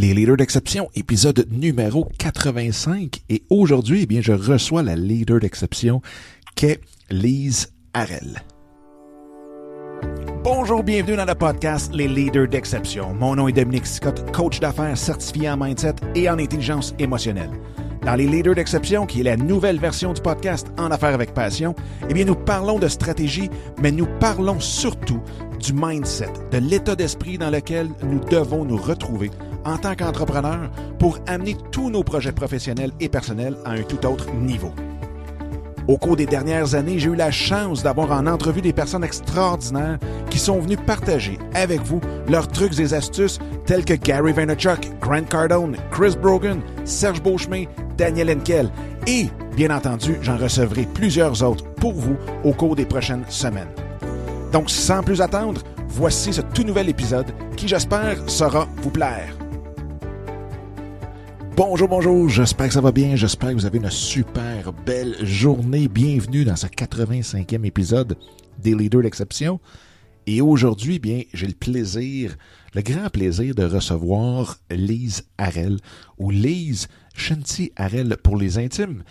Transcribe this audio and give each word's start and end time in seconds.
Les 0.00 0.14
leaders 0.14 0.36
d'exception, 0.36 0.88
épisode 0.94 1.48
numéro 1.50 2.08
85. 2.20 3.20
Et 3.30 3.42
aujourd'hui, 3.50 4.02
eh 4.02 4.06
bien, 4.06 4.20
je 4.20 4.30
reçois 4.30 4.84
la 4.84 4.94
leader 4.94 5.40
d'exception 5.40 6.02
qu'est 6.54 6.80
Lise 7.10 7.72
Harel. 7.94 8.44
Bonjour, 10.44 10.84
bienvenue 10.84 11.16
dans 11.16 11.24
le 11.24 11.34
podcast 11.34 11.92
Les 11.92 12.06
leaders 12.06 12.46
d'exception. 12.46 13.12
Mon 13.12 13.34
nom 13.34 13.48
est 13.48 13.52
Dominique 13.52 13.88
Scott, 13.88 14.24
coach 14.30 14.60
d'affaires 14.60 14.96
certifié 14.96 15.50
en 15.50 15.56
mindset 15.56 15.96
et 16.14 16.30
en 16.30 16.38
intelligence 16.38 16.94
émotionnelle. 17.00 17.50
Dans 18.02 18.14
les 18.14 18.28
leaders 18.28 18.54
d'exception, 18.54 19.04
qui 19.04 19.22
est 19.22 19.24
la 19.24 19.36
nouvelle 19.36 19.80
version 19.80 20.12
du 20.12 20.22
podcast 20.22 20.68
En 20.78 20.92
affaires 20.92 21.12
avec 21.12 21.34
passion, 21.34 21.74
eh 22.08 22.14
bien, 22.14 22.24
nous 22.24 22.36
parlons 22.36 22.78
de 22.78 22.86
stratégie, 22.86 23.50
mais 23.82 23.90
nous 23.90 24.06
parlons 24.20 24.60
surtout 24.60 25.20
du 25.58 25.72
mindset, 25.72 26.30
de 26.52 26.58
l'état 26.58 26.94
d'esprit 26.94 27.36
dans 27.36 27.50
lequel 27.50 27.88
nous 28.04 28.20
devons 28.30 28.64
nous 28.64 28.76
retrouver 28.76 29.32
en 29.68 29.76
tant 29.76 29.94
qu'entrepreneur 29.94 30.70
pour 30.98 31.18
amener 31.26 31.56
tous 31.70 31.90
nos 31.90 32.02
projets 32.02 32.32
professionnels 32.32 32.92
et 33.00 33.08
personnels 33.08 33.56
à 33.64 33.72
un 33.72 33.82
tout 33.82 34.04
autre 34.06 34.32
niveau. 34.32 34.72
Au 35.86 35.96
cours 35.96 36.16
des 36.16 36.26
dernières 36.26 36.74
années, 36.74 36.98
j'ai 36.98 37.08
eu 37.08 37.14
la 37.14 37.30
chance 37.30 37.82
d'avoir 37.82 38.12
en 38.12 38.26
entrevue 38.26 38.60
des 38.60 38.74
personnes 38.74 39.04
extraordinaires 39.04 39.98
qui 40.28 40.38
sont 40.38 40.58
venues 40.58 40.76
partager 40.76 41.38
avec 41.54 41.80
vous 41.80 42.00
leurs 42.28 42.48
trucs 42.48 42.78
et 42.78 42.92
astuces 42.92 43.38
tels 43.64 43.86
que 43.86 43.94
Gary 43.94 44.32
Vaynerchuk, 44.32 44.90
Grant 45.00 45.24
Cardone, 45.24 45.76
Chris 45.90 46.14
Brogan, 46.20 46.60
Serge 46.84 47.22
Beauchemin, 47.22 47.64
Daniel 47.96 48.30
Henkel 48.30 48.70
et, 49.06 49.28
bien 49.56 49.74
entendu, 49.74 50.18
j'en 50.20 50.36
recevrai 50.36 50.86
plusieurs 50.92 51.42
autres 51.42 51.64
pour 51.74 51.94
vous 51.94 52.16
au 52.44 52.52
cours 52.52 52.76
des 52.76 52.84
prochaines 52.84 53.24
semaines. 53.28 53.68
Donc, 54.52 54.68
sans 54.68 55.02
plus 55.02 55.22
attendre, 55.22 55.62
voici 55.88 56.34
ce 56.34 56.42
tout 56.42 56.64
nouvel 56.64 56.90
épisode 56.90 57.32
qui, 57.56 57.66
j'espère, 57.66 58.18
saura 58.28 58.68
vous 58.82 58.90
plaire. 58.90 59.34
Bonjour, 61.58 61.88
bonjour, 61.88 62.28
j'espère 62.28 62.68
que 62.68 62.74
ça 62.74 62.80
va 62.80 62.92
bien, 62.92 63.16
j'espère 63.16 63.48
que 63.48 63.54
vous 63.54 63.66
avez 63.66 63.78
une 63.78 63.90
super 63.90 64.72
belle 64.72 65.16
journée. 65.26 65.88
Bienvenue 65.88 66.44
dans 66.44 66.54
ce 66.54 66.68
85e 66.68 67.64
épisode 67.64 68.16
des 68.60 68.76
Leaders 68.76 69.02
d'exception. 69.02 69.58
Et 70.28 70.40
aujourd'hui, 70.40 71.00
bien, 71.00 71.22
j'ai 71.34 71.48
le 71.48 71.54
plaisir, 71.54 72.36
le 72.74 72.82
grand 72.82 73.10
plaisir 73.10 73.56
de 73.56 73.64
recevoir 73.64 74.58
Lise 74.70 75.24
Harel, 75.36 75.78
ou 76.16 76.30
Lise 76.30 76.86
Shanti 77.16 77.72
Harel 77.74 78.16
pour 78.22 78.36
les 78.36 78.56
intimes, 78.58 79.02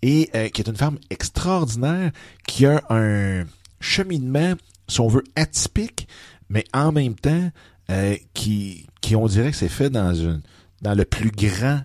et 0.00 0.30
euh, 0.34 0.48
qui 0.48 0.62
est 0.62 0.68
une 0.68 0.76
femme 0.76 0.98
extraordinaire, 1.10 2.10
qui 2.48 2.64
a 2.64 2.82
un 2.88 3.44
cheminement, 3.80 4.54
si 4.88 4.98
on 5.02 5.08
veut, 5.08 5.24
atypique, 5.36 6.08
mais 6.48 6.64
en 6.72 6.90
même 6.90 7.16
temps, 7.16 7.50
euh, 7.90 8.16
qui, 8.32 8.86
qui 9.02 9.14
on 9.14 9.26
dirait 9.26 9.50
que 9.50 9.58
c'est 9.58 9.68
fait 9.68 9.90
dans 9.90 10.14
une 10.14 10.40
dans 10.82 10.94
le 10.94 11.04
plus 11.04 11.30
grand 11.30 11.80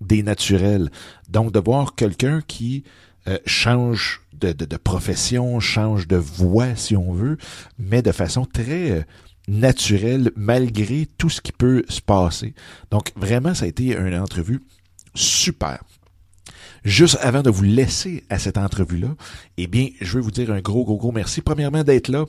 des 0.00 0.22
naturels. 0.22 0.90
Donc, 1.28 1.52
de 1.52 1.60
voir 1.60 1.94
quelqu'un 1.94 2.42
qui 2.46 2.84
euh, 3.28 3.38
change 3.46 4.20
de, 4.34 4.52
de, 4.52 4.76
profession, 4.76 5.60
change 5.60 6.08
de 6.08 6.16
voix, 6.16 6.74
si 6.74 6.96
on 6.96 7.12
veut, 7.12 7.38
mais 7.78 8.02
de 8.02 8.12
façon 8.12 8.44
très 8.44 8.90
euh, 8.90 9.02
naturelle, 9.46 10.32
malgré 10.36 11.06
tout 11.18 11.30
ce 11.30 11.40
qui 11.40 11.52
peut 11.52 11.84
se 11.88 12.00
passer. 12.00 12.54
Donc, 12.90 13.12
vraiment, 13.16 13.54
ça 13.54 13.64
a 13.64 13.68
été 13.68 13.96
une 13.96 14.14
entrevue 14.16 14.60
super. 15.14 15.82
Juste 16.84 17.16
avant 17.20 17.42
de 17.42 17.50
vous 17.50 17.62
laisser 17.62 18.24
à 18.28 18.40
cette 18.40 18.58
entrevue-là, 18.58 19.14
eh 19.56 19.68
bien, 19.68 19.88
je 20.00 20.14
veux 20.14 20.20
vous 20.20 20.32
dire 20.32 20.50
un 20.50 20.60
gros, 20.60 20.84
gros, 20.84 20.96
gros 20.96 21.12
merci. 21.12 21.40
Premièrement, 21.40 21.84
d'être 21.84 22.08
là. 22.08 22.24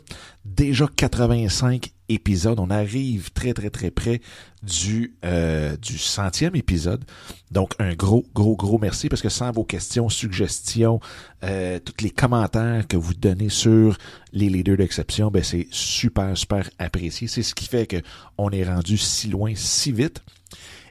Déjà 0.46 0.88
85 0.96 1.92
épisodes. 2.10 2.60
On 2.60 2.70
arrive 2.70 3.32
très, 3.32 3.54
très, 3.54 3.72
très 3.72 3.90
près 3.90 4.22
du, 4.62 5.16
euh, 5.26 5.76
du 5.78 5.98
centième 5.98 6.56
épisode. 6.56 7.04
Donc, 7.50 7.74
un 7.80 7.96
gros, 7.96 8.26
gros, 8.36 8.56
gros 8.56 8.78
merci 8.78 9.10
parce 9.10 9.24
que 9.24 9.30
sans 9.30 9.52
vos 9.52 9.64
questions, 9.64 10.08
suggestions, 10.10 11.00
euh, 11.44 11.80
tous 11.80 12.04
les 12.04 12.12
commentaires 12.12 12.88
que 12.88 12.98
vous 12.98 13.16
donnez 13.16 13.50
sur 13.50 13.98
les 14.34 14.50
leaders 14.50 14.78
d'exception, 14.78 15.32
ben, 15.32 15.44
c'est 15.44 15.68
super, 15.72 16.38
super 16.38 16.70
apprécié. 16.78 17.28
C'est 17.28 17.44
ce 17.44 17.56
qui 17.56 17.66
fait 17.66 17.88
que 17.88 17.98
on 18.38 18.52
est 18.52 18.64
rendu 18.64 19.00
si 19.00 19.30
loin, 19.30 19.54
si 19.56 19.92
vite. 19.92 20.22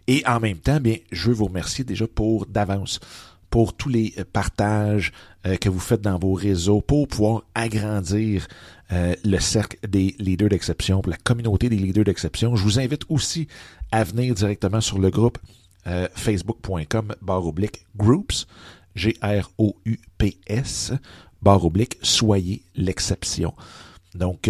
Et 0.09 0.25
en 0.26 0.41
même 0.41 0.59
temps, 0.59 0.81
bien, 0.81 0.97
je 1.12 1.28
veux 1.28 1.34
vous 1.34 1.47
remercier 1.47 1.84
déjà 1.84 2.09
pour 2.09 2.47
d'avance 2.47 2.98
pour 3.52 3.74
tous 3.74 3.90
les 3.90 4.14
euh, 4.18 4.24
partages 4.24 5.12
euh, 5.46 5.56
que 5.56 5.68
vous 5.68 5.78
faites 5.78 6.00
dans 6.00 6.18
vos 6.18 6.32
réseaux 6.32 6.80
pour 6.80 7.06
pouvoir 7.06 7.42
agrandir 7.54 8.48
euh, 8.90 9.14
le 9.24 9.38
cercle 9.38 9.76
des 9.86 10.16
leaders 10.18 10.48
d'exception, 10.48 11.02
la 11.06 11.18
communauté 11.18 11.68
des 11.68 11.76
leaders 11.76 12.04
d'exception. 12.04 12.56
Je 12.56 12.64
vous 12.64 12.80
invite 12.80 13.02
aussi 13.10 13.48
à 13.92 14.04
venir 14.04 14.34
directement 14.34 14.80
sur 14.80 14.98
le 14.98 15.10
groupe 15.10 15.38
facebook.com 16.14 17.16
barre 17.22 17.44
oblique 17.44 17.86
groups, 17.96 18.46
G-R-O-U-P-S, 18.94 20.92
barre 21.42 21.64
oblique, 21.64 21.98
soyez 22.02 22.62
l'exception. 22.76 23.52
Donc, 24.14 24.48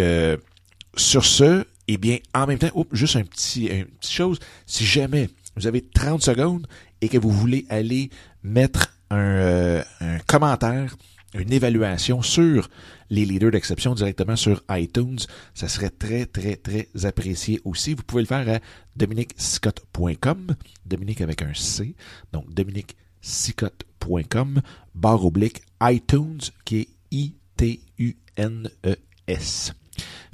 sur 0.94 1.24
ce, 1.24 1.64
eh 1.88 1.96
bien, 1.96 2.18
en 2.34 2.46
même 2.46 2.58
temps, 2.58 2.86
juste 2.92 3.16
un 3.16 3.24
petit, 3.24 3.64
une 3.64 3.86
petite 3.86 4.12
chose, 4.12 4.38
si 4.66 4.84
jamais 4.84 5.30
vous 5.56 5.66
avez 5.66 5.80
30 5.80 6.20
secondes 6.22 6.66
et 7.00 7.08
que 7.08 7.16
vous 7.16 7.30
voulez 7.30 7.64
aller 7.70 8.10
mettre 8.42 8.91
euh, 9.12 9.82
un, 10.00 10.18
commentaire, 10.26 10.96
une 11.34 11.52
évaluation 11.52 12.22
sur 12.22 12.68
les 13.10 13.24
leaders 13.24 13.50
d'exception 13.50 13.94
directement 13.94 14.36
sur 14.36 14.62
iTunes, 14.70 15.18
ça 15.54 15.66
serait 15.68 15.90
très, 15.90 16.26
très, 16.26 16.56
très 16.56 16.88
apprécié 17.04 17.60
aussi. 17.64 17.94
Vous 17.94 18.02
pouvez 18.02 18.22
le 18.22 18.28
faire 18.28 18.48
à 18.48 18.58
dominicscott.com, 18.96 20.56
Dominique 20.86 21.20
avec 21.20 21.42
un 21.42 21.54
C, 21.54 21.94
donc 22.32 22.52
dominicscott.com, 22.52 24.60
barre 24.94 25.24
oblique 25.24 25.62
iTunes, 25.82 26.40
qui 26.64 26.80
est 26.80 26.88
I-T-U-N-E-S. 27.10 28.12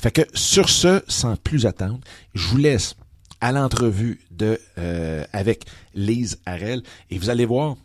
Fait 0.00 0.12
que 0.12 0.22
sur 0.32 0.68
ce, 0.68 1.02
sans 1.08 1.34
plus 1.36 1.66
attendre, 1.66 1.98
je 2.34 2.46
vous 2.48 2.58
laisse 2.58 2.94
à 3.40 3.52
l'entrevue 3.52 4.20
de 4.30 4.60
euh, 4.78 5.24
avec 5.32 5.64
Lise 5.94 6.40
Harel 6.46 6.82
et 7.10 7.18
vous 7.18 7.30
allez 7.30 7.44
voir 7.44 7.76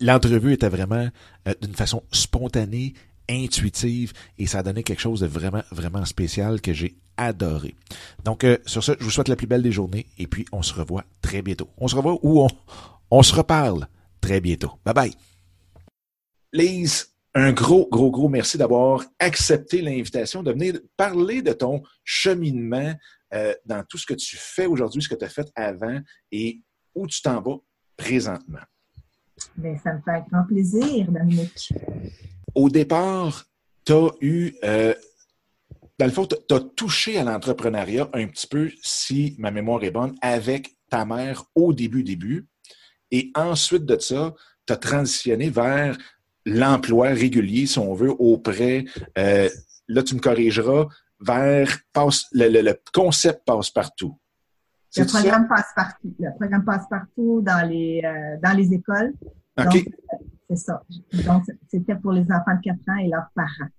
l'entrevue 0.00 0.52
était 0.54 0.68
vraiment 0.68 1.08
euh, 1.48 1.54
d'une 1.60 1.74
façon 1.74 2.02
spontanée, 2.12 2.94
intuitive 3.28 4.12
et 4.38 4.46
ça 4.46 4.58
a 4.58 4.62
donné 4.62 4.82
quelque 4.82 5.00
chose 5.00 5.20
de 5.20 5.26
vraiment 5.26 5.62
vraiment 5.70 6.04
spécial 6.04 6.60
que 6.60 6.72
j'ai 6.72 6.96
adoré. 7.16 7.74
Donc 8.24 8.44
euh, 8.44 8.58
sur 8.66 8.82
ce, 8.82 8.92
je 8.98 9.04
vous 9.04 9.10
souhaite 9.10 9.28
la 9.28 9.36
plus 9.36 9.46
belle 9.46 9.62
des 9.62 9.72
journées 9.72 10.06
et 10.18 10.26
puis 10.26 10.44
on 10.52 10.62
se 10.62 10.74
revoit 10.74 11.04
très 11.20 11.42
bientôt. 11.42 11.68
On 11.78 11.88
se 11.88 11.96
revoit 11.96 12.18
ou 12.22 12.42
on 12.42 12.48
on 13.10 13.22
se 13.22 13.34
reparle 13.34 13.86
très 14.20 14.40
bientôt. 14.40 14.72
Bye 14.84 14.94
bye. 14.94 15.14
Lise, 16.52 17.12
un 17.34 17.52
gros, 17.52 17.88
gros, 17.90 18.10
gros 18.10 18.28
merci 18.28 18.58
d'avoir 18.58 19.04
accepté 19.18 19.82
l'invitation 19.82 20.42
de 20.42 20.52
venir 20.52 20.80
parler 20.96 21.42
de 21.42 21.52
ton 21.52 21.82
cheminement 22.04 22.94
euh, 23.34 23.54
dans 23.64 23.84
tout 23.84 23.98
ce 23.98 24.06
que 24.06 24.14
tu 24.14 24.36
fais 24.36 24.66
aujourd'hui, 24.66 25.02
ce 25.02 25.08
que 25.08 25.14
tu 25.14 25.24
as 25.24 25.30
fait 25.30 25.50
avant 25.54 25.98
et 26.30 26.60
où 26.94 27.06
tu 27.06 27.22
t'en 27.22 27.40
vas 27.40 27.56
présentement. 27.96 28.60
Bien, 29.56 29.76
ça 29.82 29.94
me 29.94 30.00
fait 30.00 30.24
grand 30.30 30.44
plaisir, 30.44 31.10
Dominique. 31.10 31.72
Au 32.54 32.68
départ, 32.68 33.44
tu 33.84 33.92
as 33.92 34.10
eu, 34.20 34.54
euh, 34.64 34.94
dans 35.98 36.06
le 36.06 36.12
fond, 36.12 36.26
tu 36.26 36.54
as 36.54 36.60
touché 36.60 37.18
à 37.18 37.24
l'entrepreneuriat 37.24 38.08
un 38.12 38.26
petit 38.26 38.46
peu, 38.46 38.70
si 38.82 39.34
ma 39.38 39.50
mémoire 39.50 39.82
est 39.84 39.90
bonne, 39.90 40.14
avec 40.20 40.76
ta 40.88 41.04
mère 41.04 41.44
au 41.54 41.72
début, 41.72 42.02
début. 42.02 42.46
Et 43.10 43.30
ensuite 43.34 43.84
de 43.84 43.98
ça, 43.98 44.34
tu 44.66 44.72
as 44.72 44.76
transitionné 44.76 45.50
vers 45.50 45.96
l'emploi 46.44 47.08
régulier, 47.08 47.66
si 47.66 47.78
on 47.78 47.94
veut, 47.94 48.12
auprès, 48.18 48.84
euh, 49.18 49.48
là 49.88 50.02
tu 50.02 50.14
me 50.14 50.20
corrigeras, 50.20 50.86
vers 51.20 51.78
passe, 51.92 52.26
le, 52.32 52.72
concept 52.92 53.44
passe 53.44 53.70
partout. 53.70 54.18
Le 54.96 55.04
programme 55.04 55.48
passe 55.48 55.72
partout. 55.74 56.14
Le 56.18 56.30
programme 56.38 56.64
passe 56.64 56.88
partout 56.88 57.42
dans 57.42 57.68
les, 57.68 58.02
euh, 58.04 58.36
dans 58.42 58.56
les 58.56 58.72
écoles. 58.72 59.12
OK. 59.58 59.84
C'est 60.50 60.56
ça. 60.56 60.82
Donc, 61.24 61.44
c'était 61.70 61.94
pour 61.94 62.12
les 62.12 62.24
enfants 62.24 62.56
de 62.56 62.62
4 62.62 62.78
ans 62.88 62.96
et 62.96 63.08
leurs 63.08 63.28
parents. 63.34 63.70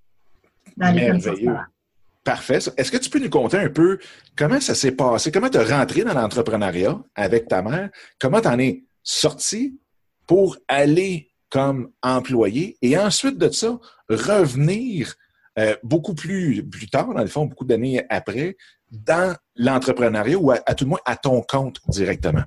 Dans 0.75 0.94
Merveilleux. 0.94 1.56
Parfait. 2.24 2.60
Est-ce 2.77 2.89
que 2.89 2.98
tu 2.98 3.10
peux 3.10 3.19
nous 3.19 3.30
conter 3.30 3.57
un 3.57 3.69
peu 3.69 4.00
comment 4.36 4.60
ça 4.60 4.74
s'est 4.74 4.94
passé? 4.94 5.31
Comment 5.31 5.50
tu 5.50 5.57
es 5.57 5.63
rentré 5.63 6.04
dans 6.04 6.13
l'entrepreneuriat 6.13 6.98
avec 7.15 7.48
ta 7.48 7.62
mère? 7.62 7.89
Comment 8.19 8.39
tu 8.39 8.48
en 8.48 8.57
es 8.60 8.83
sorti 9.04 9.77
pour 10.25 10.57
aller 10.68 11.33
comme 11.50 11.92
employé 12.01 12.77
et 12.81 12.98
ensuite 12.98 13.38
de 13.38 13.50
ça, 13.50 13.77
revenir 14.10 15.13
euh, 15.60 15.75
beaucoup 15.83 16.15
plus, 16.15 16.68
plus 16.68 16.89
tard, 16.89 17.13
dans 17.13 17.21
le 17.21 17.27
fond, 17.27 17.45
beaucoup 17.45 17.65
d'années 17.65 18.04
après, 18.10 18.57
dans 18.94 19.36
l'entrepreneuriat 19.56 20.38
ou 20.38 20.51
à, 20.51 20.60
tout 20.75 20.86
le 20.86 20.90
moins 20.90 21.00
à 21.06 21.16
ton 21.16 21.42
compte 21.42 21.80
directement? 21.88 22.44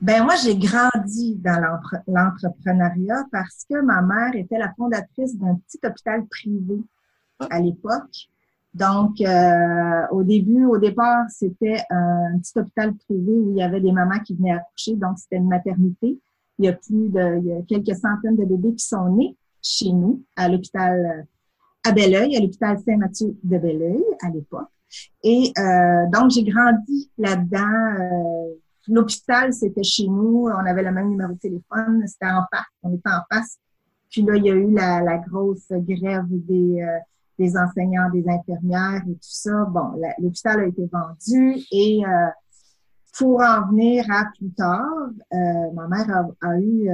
Ben 0.00 0.24
moi, 0.24 0.34
j'ai 0.36 0.56
grandi 0.56 1.36
dans 1.36 1.80
l'entrepreneuriat 2.06 3.24
parce 3.30 3.64
que 3.70 3.80
ma 3.80 4.02
mère 4.02 4.34
était 4.34 4.58
la 4.58 4.72
fondatrice 4.74 5.38
d'un 5.38 5.54
petit 5.54 5.78
hôpital 5.84 6.26
privé 6.26 6.80
à 7.48 7.60
l'époque. 7.60 8.28
Donc, 8.74 9.20
euh, 9.20 10.06
au 10.10 10.24
début, 10.24 10.64
au 10.64 10.78
départ, 10.78 11.24
c'était 11.28 11.80
un 11.90 12.38
petit 12.38 12.58
hôpital 12.58 12.92
privé 12.94 13.32
où 13.32 13.52
il 13.52 13.58
y 13.58 13.62
avait 13.62 13.80
des 13.80 13.92
mamans 13.92 14.18
qui 14.18 14.34
venaient 14.34 14.52
accoucher. 14.52 14.96
Donc, 14.96 15.18
c'était 15.18 15.36
une 15.36 15.48
maternité. 15.48 16.18
Il 16.58 16.64
y 16.64 16.68
a 16.68 16.72
plus 16.72 17.08
de, 17.08 17.38
il 17.38 17.46
y 17.46 17.52
a 17.52 17.62
quelques 17.62 17.96
centaines 17.96 18.36
de 18.36 18.44
bébés 18.44 18.74
qui 18.74 18.84
sont 18.84 19.08
nés 19.10 19.36
chez 19.62 19.92
nous, 19.92 20.22
à 20.36 20.48
l'hôpital 20.48 21.26
à 21.86 21.92
Belleuil, 21.92 22.36
à 22.36 22.40
l'hôpital 22.40 22.78
Saint-Mathieu 22.84 23.36
de 23.42 23.58
Belleuil 23.58 24.02
à 24.22 24.30
l'époque. 24.30 24.68
Et 25.22 25.52
euh, 25.58 26.06
donc, 26.12 26.30
j'ai 26.30 26.44
grandi 26.44 27.10
là-dedans. 27.18 27.60
Euh, 27.60 28.54
l'hôpital, 28.88 29.52
c'était 29.52 29.82
chez 29.82 30.06
nous. 30.06 30.48
On 30.48 30.66
avait 30.66 30.82
le 30.82 30.92
même 30.92 31.08
numéro 31.08 31.32
de 31.32 31.38
téléphone. 31.38 32.04
C'était 32.06 32.26
en 32.26 32.44
face. 32.52 32.66
On 32.82 32.94
était 32.94 33.08
en 33.08 33.22
face. 33.32 33.58
Puis 34.10 34.22
là, 34.22 34.36
il 34.36 34.44
y 34.44 34.50
a 34.50 34.54
eu 34.54 34.70
la, 34.70 35.00
la 35.00 35.18
grosse 35.18 35.66
grève 35.70 36.26
des, 36.28 36.82
euh, 36.82 36.98
des 37.38 37.56
enseignants, 37.56 38.10
des 38.10 38.24
infirmières 38.28 39.02
et 39.08 39.14
tout 39.14 39.18
ça. 39.20 39.64
Bon, 39.64 40.00
l'hôpital 40.18 40.60
a 40.60 40.66
été 40.66 40.88
vendu 40.92 41.56
et 41.72 42.02
pour 43.16 43.40
en 43.40 43.68
venir 43.68 44.04
à 44.10 44.26
plus 44.36 44.50
tard, 44.50 45.08
ma 45.32 45.88
mère 45.88 46.26
a, 46.42 46.58
eu 46.58 46.88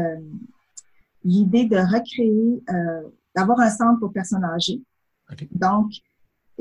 l'idée 1.24 1.64
de 1.66 1.76
recréer, 1.76 2.62
d'avoir 3.34 3.60
un 3.60 3.70
centre 3.70 4.00
pour 4.00 4.12
personnes 4.12 4.44
âgées. 4.44 4.82
Donc, 5.52 5.92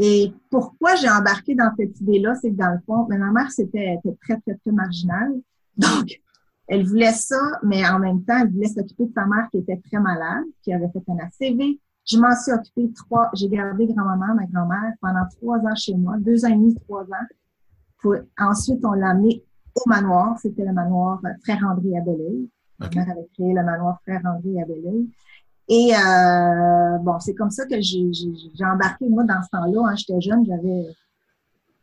et 0.01 0.34
pourquoi 0.50 0.96
j'ai 0.96 1.10
embarqué 1.10 1.56
dans 1.56 1.72
cette 1.78 2.00
idée-là, 2.00 2.34
c'est 2.36 2.51
que 2.51 2.56
dans 2.56 2.72
le 2.72 2.80
fond, 2.86 3.06
mais 3.10 3.18
ma 3.18 3.31
mère, 3.31 3.51
c'était 3.51 4.00
très, 4.22 4.40
très, 4.40 4.56
très 4.56 4.72
marginale. 4.72 5.34
Donc, 5.75 6.22
elle 6.69 6.86
voulait 6.86 7.12
ça, 7.12 7.36
mais 7.63 7.86
en 7.86 8.00
même 8.00 8.24
temps, 8.24 8.38
elle 8.42 8.50
voulait 8.50 8.69
s'occuper 8.69 9.07
de 9.07 9.13
sa 9.13 9.25
mère 9.25 9.50
qui 9.51 9.57
était 9.57 9.81
très 9.90 10.00
malade, 10.00 10.46
qui 10.63 10.72
avait 10.72 10.88
fait 10.88 11.04
un 11.10 11.18
ACV. 11.18 11.81
Je 12.10 12.18
m'en 12.18 12.34
suis 12.34 12.54
occupée 12.54 12.94
trois, 12.94 13.30
j'ai 13.34 13.50
gardé 13.50 13.88
grand-maman, 13.88 14.36
ma 14.36 14.46
grand-mère, 14.46 14.94
pendant 15.01 15.25
trois 15.42 15.57
ans 15.57 15.75
chez 15.75 15.96
moi, 15.96 16.16
deux 16.18 16.45
ans 16.45 16.50
et 16.50 16.56
demi, 16.56 16.75
trois 16.88 17.04
ans. 17.04 18.16
ensuite, 18.38 18.86
on 18.86 18.94
l'a 18.94 19.10
amené 19.10 19.44
au 19.75 19.90
manoir. 19.90 20.40
C'était 20.40 20.63
le 20.63 20.72
manoir 20.72 21.19
Frère 21.44 21.66
André 21.69 21.98
à 21.98 22.02
Belleuil. 22.02 22.50
Ma 22.80 22.88
mère 22.88 23.10
avait 23.12 23.28
créé 23.34 23.54
le 23.54 23.63
manoir 23.63 24.00
Frère 24.04 24.22
André 24.24 24.62
à 24.62 24.66
Belleuil. 24.66 25.10
Et 25.71 25.94
euh, 25.95 26.98
bon, 26.98 27.19
c'est 27.19 27.36
comme 27.36 27.51
ça 27.51 27.66
que 27.68 27.80
j'ai 27.80 28.66
embarqué, 28.66 29.07
moi, 29.07 29.24
dans 29.24 29.42
ce 29.44 29.50
temps-là. 29.50 29.89
Hein, 29.89 29.95
j'étais 29.95 30.19
jeune, 30.19 30.44
j'avais 30.44 30.88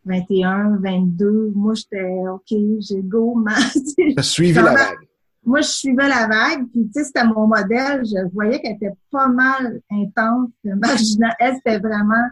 21, 0.05 0.79
22. 0.79 1.53
Moi, 1.55 1.75
j'étais 1.75 2.27
OK, 2.29 2.53
j'ai 2.81 3.03
go, 3.03 3.35
man. 3.37 3.55
Tu 3.97 4.23
suivi 4.23 4.55
la 4.55 4.75
vague. 4.75 4.99
Moi, 5.45 5.61
je 5.61 5.69
suivais 5.69 6.09
la 6.09 6.27
vague, 6.27 6.67
puis 6.73 6.87
tu 6.87 6.93
sais, 6.95 7.05
c'était 7.05 7.25
mon 7.25 7.47
modèle. 7.47 8.05
Je 8.05 8.29
voyais 8.33 8.61
qu'elle 8.61 8.75
était 8.75 8.97
pas 9.13 9.29
mal 9.29 9.81
intense, 9.93 10.51
marginale. 10.65 11.37
Elle, 11.39 11.55
c'était 11.55 11.79
vraiment 11.79 12.27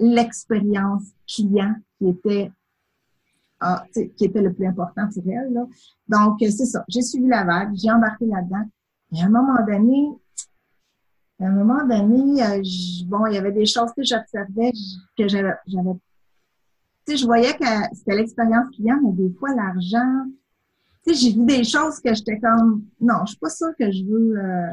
l'expérience 0.00 1.04
client 1.28 1.76
qui 1.96 2.08
était 2.08 2.50
ah, 3.60 3.84
qui 3.94 4.24
était 4.24 4.40
le 4.40 4.52
plus 4.52 4.66
important 4.66 5.06
pour 5.14 5.22
elle. 5.30 5.52
Là. 5.52 5.66
Donc, 6.08 6.38
c'est 6.40 6.64
ça. 6.64 6.82
J'ai 6.88 7.02
suivi 7.02 7.28
la 7.28 7.44
vague, 7.44 7.70
j'ai 7.74 7.92
embarqué 7.92 8.26
là-dedans. 8.26 8.64
Et 9.12 9.22
à 9.22 9.26
un 9.26 9.28
moment 9.28 9.64
donné, 9.64 10.08
à 11.40 11.46
un 11.46 11.50
moment 11.50 11.84
donné, 11.86 12.42
euh, 12.42 12.62
bon, 13.06 13.26
il 13.26 13.34
y 13.34 13.38
avait 13.38 13.52
des 13.52 13.66
choses 13.66 13.92
que 13.96 14.02
j'observais 14.02 14.72
que 15.16 15.28
j'avais, 15.28 15.54
tu 15.66 15.72
sais, 17.06 17.16
je 17.16 17.24
voyais 17.24 17.54
que 17.54 17.64
c'était 17.94 18.16
l'expérience 18.16 18.68
client, 18.74 18.98
mais 19.02 19.12
des 19.12 19.32
fois 19.34 19.54
l'argent, 19.54 20.26
tu 21.06 21.14
sais, 21.14 21.20
j'ai 21.20 21.32
vu 21.32 21.46
des 21.46 21.64
choses 21.64 21.98
que 22.00 22.14
j'étais 22.14 22.38
comme, 22.38 22.84
non, 23.00 23.24
je 23.24 23.30
suis 23.30 23.38
pas 23.38 23.48
sûre 23.48 23.72
que 23.78 23.90
je 23.90 24.04
veux. 24.04 24.38
Euh, 24.38 24.70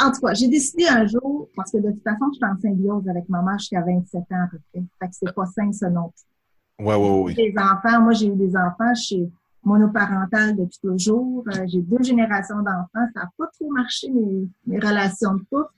en 0.00 0.10
tout 0.10 0.20
cas, 0.20 0.34
j'ai 0.34 0.48
décidé 0.48 0.88
un 0.88 1.06
jour, 1.06 1.48
parce 1.54 1.70
que 1.70 1.78
de 1.78 1.92
toute 1.92 2.02
façon, 2.02 2.26
je 2.32 2.36
suis 2.36 2.44
en 2.44 2.60
symbiose 2.60 3.08
avec 3.08 3.28
ma 3.28 3.40
mère 3.42 3.58
jusqu'à 3.58 3.82
27 3.82 4.20
ans 4.32 4.44
à 4.44 4.48
peu 4.50 4.58
près. 4.72 4.82
Fait 4.98 5.06
que 5.06 5.14
c'est 5.14 5.32
pas 5.32 5.46
sain, 5.46 5.72
ça 5.72 5.88
non 5.88 6.10
plus. 6.10 6.84
Ouais, 6.84 6.96
ouais, 6.96 7.20
ouais. 7.22 7.34
Les 7.34 7.54
enfants, 7.56 8.02
moi, 8.02 8.12
j'ai 8.12 8.26
eu 8.26 8.36
des 8.36 8.56
enfants 8.56 8.94
chez 8.94 9.28
monoparentale 9.62 10.56
depuis 10.56 10.78
toujours. 10.80 11.44
Euh, 11.48 11.66
j'ai 11.66 11.82
deux 11.82 12.02
générations 12.02 12.58
d'enfants. 12.58 13.08
Ça 13.14 13.20
n'a 13.20 13.30
pas 13.36 13.46
trop 13.58 13.70
marché, 13.70 14.10
mes, 14.10 14.48
mes 14.66 14.78
relations 14.78 15.34
de 15.34 15.40
couple. 15.40 15.72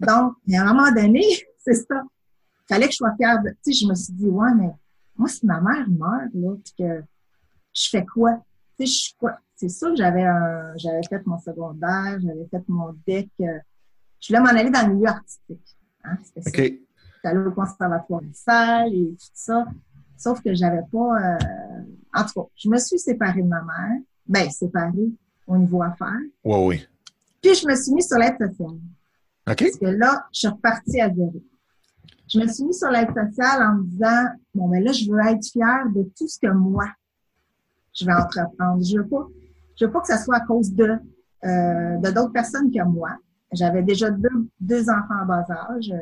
Donc, 0.00 0.34
à 0.52 0.60
un 0.60 0.72
moment 0.72 0.90
donné, 0.92 1.22
c'est 1.58 1.74
ça. 1.74 2.02
Il 2.68 2.74
fallait 2.74 2.86
que 2.86 2.92
je 2.92 2.96
sois 2.96 3.14
fière 3.16 3.42
de... 3.42 3.50
Tu 3.50 3.72
sais, 3.72 3.84
je 3.84 3.88
me 3.88 3.94
suis 3.94 4.12
dit, 4.12 4.26
ouais, 4.26 4.54
mais 4.56 4.70
moi, 5.16 5.28
si 5.28 5.46
ma 5.46 5.60
mère 5.60 5.88
meurt, 5.88 6.30
là, 6.34 6.56
puis 6.62 6.74
que 6.78 7.02
je 7.72 7.88
fais 7.90 8.04
quoi? 8.04 8.34
Tu 8.78 8.86
sais, 8.86 8.92
je 8.92 8.98
suis 8.98 9.14
quoi? 9.18 9.38
C'est 9.54 9.68
sûr 9.70 9.90
que 9.90 9.96
j'avais 9.96 10.24
un, 10.24 10.76
j'avais 10.76 11.02
fait 11.08 11.24
mon 11.26 11.38
secondaire, 11.38 12.18
j'avais 12.20 12.46
fait 12.50 12.62
mon 12.68 12.94
deck. 13.06 13.30
Euh, 13.40 13.58
je 14.20 14.28
voulais 14.28 14.40
m'en 14.40 14.58
aller 14.58 14.70
dans 14.70 14.86
le 14.86 14.94
milieu 14.94 15.08
artistique. 15.08 15.76
Hein, 16.04 16.18
C'était 16.36 16.80
au 17.34 17.50
conservatoire 17.52 18.20
de 18.20 18.32
salle 18.32 18.94
et 18.94 19.08
tout 19.08 19.30
ça. 19.32 19.66
Sauf 20.16 20.42
que 20.42 20.54
j'avais 20.54 20.82
pas. 20.92 21.36
Euh... 21.36 21.38
En 22.16 22.24
tout 22.24 22.40
cas, 22.42 22.48
je 22.56 22.68
me 22.70 22.78
suis 22.78 22.98
séparée 22.98 23.42
de 23.42 23.48
ma 23.48 23.62
mère. 23.62 24.00
Ben, 24.26 24.50
séparée 24.50 25.12
au 25.46 25.56
niveau 25.56 25.82
affaires. 25.82 26.18
Oui, 26.44 26.58
oui. 26.66 26.88
Puis 27.42 27.54
je 27.54 27.66
me 27.66 27.76
suis 27.76 27.92
mis 27.92 28.02
sur 28.02 28.18
l'aide 28.18 28.36
sociale. 28.38 28.78
OK. 29.48 29.58
Parce 29.58 29.76
que 29.76 29.86
là, 29.86 30.26
je 30.32 30.38
suis 30.40 30.48
repartie 30.48 31.00
à 31.00 31.12
zéro. 31.12 31.34
Je 32.28 32.40
me 32.40 32.48
suis 32.48 32.64
mis 32.64 32.74
sur 32.74 32.90
l'aide 32.90 33.08
sociale 33.14 33.62
en 33.62 33.74
me 33.76 33.84
disant 33.84 34.24
Bon, 34.54 34.68
ben 34.68 34.82
là, 34.82 34.92
je 34.92 35.10
veux 35.10 35.20
être 35.20 35.46
fière 35.46 35.86
de 35.94 36.02
tout 36.16 36.26
ce 36.26 36.38
que 36.40 36.50
moi, 36.50 36.86
je 37.94 38.06
vais 38.06 38.14
entreprendre. 38.14 38.82
Je 38.82 38.98
veux 38.98 39.06
pas, 39.06 39.28
je 39.78 39.84
veux 39.84 39.92
pas 39.92 40.00
que 40.00 40.08
ça 40.08 40.18
soit 40.18 40.36
à 40.36 40.40
cause 40.40 40.72
de, 40.72 40.84
euh, 41.44 41.96
de 41.98 42.10
d'autres 42.10 42.32
personnes 42.32 42.72
que 42.72 42.82
moi. 42.82 43.10
J'avais 43.52 43.82
déjà 43.82 44.10
deux, 44.10 44.48
deux 44.58 44.88
enfants 44.90 45.22
en 45.22 45.26
bas 45.26 45.46
âge. 45.70 45.92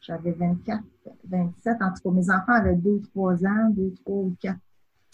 J'avais 0.00 0.32
24, 0.32 0.84
27. 1.28 1.82
En 1.82 1.92
tout 1.92 2.02
cas, 2.04 2.10
mes 2.10 2.30
enfants 2.30 2.52
avaient 2.52 2.76
2, 2.76 3.00
3 3.12 3.44
ans, 3.44 3.70
2, 3.70 3.94
3 4.04 4.16
ou 4.16 4.36
4, 4.40 4.56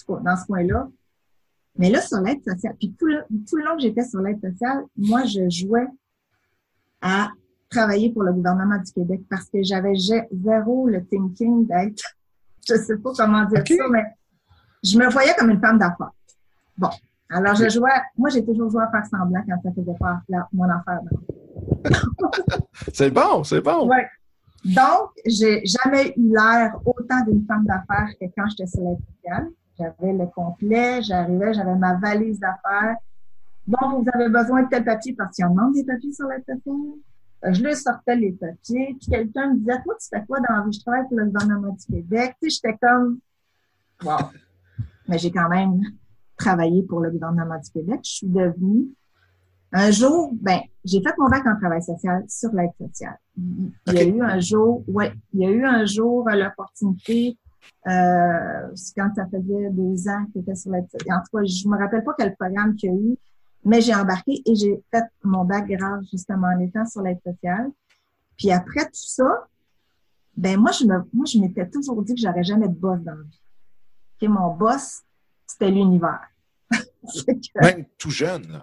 dans 0.07 0.37
ce 0.37 0.47
coin-là. 0.47 0.89
Mais 1.79 1.91
là, 1.91 2.01
sur 2.01 2.21
l'aide 2.21 2.43
sociale, 2.45 2.75
puis 2.79 2.95
tout 2.99 3.07
le, 3.07 3.23
tout 3.49 3.57
le 3.57 3.65
long 3.65 3.77
que 3.77 3.83
j'étais 3.83 4.05
sur 4.05 4.21
l'aide 4.21 4.41
sociale, 4.41 4.85
moi, 4.97 5.25
je 5.25 5.49
jouais 5.49 5.87
à 7.01 7.31
travailler 7.71 8.13
pour 8.13 8.23
le 8.23 8.33
gouvernement 8.33 8.79
du 8.79 8.93
Québec 8.93 9.23
parce 9.29 9.49
que 9.49 9.63
j'avais 9.63 9.95
zéro 9.95 10.87
le 10.89 11.05
thinking 11.07 11.67
d'être, 11.67 12.03
je 12.69 12.75
sais 12.75 12.99
pas 12.99 13.13
comment 13.17 13.45
dire 13.47 13.63
ça, 13.67 13.89
mais 13.91 14.05
je 14.83 14.99
me 14.99 15.11
voyais 15.11 15.35
comme 15.39 15.51
une 15.51 15.61
femme 15.61 15.79
d'affaires. 15.79 16.13
Bon. 16.77 16.91
Alors, 17.31 17.55
je 17.55 17.69
jouais, 17.71 17.91
moi, 18.19 18.29
j'ai 18.29 18.45
toujours 18.45 18.71
joué 18.71 18.83
à 18.83 18.91
faire 18.91 19.07
semblant 19.07 19.43
quand 19.49 19.57
ça 19.63 19.71
faisait 19.73 19.97
pas 19.99 20.21
mon 20.53 20.69
affaire. 20.69 21.01
c'est 22.93 23.11
bon, 23.11 23.43
c'est 23.43 23.63
bon. 23.63 23.89
Ouais. 23.89 24.07
Donc, 24.65 25.11
j'ai 25.25 25.63
jamais 25.65 26.13
eu 26.17 26.31
l'air 26.31 26.77
autant 26.85 27.25
d'une 27.27 27.45
femme 27.47 27.65
d'affaires 27.65 28.11
que 28.21 28.27
quand 28.37 28.47
j'étais 28.51 28.67
sur 28.67 28.83
l'aide 28.83 28.99
sociale. 29.17 29.49
J'avais 29.83 30.13
le 30.13 30.27
complet, 30.27 31.03
j'arrivais, 31.03 31.55
j'avais 31.55 31.75
ma 31.75 31.95
valise 31.95 32.39
d'affaires. 32.39 32.97
Bon, 33.67 34.01
vous 34.01 34.07
avez 34.13 34.29
besoin 34.29 34.63
de 34.63 34.69
tel 34.69 34.85
papier 34.85 35.15
parce 35.15 35.37
qu'il 35.37 35.45
y 35.45 35.47
en 35.47 35.55
manque 35.55 35.75
des 35.75 35.85
papiers 35.85 36.13
sur 36.13 36.27
l'aide 36.29 36.45
sociale. 36.47 36.99
Euh, 37.45 37.53
je 37.53 37.63
lui 37.63 37.75
sortais 37.75 38.17
les 38.17 38.33
papiers, 38.33 38.97
puis 39.01 39.11
quelqu'un 39.11 39.53
me 39.53 39.59
disait, 39.59 39.83
toi, 39.83 39.95
tu 40.01 40.09
fais 40.09 40.25
quoi 40.27 40.39
dans 40.39 40.57
la 40.57 40.65
vie? 40.65 40.73
Je 40.73 40.81
travaille 40.81 41.09
pour 41.09 41.19
le 41.19 41.27
gouvernement 41.27 41.73
du 41.73 41.87
Québec. 41.87 42.37
Tu 42.41 42.51
sais, 42.51 42.61
j'étais 42.63 42.79
comme, 42.79 43.19
wow. 44.05 44.31
Mais 45.09 45.19
j'ai 45.19 45.31
quand 45.31 45.49
même 45.49 45.81
travaillé 46.37 46.83
pour 46.85 47.01
le 47.01 47.11
gouvernement 47.11 47.59
du 47.59 47.71
Québec. 47.71 48.01
Je 48.05 48.11
suis 48.11 48.29
devenue 48.29 48.89
un 49.73 49.91
jour, 49.91 50.33
ben, 50.35 50.61
j'ai 50.85 51.01
fait 51.01 51.15
mon 51.19 51.29
bac 51.29 51.47
en 51.47 51.57
travail 51.59 51.83
social 51.83 52.25
sur 52.29 52.53
l'aide 52.53 52.73
sociale. 52.79 53.19
Il 53.87 53.95
y 53.95 53.99
a 53.99 54.05
eu 54.05 54.21
un 54.21 54.39
jour, 54.39 54.85
ouais, 54.87 55.13
il 55.33 55.41
y 55.41 55.47
a 55.47 55.51
eu 55.51 55.65
un 55.65 55.87
jour 55.87 56.29
l'opportunité, 56.29 57.39
euh, 57.87 58.75
quand 58.97 59.11
ça 59.15 59.27
faisait 59.27 59.71
deux 59.71 60.09
ans 60.09 60.25
que 60.27 60.33
j'étais 60.37 60.55
sur 60.55 60.71
l'aide 60.73 60.89
sociale. 60.91 61.19
En 61.19 61.21
tout 61.21 61.37
cas, 61.37 61.45
je 61.45 61.69
me 61.69 61.77
rappelle 61.77 62.05
pas 62.05 62.15
quel 62.19 62.35
programme 62.37 62.75
qu'il 62.75 62.91
y 62.91 62.93
a 62.93 62.97
eu, 62.97 63.17
mais 63.65 63.81
j'ai 63.81 63.95
embarqué 63.95 64.43
et 64.45 64.55
j'ai 64.55 64.83
fait 64.93 65.05
mon 65.23 65.45
bac 65.45 65.67
grave 65.69 66.03
justement 66.11 66.49
en 66.49 66.61
étant 66.61 66.87
sur 66.87 67.03
l'aide 67.03 67.21
sociale. 67.25 67.71
Puis 68.37 68.51
après 68.51 68.85
tout 68.85 68.91
ça, 68.95 69.47
ben 70.37 70.59
moi 70.59 70.73
je 70.73 70.85
me, 70.85 70.99
moi 71.13 71.27
je 71.27 71.39
m'étais 71.39 71.69
toujours 71.69 72.03
dit 72.03 72.15
que 72.15 72.21
j'aurais 72.21 72.45
jamais 72.45 72.69
de 72.69 72.75
boss 72.75 73.01
dans 73.01 73.15
la 73.15 73.23
vie. 73.23 74.29
Mon 74.29 74.55
boss, 74.55 75.03
c'était 75.47 75.71
l'univers. 75.71 76.29
Même 77.61 77.85
tout 77.99 78.11
jeune. 78.11 78.63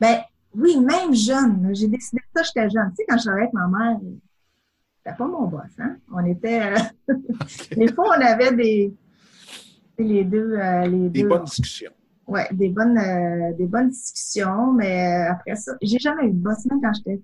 Ben, 0.00 0.20
oui, 0.54 0.80
même 0.80 1.14
jeune. 1.14 1.74
J'ai 1.74 1.88
décidé 1.88 2.22
ça, 2.34 2.42
j'étais 2.42 2.70
jeune. 2.70 2.90
Tu 2.90 2.96
sais, 2.96 3.04
quand 3.08 3.18
je 3.18 3.24
travaillais 3.24 3.48
avec 3.48 3.52
ma 3.52 3.68
mère, 3.68 3.98
c'était 5.02 5.16
pas 5.16 5.26
mon 5.26 5.46
boss, 5.46 5.70
hein? 5.78 5.96
On 6.12 6.24
était... 6.26 6.60
Euh, 6.60 7.14
des 7.76 7.92
fois, 7.92 8.14
on 8.16 8.20
avait 8.20 8.54
des... 8.54 8.94
Les 9.98 10.24
deux... 10.24 10.52
Euh, 10.52 10.86
les 10.86 11.08
des 11.08 11.24
bonnes 11.24 11.44
discussions. 11.44 11.92
Oui, 12.26 12.40
des 12.52 12.68
bonnes, 12.68 12.98
euh, 12.98 13.52
des 13.54 13.66
bonnes 13.66 13.88
discussions, 13.88 14.72
mais 14.72 15.26
après 15.26 15.56
ça, 15.56 15.72
j'ai 15.80 15.98
jamais 15.98 16.26
eu 16.26 16.32
de 16.32 16.38
boss, 16.38 16.64
même 16.66 16.80
quand 16.82 16.92
j'étais... 16.92 17.20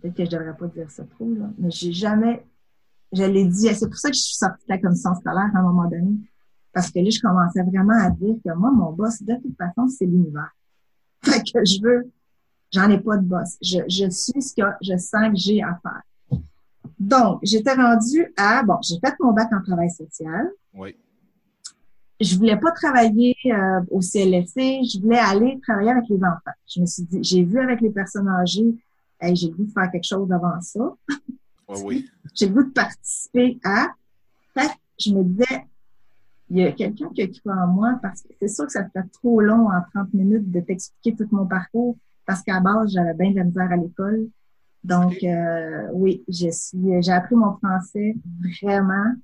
Peut-être 0.00 0.14
que 0.14 0.24
je 0.26 0.30
devrais 0.30 0.56
pas 0.56 0.66
dire 0.66 0.90
ça 0.90 1.04
trop, 1.04 1.32
là, 1.34 1.50
mais 1.58 1.70
j'ai 1.70 1.92
jamais... 1.92 2.44
Je 3.12 3.22
l'ai 3.22 3.46
dit, 3.46 3.74
c'est 3.74 3.86
pour 3.86 3.96
ça 3.96 4.10
que 4.10 4.16
je 4.16 4.20
suis 4.20 4.36
sortie 4.36 4.66
de 4.66 4.74
la 4.74 4.78
commission 4.78 5.14
scolaire 5.14 5.50
à 5.54 5.58
un 5.58 5.62
moment 5.62 5.88
donné, 5.88 6.16
parce 6.72 6.90
que 6.90 6.98
là, 6.98 7.08
je 7.08 7.20
commençais 7.20 7.62
vraiment 7.62 7.98
à 7.98 8.10
dire 8.10 8.36
que 8.44 8.52
moi, 8.52 8.70
mon 8.70 8.92
boss, 8.92 9.22
de 9.22 9.34
toute 9.36 9.56
façon, 9.56 9.88
c'est 9.88 10.04
l'univers. 10.04 10.54
Fait 11.24 11.40
que 11.40 11.64
je 11.64 11.82
veux, 11.82 12.10
j'en 12.72 12.90
ai 12.90 13.00
pas 13.00 13.16
de 13.16 13.24
boss. 13.24 13.56
Je, 13.62 13.78
je 13.88 14.10
suis 14.10 14.42
ce 14.42 14.54
que 14.54 14.68
je 14.82 14.98
sens 14.98 15.30
que 15.30 15.36
j'ai 15.36 15.62
à 15.62 15.78
faire. 15.82 16.02
Donc, 16.98 17.40
j'étais 17.42 17.74
rendue 17.74 18.32
à, 18.36 18.62
bon, 18.62 18.76
j'ai 18.82 18.96
fait 19.04 19.14
mon 19.20 19.32
bac 19.32 19.48
en 19.52 19.62
travail 19.62 19.90
social. 19.90 20.50
Oui. 20.74 20.96
Je 22.18 22.36
voulais 22.36 22.56
pas 22.56 22.70
travailler 22.70 23.36
euh, 23.46 23.80
au 23.90 24.00
CLSC, 24.00 24.56
je 24.56 25.00
voulais 25.00 25.18
aller 25.18 25.60
travailler 25.62 25.90
avec 25.90 26.04
les 26.08 26.16
enfants. 26.16 26.56
Je 26.66 26.80
me 26.80 26.86
suis 26.86 27.02
dit, 27.02 27.18
j'ai 27.22 27.44
vu 27.44 27.60
avec 27.60 27.82
les 27.82 27.90
personnes 27.90 28.28
âgées, 28.28 28.74
hey, 29.20 29.36
j'ai 29.36 29.48
le 29.48 29.54
goût 29.54 29.64
de 29.64 29.72
faire 29.72 29.90
quelque 29.90 30.06
chose 30.06 30.30
avant 30.32 30.58
ça. 30.62 30.94
Oui, 31.68 31.78
oui. 31.84 32.10
j'ai 32.34 32.46
le 32.46 32.54
goût 32.54 32.62
de 32.62 32.72
participer 32.72 33.58
à. 33.62 33.88
Fait 34.54 34.70
je 34.98 35.12
me 35.12 35.22
disais, 35.24 35.66
il 36.48 36.58
y 36.58 36.64
a 36.64 36.72
quelqu'un 36.72 37.10
qui 37.14 37.22
a 37.22 37.26
cru 37.26 37.50
en 37.50 37.66
moi 37.66 37.98
parce 38.00 38.22
que 38.22 38.28
c'est 38.40 38.48
sûr 38.48 38.64
que 38.66 38.72
ça 38.72 38.88
fait 38.88 39.02
trop 39.12 39.40
long 39.42 39.68
en 39.68 39.82
30 39.94 40.14
minutes 40.14 40.50
de 40.50 40.60
t'expliquer 40.60 41.16
tout 41.16 41.28
mon 41.32 41.46
parcours 41.46 41.96
parce 42.24 42.42
qu'à 42.42 42.60
base, 42.60 42.92
j'avais 42.92 43.14
bien 43.14 43.30
de 43.30 43.36
la 43.36 43.44
misère 43.44 43.70
à 43.70 43.76
l'école. 43.76 44.28
Donc, 44.86 45.16
euh, 45.24 45.88
oui, 45.94 46.22
je 46.28 46.48
suis, 46.50 47.02
j'ai 47.02 47.10
appris 47.10 47.34
mon 47.34 47.56
français 47.56 48.14
vraiment 48.40 49.14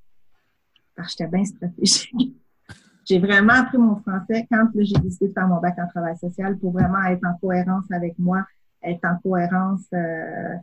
parce 0.97 1.15
que 1.15 1.25
j'étais 1.25 1.37
bien 1.37 1.45
stratégique. 1.45 2.37
j'ai 3.05 3.21
vraiment 3.21 3.53
appris 3.53 3.79
mon 3.79 3.95
français 4.01 4.45
quand 4.51 4.67
j'ai 4.75 4.99
décidé 4.99 5.29
de 5.29 5.33
faire 5.33 5.47
mon 5.47 5.61
bac 5.61 5.77
en 5.79 5.87
travail 5.87 6.17
social 6.19 6.59
pour 6.59 6.73
vraiment 6.73 7.03
être 7.05 7.25
en 7.25 7.39
cohérence 7.39 7.85
avec 7.93 8.19
moi, 8.19 8.45
être 8.83 9.05
en 9.05 9.17
cohérence, 9.23 9.87
euh, 9.95 10.57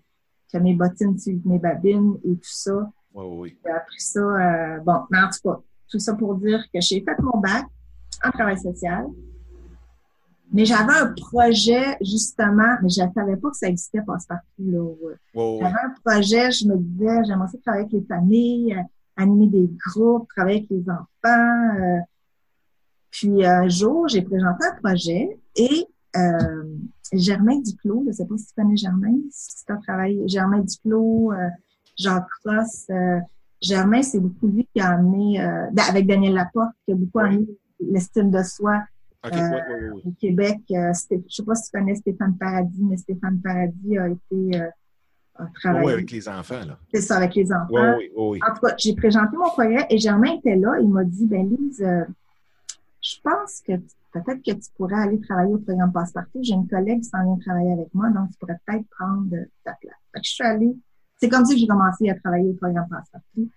que 0.52 0.58
mes 0.58 0.74
bottines 0.74 1.18
suivent 1.18 1.48
mes 1.48 1.60
babines 1.60 2.16
et 2.26 2.36
tout 2.36 2.42
ça. 2.44 2.92
Oui, 3.14 3.26
oui. 3.26 3.60
J'ai 3.64 3.72
appris 3.72 4.02
ça, 4.02 4.20
euh, 4.20 4.80
bon, 4.82 5.04
mais 5.10 5.20
en 5.20 5.30
tout 5.30 5.50
cas, 5.50 5.62
tout 5.88 6.00
ça 6.00 6.14
pour 6.14 6.36
dire 6.36 6.62
que 6.74 6.82
j'ai 6.82 7.02
fait 7.02 7.20
mon 7.22 7.40
bac 7.40 7.66
en 8.22 8.32
travail 8.32 8.60
social. 8.60 9.08
Mais 10.52 10.66
j'avais 10.66 10.94
un 10.94 11.14
projet, 11.14 11.98
justement, 12.02 12.76
mais 12.82 12.90
je 12.90 13.04
ne 13.04 13.12
savais 13.14 13.38
pas 13.38 13.50
que 13.50 13.58
ça 13.58 13.68
existait 13.68 14.02
passe-partout. 14.02 14.46
Là. 14.58 15.16
J'avais 15.36 15.80
un 15.86 15.94
projet, 16.04 16.52
je 16.52 16.68
me 16.68 16.78
disais, 16.78 17.24
j'aimerais 17.26 17.48
travailler 17.64 17.86
avec 17.86 17.94
les 17.94 18.06
familles, 18.08 18.74
euh, 18.74 18.82
animer 19.18 19.48
des 19.48 19.70
groupes, 19.86 20.28
travailler 20.36 20.58
avec 20.58 20.70
les 20.70 20.84
enfants. 20.90 21.80
Euh. 21.80 22.00
puis 23.12 23.46
un 23.46 23.68
jour, 23.68 24.08
j'ai 24.08 24.22
présenté 24.22 24.66
un 24.66 24.76
projet 24.82 25.40
et 25.56 25.88
euh, 26.16 26.64
Germain 27.14 27.60
Duclos, 27.60 28.04
je 28.04 28.10
ne 28.10 28.14
sais 28.14 28.26
pas 28.26 28.38
si 28.38 28.48
tu 28.48 28.54
connais 28.56 28.78
Germain, 28.78 29.18
si 29.32 29.66
tu 29.66 29.72
as 29.72 29.78
travaillé, 29.78 30.28
Germain 30.28 30.60
Duclos, 30.60 31.32
euh, 31.32 31.50
Jacques 31.98 32.28
Cross, 32.44 32.86
euh, 32.90 33.20
Germain, 33.62 34.02
c'est 34.02 34.20
beaucoup 34.20 34.48
lui 34.48 34.68
qui 34.74 34.80
a 34.80 34.92
amené, 34.92 35.42
euh, 35.42 35.68
avec 35.90 36.08
Daniel 36.08 36.34
Laporte, 36.34 36.72
qui 36.86 36.94
a 36.94 36.96
beaucoup 36.96 37.20
amené 37.20 37.48
l'estime 37.80 38.32
de 38.32 38.44
soi 38.44 38.84
euh, 39.26 39.92
au 40.06 40.12
Québec. 40.20 40.60
Euh, 40.72 40.94
je 41.10 41.16
ne 41.16 41.22
sais 41.28 41.44
pas 41.44 41.56
si 41.56 41.70
tu 41.70 41.78
connais 41.78 41.96
Stéphane 41.96 42.38
Paradis, 42.38 42.82
mais 42.82 42.98
Stéphane 42.98 43.40
Paradis 43.42 43.98
a 43.98 44.10
été 44.10 44.62
a 45.36 45.46
travaillé. 45.56 45.86
Oui, 45.86 45.94
avec 45.94 46.12
les 46.12 46.28
enfants, 46.28 46.66
là. 46.66 46.78
C'est 46.94 47.02
ça, 47.02 47.18
avec 47.18 47.36
les 47.36 47.52
enfants. 47.52 47.96
Oui, 47.98 48.12
oui, 48.16 48.40
En 48.48 48.54
tout 48.54 48.62
cas, 48.62 48.76
j'ai 48.78 48.96
présenté 48.96 49.38
mon 49.38 49.50
projet 49.50 49.86
et 49.90 49.98
Germain 49.98 50.34
était 50.38 50.56
là. 50.56 50.80
Il 50.82 50.90
m'a 50.90 51.04
dit, 51.04 51.26
ben 51.26 51.50
Lise, 51.50 51.86
je 53.02 53.16
pense 53.24 53.62
que 53.66 53.74
peut-être 54.12 54.44
que 54.44 54.52
tu 54.52 54.70
pourrais 54.76 55.02
aller 55.02 55.20
travailler 55.22 55.54
au 55.54 55.60
programme 55.60 55.94
Passepartout. 55.94 56.40
J'ai 56.42 56.54
une 56.54 56.68
collègue 56.68 57.02
qui 57.02 57.10
s'en 57.10 57.24
vient 57.24 57.38
travailler 57.38 57.74
avec 57.74 57.94
moi, 57.94 58.10
donc 58.10 58.32
tu 58.32 58.38
pourrais 58.38 58.60
peut-être 58.66 58.86
prendre 58.90 59.30
ta 59.64 59.74
place. 59.80 59.96
Fait 60.14 60.20
que 60.20 60.26
je 60.26 60.32
suis 60.32 60.44
allée 60.44 60.76
c'est 61.20 61.30
comme 61.30 61.46
ça 61.46 61.54
que 61.54 61.60
j'ai 61.60 61.68
commencé 61.68 62.10
à 62.10 62.16
travailler 62.16 62.50
au 62.50 62.54
programme 62.54 62.88
Passepartout. 62.90 63.50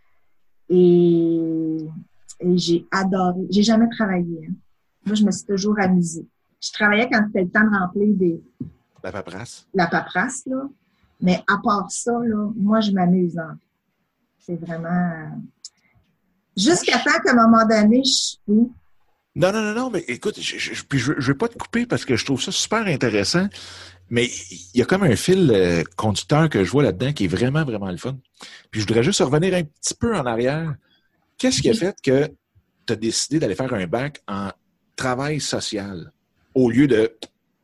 Et, 0.68 1.78
et 2.40 2.58
j'ai 2.58 2.86
adoré. 2.90 3.46
J'ai 3.50 3.62
jamais 3.62 3.88
travaillé. 3.88 4.48
Hein. 4.48 4.54
Moi, 5.04 5.14
je 5.14 5.24
me 5.24 5.30
suis 5.30 5.44
toujours 5.44 5.78
amusée. 5.78 6.26
Je 6.60 6.70
travaillais 6.72 7.08
quand 7.10 7.24
c'était 7.26 7.42
le 7.42 7.50
temps 7.50 7.64
de 7.64 7.76
remplir 7.76 8.14
des. 8.14 8.40
La 9.02 9.12
paperasse? 9.12 9.66
La 9.74 9.86
paperasse, 9.86 10.42
là. 10.46 10.68
Mais 11.20 11.42
à 11.48 11.58
part 11.62 11.90
ça, 11.90 12.12
là, 12.12 12.50
moi, 12.56 12.80
je 12.80 12.92
m'amuse. 12.92 13.40
C'est 14.38 14.56
vraiment. 14.56 15.40
Jusqu'à 16.56 16.98
temps 16.98 17.18
qu'à 17.24 17.32
un 17.32 17.48
moment 17.48 17.66
donné, 17.66 18.02
je. 18.04 18.36
Oui. 18.46 18.70
Non, 19.34 19.50
non, 19.50 19.62
non, 19.62 19.74
non, 19.74 19.90
mais 19.90 20.04
écoute, 20.08 20.38
je, 20.38 20.58
je, 20.58 20.74
je, 20.74 21.12
je 21.16 21.32
vais 21.32 21.38
pas 21.38 21.48
te 21.48 21.56
couper 21.56 21.86
parce 21.86 22.04
que 22.04 22.16
je 22.16 22.24
trouve 22.24 22.42
ça 22.42 22.52
super 22.52 22.86
intéressant. 22.86 23.48
Mais 24.10 24.26
il 24.26 24.78
y 24.78 24.82
a 24.82 24.84
comme 24.84 25.04
un 25.04 25.16
fil 25.16 25.50
euh, 25.50 25.82
conducteur 25.96 26.50
que 26.50 26.64
je 26.64 26.70
vois 26.70 26.82
là-dedans 26.82 27.14
qui 27.14 27.24
est 27.24 27.28
vraiment, 27.28 27.64
vraiment 27.64 27.90
le 27.90 27.96
fun. 27.96 28.18
Puis 28.70 28.82
je 28.82 28.86
voudrais 28.86 29.02
juste 29.02 29.20
revenir 29.20 29.54
un 29.54 29.62
petit 29.62 29.94
peu 29.94 30.14
en 30.14 30.26
arrière. 30.26 30.74
Qu'est-ce 31.38 31.62
qui 31.62 31.70
a 31.70 31.74
fait 31.74 31.96
que 32.02 32.28
tu 32.86 32.92
as 32.92 32.96
décidé 32.96 33.38
d'aller 33.38 33.54
faire 33.54 33.72
un 33.72 33.86
bac 33.86 34.22
en 34.28 34.50
travail 34.96 35.40
social 35.40 36.12
au 36.54 36.70
lieu 36.70 36.86
de 36.86 37.16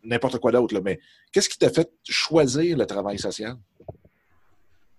n'importe 0.05 0.39
quoi 0.39 0.53
d'autre? 0.53 0.81
Mais 0.81 1.01
qu'est-ce 1.33 1.49
qui 1.49 1.59
t'a 1.59 1.71
fait 1.71 1.91
choisir 2.05 2.77
le 2.77 2.87
travail 2.87 3.19
social? 3.19 3.57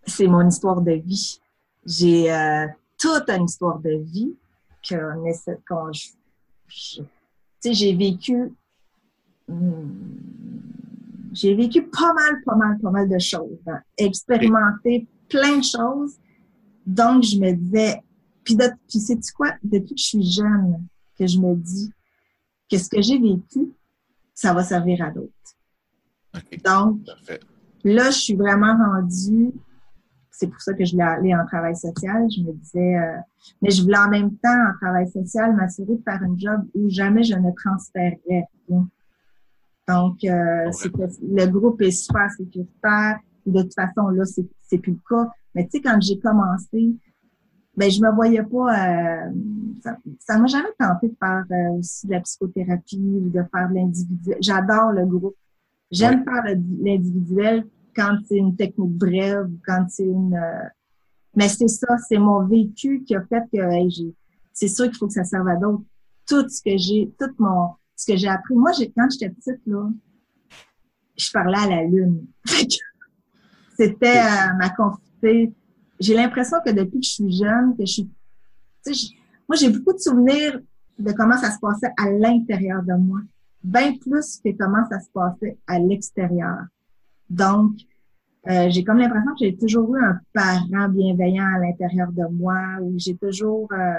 C'est 0.06 0.28
mon 0.28 0.48
histoire 0.48 0.82
de 0.82 0.94
vie. 0.94 1.40
J'ai 1.86 2.32
euh, 2.32 2.68
toute 2.98 3.30
une 3.30 3.46
histoire 3.46 3.80
de 3.80 4.02
vie 4.04 4.36
que 4.88 4.96
quand 5.68 5.92
je, 5.94 7.02
j'ai 7.64 7.96
vécu 7.96 8.54
hmm, 9.48 10.40
j'ai 11.32 11.54
vécu 11.56 11.84
pas 11.84 12.14
mal, 12.14 12.42
pas 12.46 12.56
mal, 12.56 12.78
pas 12.80 12.92
mal 12.92 13.10
de 13.10 13.20
choses, 13.20 13.60
hein. 13.68 13.80
expérimenté 13.98 15.08
plein 15.28 15.58
de 15.58 15.64
choses. 15.64 16.16
Donc, 16.86 17.24
je 17.24 17.38
me 17.38 17.54
disais, 17.54 18.02
puis, 18.44 18.58
puis 18.88 19.00
sais-tu 19.00 19.32
quoi? 19.34 19.54
Depuis 19.64 19.96
que 19.96 20.02
je 20.02 20.06
suis 20.06 20.32
jeune, 20.32 20.86
que 21.18 21.28
je 21.28 21.40
me 21.40 21.56
dis 21.56 21.92
que 22.70 22.78
ce 22.78 22.90
que 22.90 23.02
j'ai 23.02 23.18
vécu, 23.18 23.74
ça 24.34 24.54
va 24.54 24.64
servir 24.64 25.04
à 25.04 25.12
d'autres. 25.12 25.34
Donc, 26.64 27.02
là, 27.84 28.12
je 28.12 28.18
suis 28.18 28.36
vraiment 28.36 28.76
rendue, 28.78 29.52
c'est 30.32 30.48
pour 30.48 30.62
ça 30.62 30.74
que 30.74 30.86
je 30.86 30.94
voulais 30.94 31.04
aller 31.04 31.36
en 31.36 31.46
travail 31.46 31.76
social. 31.76 32.28
Je 32.30 32.42
me 32.42 32.54
disais, 32.54 32.98
euh, 32.98 33.18
mais 33.62 33.72
je 33.72 33.82
voulais 33.82 33.98
en 33.98 34.10
même 34.10 34.36
temps, 34.38 34.70
en 34.70 34.78
travail 34.80 35.10
social, 35.10 35.56
m'assurer 35.56 35.96
de 35.96 36.02
faire 36.04 36.22
un 36.24 36.38
job 36.38 36.66
où 36.74 36.90
jamais 36.90 37.24
je 37.24 37.36
ne 37.36 37.52
transférerais 37.52 38.48
rien. 38.70 38.88
Donc, 39.88 40.24
euh, 40.24 40.70
le 41.22 41.46
groupe 41.48 41.82
est 41.82 41.92
super 41.92 42.30
sécuritaire. 42.32 43.20
De 43.46 43.64
toute 43.64 43.74
façon, 43.74 44.08
là, 44.10 44.24
c'est 44.26 44.78
plus 44.78 44.94
le 44.94 45.00
cas. 45.10 45.30
Mais 45.56 45.66
tu 45.66 45.72
sais, 45.72 45.82
quand 45.82 46.00
j'ai 46.00 46.20
commencé, 46.20 46.96
ben 47.80 47.90
je 47.90 48.02
me 48.02 48.14
voyais 48.14 48.44
pas. 48.44 49.28
Euh, 49.28 49.32
ça 50.20 50.38
m'a 50.38 50.48
jamais 50.48 50.68
tenté 50.78 51.08
de 51.08 51.16
faire 51.18 51.46
euh, 51.50 51.78
aussi 51.80 52.08
de 52.08 52.12
la 52.12 52.20
psychothérapie 52.20 52.98
ou 53.00 53.30
de 53.30 53.42
faire 53.54 53.70
de 53.70 53.76
l'individuel. 53.76 54.38
J'adore 54.42 54.92
le 54.92 55.06
groupe. 55.06 55.38
J'aime 55.90 56.26
faire 56.26 56.44
l'individuel 56.44 57.66
quand 57.96 58.18
c'est 58.28 58.36
une 58.36 58.58
technique 58.58 58.98
brève 58.98 59.46
ou 59.46 59.58
quand 59.66 59.86
c'est 59.88 60.04
une. 60.04 60.36
Euh, 60.36 60.68
mais 61.38 61.48
c'est 61.48 61.70
ça, 61.70 61.98
c'est 62.10 62.18
mon 62.18 62.46
vécu 62.46 63.02
qui 63.06 63.16
a 63.16 63.22
fait 63.22 63.44
que 63.50 63.60
j'ai. 63.88 64.14
C'est 64.52 64.68
sûr 64.68 64.88
qu'il 64.88 64.98
faut 64.98 65.08
que 65.08 65.14
ça 65.14 65.24
serve 65.24 65.48
à 65.48 65.56
d'autres. 65.56 65.84
Tout 66.28 66.50
ce 66.50 66.62
que 66.62 66.78
j'ai, 66.78 67.10
tout 67.18 67.34
mon 67.38 67.70
ce 67.96 68.12
que 68.12 68.18
j'ai 68.18 68.28
appris. 68.28 68.56
Moi, 68.56 68.72
quand 68.94 69.08
j'étais 69.10 69.30
petite, 69.30 69.62
là, 69.66 69.90
je 71.16 71.32
parlais 71.32 71.58
à 71.58 71.70
la 71.70 71.84
lune. 71.86 72.26
C'était 73.78 74.18
euh, 74.18 74.54
ma 74.58 74.70
confité. 74.72 75.54
J'ai 76.00 76.13
l'impression 76.13 76.58
que 76.65 76.72
depuis 76.72 77.00
que 77.00 77.06
je 77.06 77.12
suis 77.12 77.32
jeune, 77.32 77.75
que 77.77 77.86
je 77.86 77.91
suis. 77.91 78.10
moi, 79.48 79.56
j'ai 79.58 79.70
beaucoup 79.70 79.94
de 79.94 80.00
souvenirs 80.00 80.60
de 80.98 81.12
comment 81.12 81.38
ça 81.38 81.51
se 81.51 81.60
passait 81.60 81.91
à 81.98 82.10
l'intérieur 82.10 82.84
de 82.84 82.94
moi. 82.94 83.20
Bien 83.63 83.96
plus 83.98 84.39
que 84.44 84.56
comment 84.58 84.88
ça 84.89 85.00
se 85.00 85.10
passait 85.13 85.58
à 85.68 85.79
l'extérieur. 85.79 86.58
Donc, 87.29 87.74
euh, 88.50 88.70
j'ai 88.70 88.84
comme 88.84 88.98
l'impression 88.98 89.32
que 89.32 89.46
j'ai 89.46 89.58
toujours 89.58 89.96
eu 89.96 90.03
un 90.03 90.20
parent 90.34 90.88
bienveillant 90.89 91.46
à 91.56 91.60
l'intérieur 91.60 92.12
de 92.12 92.25
moi, 92.32 92.58
où 92.82 92.94
j'ai 92.98 93.15
toujours 93.15 93.68
euh, 93.74 93.94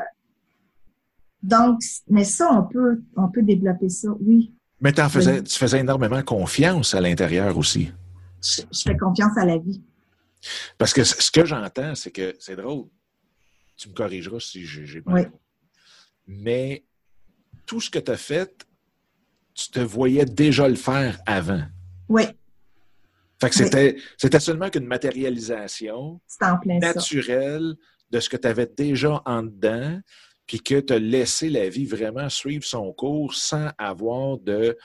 donc, 1.42 1.80
mais 2.08 2.24
ça, 2.24 2.50
on 2.52 2.62
peut, 2.64 3.02
on 3.16 3.28
peut 3.28 3.42
développer 3.42 3.88
ça, 3.88 4.08
oui. 4.20 4.52
Mais 4.80 4.98
en 5.00 5.08
faisais, 5.08 5.42
tu 5.42 5.58
faisais 5.58 5.80
énormément 5.80 6.22
confiance 6.22 6.94
à 6.94 7.00
l'intérieur 7.00 7.56
aussi. 7.56 7.90
Je, 8.42 8.62
fais 8.84 8.96
confiance 8.96 9.36
à 9.36 9.44
la 9.44 9.58
vie. 9.58 9.82
Parce 10.78 10.92
que 10.92 11.04
ce 11.04 11.30
que 11.30 11.44
j'entends, 11.44 11.94
c'est 11.94 12.10
que 12.10 12.34
c'est 12.38 12.56
drôle. 12.56 12.88
Tu 13.76 13.88
me 13.88 13.94
corrigeras 13.94 14.40
si 14.40 14.64
j'ai 14.64 15.00
pas. 15.00 15.12
Oui. 15.12 15.22
Mais 16.26 16.84
tout 17.66 17.80
ce 17.80 17.90
que 17.90 17.98
tu 17.98 18.10
as 18.10 18.16
fait, 18.16 18.66
tu 19.54 19.70
te 19.70 19.80
voyais 19.80 20.24
déjà 20.24 20.68
le 20.68 20.76
faire 20.76 21.18
avant. 21.26 21.64
Oui. 22.08 22.24
Fait 23.40 23.48
que 23.48 23.54
c'était, 23.54 23.96
c'était 24.18 24.40
seulement 24.40 24.68
qu'une 24.68 24.86
matérialisation 24.86 26.20
naturelle 26.66 27.74
de 28.10 28.20
ce 28.20 28.28
que 28.28 28.36
tu 28.36 28.48
avais 28.48 28.66
déjà 28.66 29.22
en 29.24 29.42
dedans 29.42 30.00
puis 30.46 30.60
que 30.60 30.80
tu 30.80 30.92
as 30.92 30.98
laissé 30.98 31.48
la 31.48 31.68
vie 31.68 31.86
vraiment 31.86 32.28
suivre 32.28 32.64
son 32.64 32.92
cours 32.92 33.34
sans 33.34 33.70
avoir 33.78 34.36
de 34.38 34.76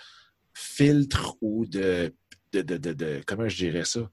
filtre 0.53 1.35
ou 1.41 1.65
de, 1.65 2.13
de, 2.53 2.61
de, 2.61 2.93
de, 2.93 3.21
comment 3.25 3.49
je 3.49 3.57
dirais 3.57 3.83
ça, 3.83 4.09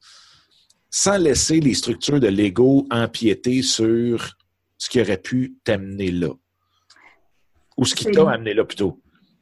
sans 0.94 1.16
laisser 1.16 1.58
les 1.58 1.72
structures 1.72 2.20
de 2.20 2.28
l'ego 2.28 2.86
empiéter 2.90 3.62
sur 3.62 4.36
ce 4.76 4.90
qui 4.90 5.00
aurait 5.00 5.16
pu 5.16 5.56
t'amener 5.64 6.10
là. 6.10 6.28
Ou 7.78 7.86
ce 7.86 7.94
qui 7.94 8.04
t'a 8.04 8.30
amené 8.30 8.52
là 8.52 8.64
plutôt. 8.64 9.00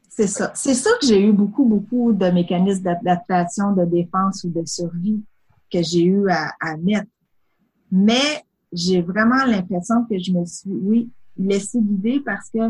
C'est 0.09 0.28
ça. 0.28 0.52
C'est 0.54 0.75
ça 0.75 0.90
que 1.00 1.07
j'ai 1.07 1.21
eu 1.21 1.33
beaucoup, 1.33 1.64
beaucoup 1.64 2.12
de 2.12 2.26
mécanismes 2.26 2.85
d'adaptation, 2.85 3.73
de 3.73 3.85
défense 3.85 4.45
ou 4.45 4.50
de 4.50 4.64
survie 4.64 5.25
que 5.73 5.83
j'ai 5.83 6.04
eu 6.04 6.30
à, 6.30 6.52
à 6.61 6.76
mettre. 6.76 7.11
Mais 7.90 8.45
j'ai 8.73 9.02
vraiment 9.02 9.45
l'impression 9.45 10.04
que 10.09 10.19
je 10.21 10.33
me 10.33 10.45
suis, 10.47 10.71
oui, 10.71 11.11
laissée 11.37 11.80
guider 11.80 12.21
parce 12.21 12.49
que 12.50 12.61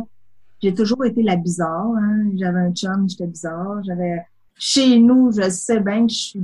j'ai 0.62 0.72
toujours 0.72 1.04
été 1.04 1.22
la 1.22 1.36
bizarre. 1.36 1.92
Hein. 1.98 2.30
J'avais 2.34 2.60
un 2.60 2.72
chum, 2.72 3.06
j'étais 3.10 3.26
bizarre. 3.26 3.82
J'avais 3.84 4.22
chez 4.54 4.98
nous, 4.98 5.32
je 5.32 5.50
sais 5.50 5.80
bien 5.80 6.06
que 6.06 6.12
je 6.12 6.18
suis 6.18 6.42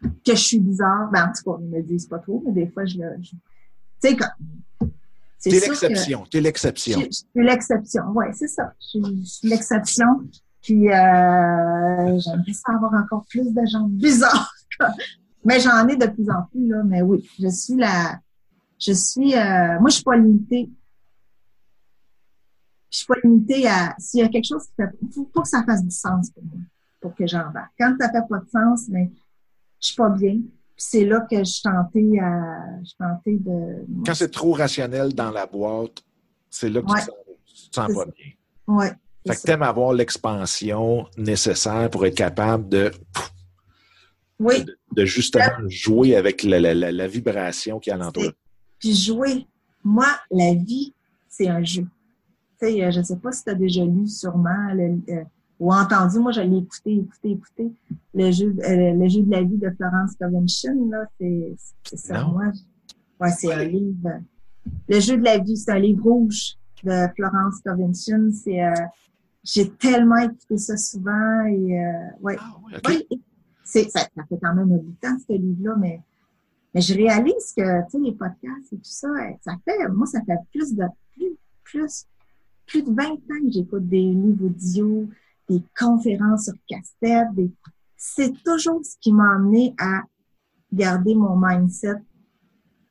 que 0.00 0.34
je 0.34 0.40
suis 0.40 0.58
bizarre. 0.58 1.10
Ben, 1.12 1.24
en 1.24 1.32
tout 1.32 1.50
cas, 1.50 1.58
ils 1.60 1.68
me 1.68 1.82
disent 1.82 2.06
pas 2.06 2.18
trop, 2.18 2.42
mais 2.44 2.52
des 2.52 2.68
fois, 2.68 2.84
je 2.84 2.98
le. 2.98 3.20
Tu 3.20 3.36
sais, 4.00 4.16
comme. 4.16 4.90
T'es 5.40 5.50
l'exception. 5.50 6.24
T'es 6.30 6.40
l'exception. 6.40 6.98
Suis 7.10 7.24
l'exception. 7.34 8.02
Oui, 8.14 8.26
c'est 8.34 8.48
ça. 8.48 8.72
Je 8.80 9.24
suis 9.24 9.48
l'exception. 9.48 10.28
Puis, 10.62 10.88
euh, 10.88 12.18
j'aimerais 12.18 12.52
ça 12.52 12.72
avoir 12.74 12.92
encore 12.94 13.24
plus 13.28 13.52
de 13.52 13.66
gens 13.66 13.88
bizarres. 13.88 14.52
mais 15.44 15.60
j'en 15.60 15.86
ai 15.86 15.96
de 15.96 16.06
plus 16.06 16.28
en 16.28 16.42
plus, 16.50 16.68
là. 16.68 16.82
Mais 16.84 17.02
oui, 17.02 17.28
je 17.38 17.48
suis 17.48 17.76
la. 17.76 18.18
Je 18.78 18.92
suis. 18.92 19.36
Euh, 19.36 19.78
moi, 19.80 19.90
je 19.90 19.94
suis 19.94 20.04
pas 20.04 20.16
limitée. 20.16 20.70
Je 22.90 22.98
suis 22.98 23.06
pas 23.06 23.16
limitée 23.22 23.68
à. 23.68 23.94
S'il 23.98 24.20
y 24.20 24.22
a 24.24 24.28
quelque 24.28 24.46
chose 24.46 24.64
qui 24.64 24.74
fait. 24.76 24.90
Faut, 25.14 25.30
faut 25.32 25.42
que 25.42 25.48
ça 25.48 25.62
fasse 25.64 25.84
du 25.84 25.90
sens 25.90 26.30
pour 26.30 26.42
moi, 26.44 26.60
pour 27.00 27.14
que 27.14 27.26
j'embarque. 27.26 27.72
Quand 27.78 27.94
ça 28.00 28.10
fait 28.10 28.26
pas 28.28 28.38
de 28.38 28.48
sens, 28.48 28.88
mais 28.88 29.10
je 29.80 29.86
suis 29.86 29.96
pas 29.96 30.08
bien. 30.10 30.40
c'est 30.76 31.04
là 31.04 31.26
que 31.30 31.36
je 31.36 31.62
tentais 31.62 32.18
à, 32.20 32.82
je 32.84 32.92
tentais 32.98 33.36
de. 33.38 33.84
Quand 34.04 34.14
c'est 34.14 34.30
trop 34.30 34.52
rationnel 34.52 35.14
dans 35.14 35.30
la 35.30 35.46
boîte, 35.46 36.02
c'est 36.50 36.68
là 36.68 36.82
que 36.82 36.86
tu, 36.86 37.70
te 37.70 37.74
sens, 37.74 37.92
pas 37.92 38.04
bien. 38.04 38.32
Oui. 38.66 38.86
Fait 39.26 39.36
que 39.36 39.42
t'aimes 39.42 39.62
avoir 39.62 39.92
l'expansion 39.92 41.06
nécessaire 41.16 41.90
pour 41.90 42.06
être 42.06 42.16
capable 42.16 42.68
de. 42.68 42.90
Oui. 44.38 44.64
De, 44.92 45.04
justement 45.04 45.68
jouer 45.68 46.14
avec 46.16 46.44
la, 46.44 46.60
la, 46.60 46.74
la, 46.74 47.08
vibration 47.08 47.80
qui 47.80 47.90
est 47.90 47.92
alentour. 47.92 48.30
Puis 48.78 48.94
jouer. 48.94 49.46
Moi, 49.82 50.08
la 50.30 50.54
vie, 50.54 50.94
c'est 51.28 51.48
un 51.48 51.62
jeu. 51.64 51.86
Tu 52.60 52.66
sais, 52.66 52.92
je 52.92 53.02
sais 53.02 53.16
pas 53.16 53.32
si 53.32 53.44
tu 53.44 53.50
as 53.50 53.54
déjà 53.54 53.84
lu 53.84 54.06
sûrement 54.06 54.72
le, 54.74 55.00
euh, 55.08 55.24
ou 55.58 55.72
entendu, 55.72 56.18
moi 56.20 56.32
je 56.32 56.40
l'ai 56.40 56.58
écouté, 56.58 56.96
écouté, 56.96 57.30
écouté, 57.30 57.72
le 58.14 58.30
jeu, 58.30 58.54
euh, 58.60 58.94
le 58.94 59.08
jeu 59.08 59.22
de 59.22 59.30
la 59.30 59.42
vie 59.42 59.56
de 59.56 59.70
Florence 59.70 60.14
Covention, 60.18 60.88
là, 60.90 61.04
c'est, 61.18 61.96
ça, 61.96 62.24
moi. 62.24 62.52
Ouais, 63.20 63.30
c'est 63.30 63.52
un 63.52 63.64
livre. 63.64 64.20
Le 64.88 65.00
jeu 65.00 65.16
de 65.16 65.24
la 65.24 65.38
vie, 65.38 65.56
c'est 65.56 65.72
un 65.72 65.78
livre 65.78 66.04
rouge 66.04 66.56
de 66.84 67.06
Florence 67.16 67.60
Covention. 67.64 68.30
C'est, 68.32 68.62
euh, 68.62 68.72
j'ai 69.42 69.68
tellement 69.70 70.18
écouté 70.18 70.58
ça 70.58 70.76
souvent 70.76 71.44
et, 71.46 71.80
euh, 71.80 71.92
ouais. 72.20 72.36
Ah, 72.38 72.90
c'est, 73.64 73.90
ça, 73.90 74.00
ça, 74.00 74.24
fait 74.28 74.38
quand 74.40 74.54
même 74.54 74.72
un 74.72 74.76
bout 74.76 74.94
de 75.00 75.00
temps, 75.00 75.16
ce 75.26 75.32
livre-là, 75.32 75.74
mais, 75.78 76.00
mais 76.74 76.80
je 76.80 76.94
réalise 76.94 77.52
que, 77.56 77.84
tu 77.84 77.90
sais, 77.90 77.98
les 77.98 78.12
podcasts 78.12 78.72
et 78.72 78.76
tout 78.76 78.82
ça, 78.84 79.08
ça 79.42 79.52
fait, 79.64 79.88
moi, 79.88 80.06
ça 80.06 80.20
fait 80.24 80.38
plus 80.52 80.74
de, 80.74 80.84
plus, 81.12 81.36
plus, 81.64 82.06
plus 82.66 82.82
de 82.82 82.92
20 82.92 83.04
ans 83.04 83.18
que 83.44 83.50
j'écoute 83.50 83.88
des 83.88 84.00
livres 84.00 84.46
audio, 84.46 85.08
des 85.48 85.62
conférences 85.78 86.44
sur 86.44 86.54
cassette. 86.68 87.34
Des... 87.34 87.50
C'est 87.96 88.32
toujours 88.44 88.84
ce 88.84 88.96
qui 89.00 89.12
m'a 89.12 89.34
amené 89.34 89.74
à 89.78 90.02
garder 90.72 91.14
mon 91.14 91.36
mindset. 91.36 91.96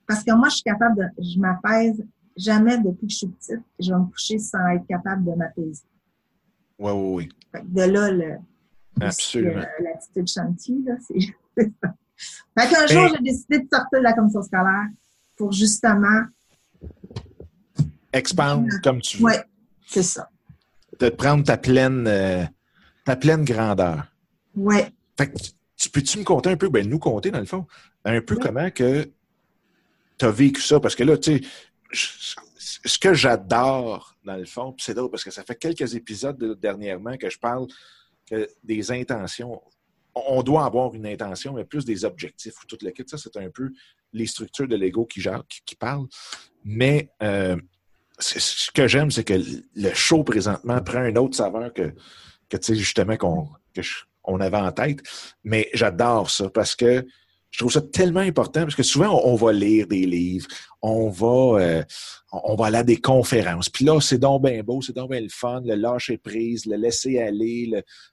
Parce 0.07 0.23
que 0.23 0.33
moi, 0.33 0.49
je 0.49 0.55
suis 0.55 0.63
capable 0.63 0.97
de, 0.97 1.23
je 1.23 1.39
m'apaise 1.39 2.03
jamais 2.35 2.77
depuis 2.77 3.07
que 3.07 3.13
je 3.13 3.17
suis 3.17 3.27
petite. 3.27 3.61
Je 3.79 3.91
vais 3.91 3.99
me 3.99 4.05
coucher 4.05 4.39
sans 4.39 4.65
être 4.69 4.85
capable 4.87 5.25
de 5.25 5.31
m'apaiser. 5.31 5.83
Oui, 6.79 6.91
oui, 6.93 7.29
oui. 7.53 7.61
De 7.65 7.81
là, 7.81 8.11
le, 8.11 8.37
Absolument. 9.01 9.65
l'attitude 9.79 10.27
chantier, 10.27 10.75
là, 10.85 10.95
c'est 11.05 11.65
Fait 12.57 12.67
qu'un 12.69 12.87
jour, 12.87 13.15
j'ai 13.15 13.23
décidé 13.23 13.59
de 13.59 13.67
sortir 13.71 13.99
de 13.99 14.03
la 14.03 14.13
commission 14.13 14.41
scolaire 14.41 14.87
pour 15.35 15.51
justement 15.51 16.23
expandre 18.11 18.67
comme 18.83 19.01
tu 19.01 19.17
veux. 19.17 19.25
Oui, 19.25 19.33
c'est 19.85 20.01
ça 20.01 20.27
de 20.99 21.09
prendre 21.09 21.43
ta 21.43 21.57
pleine, 21.57 22.05
euh, 22.07 22.43
ta 23.05 23.15
pleine 23.15 23.43
grandeur. 23.43 24.05
Ouais. 24.55 24.91
Fait 25.17 25.31
que, 25.31 25.37
tu 25.77 25.89
peux-tu 25.89 26.19
me 26.19 26.23
conter 26.23 26.49
un 26.49 26.57
peu, 26.57 26.69
ben 26.69 26.87
nous 26.87 26.99
compter 26.99 27.31
dans 27.31 27.39
le 27.39 27.45
fond, 27.45 27.65
un 28.03 28.21
peu 28.21 28.35
comment 28.35 28.69
que 28.71 29.09
tu 30.17 30.25
as 30.25 30.31
vécu 30.31 30.61
ça? 30.61 30.79
Parce 30.79 30.95
que 30.95 31.03
là, 31.03 31.17
tu 31.17 31.41
sais, 31.91 32.35
ce 32.85 32.99
que 32.99 33.13
j'adore 33.13 34.15
dans 34.23 34.35
le 34.35 34.45
fond, 34.45 34.75
c'est 34.79 34.93
drôle 34.93 35.09
parce 35.09 35.23
que 35.23 35.31
ça 35.31 35.43
fait 35.43 35.55
quelques 35.55 35.95
épisodes 35.95 36.59
dernièrement 36.59 37.17
que 37.17 37.29
je 37.29 37.37
parle 37.37 37.67
que 38.29 38.47
des 38.63 38.91
intentions. 38.91 39.61
On 40.15 40.41
doit 40.41 40.65
avoir 40.65 40.93
une 40.95 41.05
intention, 41.05 41.53
mais 41.53 41.63
plus 41.63 41.85
des 41.85 42.03
objectifs 42.03 42.61
ou 42.63 42.65
tout 42.65 42.77
le 42.81 42.89
kit. 42.91 43.03
Ça, 43.05 43.17
c'est 43.17 43.37
un 43.37 43.49
peu 43.49 43.71
les 44.13 44.25
structures 44.25 44.67
de 44.67 44.75
l'ego 44.75 45.05
qui, 45.05 45.21
qui, 45.21 45.61
qui 45.63 45.75
parlent. 45.75 46.07
Mais 46.63 47.11
euh, 47.21 47.55
ce 48.19 48.71
que 48.71 48.87
j'aime, 48.87 49.11
c'est 49.11 49.23
que 49.23 49.39
le 49.75 49.93
show 49.93 50.23
présentement 50.23 50.81
prend 50.81 51.05
une 51.05 51.17
autre 51.17 51.37
saveur 51.37 51.73
que, 51.73 51.93
que 52.49 52.57
tu 52.57 52.63
sais, 52.63 52.75
justement, 52.75 53.17
qu'on 53.17 53.47
on 54.23 54.39
avait 54.39 54.57
en 54.57 54.71
tête. 54.71 54.99
Mais 55.43 55.69
j'adore 55.73 56.29
ça 56.29 56.49
parce 56.49 56.75
que 56.75 57.05
je 57.49 57.59
trouve 57.59 57.71
ça 57.71 57.81
tellement 57.81 58.19
important 58.19 58.61
parce 58.61 58.75
que 58.75 58.83
souvent, 58.83 59.21
on, 59.23 59.35
va 59.35 59.53
lire 59.53 59.87
des 59.87 60.05
livres, 60.05 60.47
on 60.81 61.09
va, 61.09 61.61
euh, 61.61 61.83
on 62.31 62.55
va 62.55 62.67
aller 62.67 62.77
à 62.77 62.83
des 62.83 62.99
conférences. 62.99 63.69
Puis 63.69 63.85
là, 63.85 63.99
c'est 64.01 64.17
donc 64.17 64.43
bien 64.43 64.61
beau, 64.63 64.81
c'est 64.81 64.93
donc 64.93 65.11
bien 65.11 65.21
le 65.21 65.29
fun, 65.29 65.61
le 65.63 65.75
lâcher 65.75 66.17
prise, 66.17 66.65
le 66.65 66.75
laisser 66.75 67.19
aller, 67.19 67.71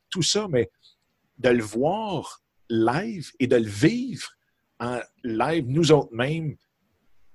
tout 0.09 0.23
ça, 0.23 0.47
mais 0.49 0.71
de 1.39 1.49
le 1.49 1.63
voir 1.63 2.43
live 2.71 3.33
et 3.41 3.47
de 3.47 3.57
le 3.57 3.69
vivre 3.69 4.31
en 4.79 5.01
live, 5.25 5.65
nous 5.69 5.93
autres 5.93 6.15
mêmes, 6.15 6.57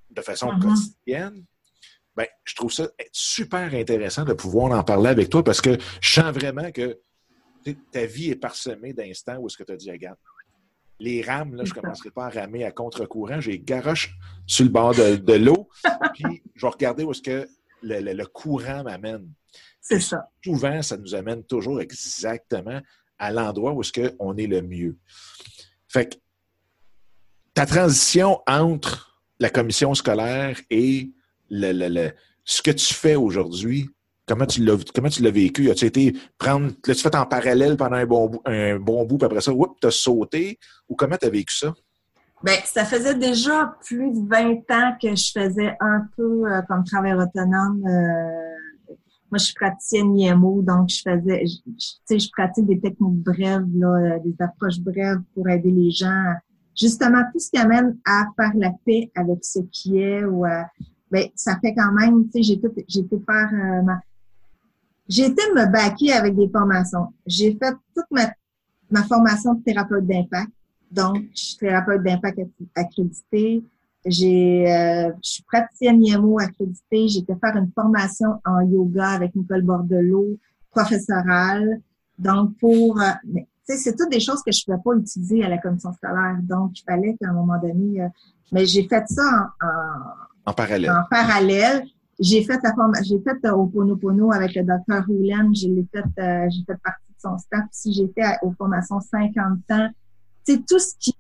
de 0.10 0.22
façon 0.22 0.48
mm-hmm. 0.48 0.62
quotidienne, 0.62 1.46
ben, 2.20 2.28
je 2.44 2.54
trouve 2.54 2.74
ça 2.74 2.86
super 3.14 3.74
intéressant 3.74 4.26
de 4.26 4.34
pouvoir 4.34 4.78
en 4.78 4.84
parler 4.84 5.08
avec 5.08 5.30
toi 5.30 5.42
parce 5.42 5.62
que 5.62 5.78
je 6.02 6.10
sens 6.10 6.34
vraiment 6.34 6.70
que 6.70 7.00
ta 7.94 8.06
vie 8.06 8.32
est 8.32 8.36
parsemée 8.36 8.92
d'instants 8.92 9.38
où 9.38 9.48
est-ce 9.48 9.56
que 9.56 9.64
tu 9.64 9.72
as 9.72 9.78
dit, 9.78 9.90
regarde, 9.90 10.18
les 11.00 11.22
rames, 11.22 11.56
là, 11.56 11.64
je 11.64 11.74
ne 11.74 11.80
commencerai 11.80 12.12
pas 12.12 12.26
à 12.26 12.30
ramer 12.30 12.66
à 12.66 12.74
contre-courant, 12.74 13.40
j'ai 13.40 13.58
garoche 13.58 14.18
sur 14.46 14.66
le 14.66 14.70
bord 14.70 14.94
de, 14.94 15.34
l'eau, 15.36 15.70
puis 16.14 16.44
je 16.56 16.66
vais 16.66 16.70
regarder 16.70 17.06
où 17.06 17.12
est-ce 17.12 17.22
que 17.22 17.48
le, 17.84 18.26
courant 18.26 18.84
m'amène. 18.84 19.32
C'est 19.80 20.02
ça. 20.02 20.30
Souvent, 20.44 20.82
ça 20.82 20.98
nous 20.98 21.16
amène 21.16 21.46
toujours 21.46 21.80
exactement 21.80 22.82
à 23.18 23.32
l'endroit 23.32 23.72
où 23.72 23.80
est-ce 23.80 23.94
qu'on 23.94 24.36
est 24.36 24.48
le 24.48 24.62
mieux. 24.62 24.98
Fait 25.88 26.10
que 26.10 26.18
ta 27.54 27.66
transition 27.66 28.42
entre 28.46 29.22
la 29.40 29.50
commission 29.50 29.94
scolaire 29.94 30.60
et 30.70 31.14
le, 31.50 32.12
ce 32.46 32.62
que 32.62 32.72
tu 32.72 32.94
fais 32.94 33.16
aujourd'hui, 33.16 33.90
comment 34.28 34.46
tu 34.46 34.64
l'as 34.64 34.78
comment 34.94 35.10
tu 35.10 35.24
l'as 35.24 35.32
vécu? 35.32 35.70
Été 35.70 36.16
prendre. 36.38 36.72
L'as-tu 36.86 37.02
fait 37.02 37.16
en 37.16 37.26
parallèle 37.26 37.78
pendant 37.78 37.98
un 37.98 38.06
bon 38.06 38.28
bout, 38.28 38.42
un 38.46 38.78
bon 38.78 39.06
bout, 39.06 39.18
puis 39.18 39.26
après 39.26 39.42
ça, 39.42 39.52
tu 39.82 39.88
as 39.88 39.92
sauté? 39.92 40.60
Ou 40.88 40.96
comment 40.96 41.18
tu 41.18 41.26
as 41.26 41.30
vécu 41.30 41.56
ça? 41.56 41.74
Bien, 42.44 42.56
ça 42.64 42.86
faisait 42.86 43.16
déjà 43.16 43.76
plus 43.84 44.12
de 44.12 44.28
20 44.30 44.72
ans 44.72 44.96
que 45.02 45.14
je 45.14 45.32
faisais 45.32 45.76
un 45.82 46.08
peu 46.16 46.50
euh, 46.50 46.62
comme 46.70 46.86
travail 46.86 47.14
autonome. 47.14 47.84
Euh, 47.86 48.96
moi, 49.30 49.38
je 49.38 49.46
suis 49.46 49.54
praticienne 49.54 50.18
IMO, 50.18 50.62
donc 50.62 50.90
je 50.90 51.02
faisais, 51.02 51.44
tu 51.46 51.64
sais, 52.06 52.18
je 52.18 52.30
pratique 52.32 52.66
des 52.66 52.80
techniques 52.80 53.22
brèves, 53.24 53.68
là, 53.76 53.88
euh, 53.88 54.20
des 54.24 54.36
approches 54.40 54.80
brèves 54.80 55.20
pour 55.36 55.50
aider 55.50 55.70
les 55.70 55.92
gens. 55.92 56.34
Justement, 56.80 57.22
tout 57.34 57.40
ce 57.40 57.52
qui 57.52 57.58
amène 57.58 57.98
à 58.06 58.26
faire 58.38 58.52
la 58.56 58.72
paix 58.86 59.12
avec 59.16 59.44
ce 59.44 59.60
qui 59.72 60.00
est 60.00 60.24
ou 60.24 60.46
à, 60.46 60.66
ben 61.12 61.28
ça 61.36 61.58
fait 61.60 61.74
quand 61.74 61.92
même, 61.92 62.26
tu 62.26 62.32
sais, 62.32 62.44
j'ai 62.44 62.60
tout, 62.60 62.72
j'ai 62.88 63.00
été 63.00 63.20
faire 63.20 63.50
euh, 63.54 63.82
ma, 63.82 64.00
j'ai 65.10 65.26
été 65.26 65.42
me 65.56 65.66
baquer 65.66 66.14
avec 66.14 66.36
des 66.36 66.48
formations. 66.48 67.08
J'ai 67.26 67.58
fait 67.58 67.74
toute 67.96 68.06
ma, 68.12 68.32
ma 68.92 69.04
formation 69.04 69.56
de 69.56 69.64
thérapeute 69.64 70.06
d'impact. 70.06 70.52
Donc, 70.92 71.18
je 71.36 71.42
suis 71.42 71.58
thérapeute 71.58 72.04
d'impact 72.04 72.40
accrédité. 72.76 73.64
J'ai, 74.06 74.72
euh, 74.72 75.12
je 75.24 75.30
suis 75.30 75.44
praticienne 75.44 76.04
IMO 76.06 76.40
accréditée. 76.40 77.08
J'ai 77.08 77.20
été 77.20 77.34
faire 77.36 77.56
une 77.58 77.72
formation 77.74 78.40
en 78.46 78.62
yoga 78.62 79.10
avec 79.10 79.36
Nicole 79.36 79.64
Bordelot, 79.64 80.38
professorale. 80.70 81.82
Donc, 82.20 82.56
pour, 82.60 83.02
euh, 83.02 83.06
tu 83.34 83.46
sais, 83.64 83.78
c'est 83.78 83.96
toutes 83.96 84.12
des 84.12 84.20
choses 84.20 84.44
que 84.44 84.52
je 84.52 84.64
ne 84.68 84.76
pouvais 84.78 84.84
pas 84.84 85.02
utiliser 85.02 85.44
à 85.44 85.50
la 85.50 85.58
commission 85.58 85.92
scolaire. 85.94 86.38
Donc, 86.44 86.80
il 86.80 86.84
fallait 86.84 87.18
qu'à 87.20 87.30
un 87.30 87.34
moment 87.34 87.60
donné, 87.60 88.08
mais 88.52 88.66
j'ai 88.68 88.88
fait 88.88 89.08
ça 89.08 89.54
en, 89.60 89.66
en 89.66 90.29
en 90.50 90.54
parallèle. 90.54 90.92
En 90.92 91.04
parallèle. 91.10 91.86
J'ai 92.20 92.44
fait 92.44 92.60
la 92.62 92.74
j'ai 93.04 93.20
fait 93.22 93.46
euh, 93.46 93.54
au 93.54 93.68
Ponopono 93.68 94.34
avec 94.34 94.54
le 94.54 94.64
docteur 94.64 95.06
Roulen, 95.08 95.56
j'ai 95.56 95.88
fait, 95.90 96.00
euh, 96.00 96.50
j'ai 96.50 96.64
fait 96.66 96.78
partie 96.84 97.08
de 97.08 97.20
son 97.22 97.38
staff. 97.38 97.66
Si 97.72 97.94
j'étais 97.94 98.24
aux 98.42 98.52
formations 98.52 99.00
50 99.00 99.60
ans, 99.72 99.90
c'est 100.44 100.66
tout 100.66 100.80
ce 100.80 100.96
qui, 101.00 101.14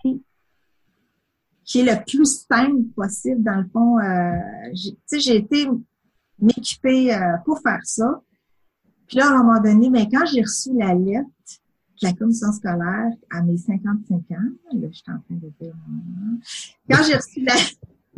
qui 1.63 1.79
est 1.79 1.83
le 1.83 2.03
plus 2.03 2.45
simple 2.49 2.83
possible 2.95 3.43
dans 3.43 3.61
le 3.61 3.69
fond. 3.71 3.97
Euh, 3.99 5.17
j'ai 5.17 5.37
été 5.37 5.69
m'équiper 6.39 7.17
pour 7.45 7.61
faire 7.61 7.81
ça. 7.83 8.21
Puis 9.07 9.17
là, 9.17 9.27
à 9.27 9.29
un 9.29 9.43
moment 9.43 9.61
donné, 9.61 9.89
mais 9.89 10.09
quand 10.09 10.25
j'ai 10.25 10.41
reçu 10.41 10.71
la 10.77 10.93
lettre 10.93 11.29
la 12.01 12.13
commission 12.13 12.51
scolaire 12.51 13.11
à 13.29 13.41
mes 13.41 13.57
55 13.57 14.15
ans. 14.15 14.37
Là, 14.73 14.87
je 14.89 14.97
suis 14.97 15.03
en 15.07 15.19
train 15.19 15.35
de 15.35 15.51
dire. 15.59 15.73
Quand 16.89 17.03
j'ai 17.03 17.15
reçu 17.15 17.41
la. 17.41 17.53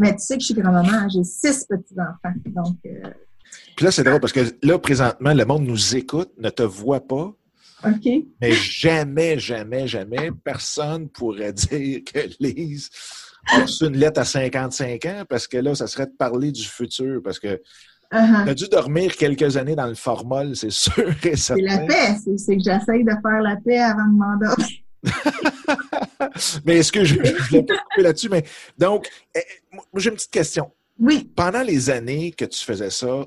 Mais 0.01 0.15
tu 0.15 0.23
sais 0.23 0.35
que 0.35 0.41
je 0.41 0.45
suis 0.45 0.55
grand-maman, 0.55 0.91
hein, 0.91 1.07
j'ai 1.13 1.23
six 1.23 1.65
petits-enfants. 1.65 2.33
Donc. 2.47 2.75
Euh... 2.87 3.09
Puis 3.75 3.85
là, 3.85 3.91
c'est 3.91 4.03
drôle 4.03 4.19
parce 4.19 4.33
que 4.33 4.41
là, 4.63 4.79
présentement, 4.79 5.33
le 5.33 5.45
monde 5.45 5.63
nous 5.63 5.95
écoute, 5.95 6.31
ne 6.39 6.49
te 6.49 6.63
voit 6.63 7.07
pas. 7.07 7.31
OK. 7.85 8.09
Mais 8.41 8.51
jamais, 8.51 9.37
jamais, 9.37 9.87
jamais, 9.87 10.31
personne 10.43 11.07
pourrait 11.07 11.53
dire 11.71 12.01
que 12.03 12.19
Lise 12.39 12.89
a 13.47 13.61
reçu 13.61 13.85
une 13.85 13.97
lettre 13.97 14.21
à 14.21 14.25
55 14.25 15.05
ans 15.05 15.23
parce 15.29 15.47
que 15.47 15.57
là, 15.57 15.75
ça 15.75 15.85
serait 15.85 16.07
de 16.07 16.15
parler 16.17 16.51
du 16.51 16.63
futur. 16.63 17.21
Parce 17.23 17.39
que 17.39 17.61
Uh-huh. 18.13 18.43
Tu 18.43 18.49
as 18.49 18.53
dû 18.55 18.67
dormir 18.67 19.15
quelques 19.15 19.55
années 19.55 19.73
dans 19.73 19.87
le 19.87 19.95
formol, 19.95 20.53
c'est 20.53 20.69
sûr 20.69 21.13
et 21.23 21.37
certain. 21.37 21.61
C'est 21.61 21.61
la 21.61 21.77
paix, 21.85 22.17
c'est 22.35 22.57
que 22.57 22.61
j'essaye 22.61 23.05
de 23.05 23.13
faire 23.21 23.41
la 23.41 23.55
paix 23.55 23.79
avant 23.79 24.05
de 24.05 24.17
m'endormir. 24.17 24.67
mais 26.65 26.77
est-ce 26.77 26.91
que 26.91 27.03
je, 27.03 27.15
je 27.23 27.43
voulais 27.47 27.63
pas 27.63 27.77
couper 27.77 28.03
là-dessus? 28.03 28.29
Mais 28.29 28.43
donc, 28.77 29.07
eh, 29.35 29.39
j'ai 29.99 30.09
une 30.09 30.15
petite 30.15 30.31
question. 30.31 30.71
Oui. 30.99 31.29
Pendant 31.35 31.63
les 31.63 31.89
années 31.89 32.31
que 32.31 32.45
tu 32.45 32.63
faisais 32.63 32.89
ça, 32.89 33.25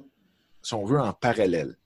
si 0.62 0.74
on 0.74 0.84
veut, 0.84 1.00
en 1.00 1.12
parallèle, 1.12 1.76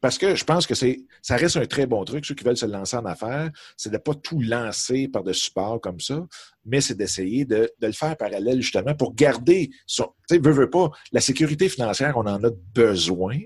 parce 0.00 0.18
que 0.18 0.34
je 0.34 0.44
pense 0.44 0.66
que 0.66 0.74
c'est, 0.74 1.00
ça 1.22 1.36
reste 1.36 1.56
un 1.56 1.66
très 1.66 1.86
bon 1.86 2.04
truc, 2.04 2.26
ceux 2.26 2.34
qui 2.34 2.44
veulent 2.44 2.56
se 2.56 2.66
lancer 2.66 2.96
en 2.96 3.04
affaires, 3.06 3.50
c'est 3.76 3.88
de 3.88 3.94
ne 3.94 3.98
pas 3.98 4.14
tout 4.14 4.40
lancer 4.40 5.08
par 5.08 5.24
de 5.24 5.32
support 5.32 5.80
comme 5.80 6.00
ça, 6.00 6.26
mais 6.64 6.80
c'est 6.80 6.94
d'essayer 6.94 7.44
de, 7.44 7.70
le 7.80 7.92
faire 7.92 8.16
parallèle 8.16 8.60
justement 8.60 8.94
pour 8.94 9.14
garder 9.14 9.70
son, 9.86 10.04
tu 10.28 10.36
sais, 10.36 10.38
veux, 10.38 10.52
veux 10.52 10.70
pas, 10.70 10.90
la 11.12 11.20
sécurité 11.20 11.68
financière, 11.68 12.16
on 12.16 12.26
en 12.26 12.44
a 12.44 12.50
besoin 12.74 13.38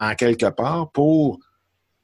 en 0.00 0.14
quelque 0.14 0.48
part 0.50 0.90
pour 0.92 1.40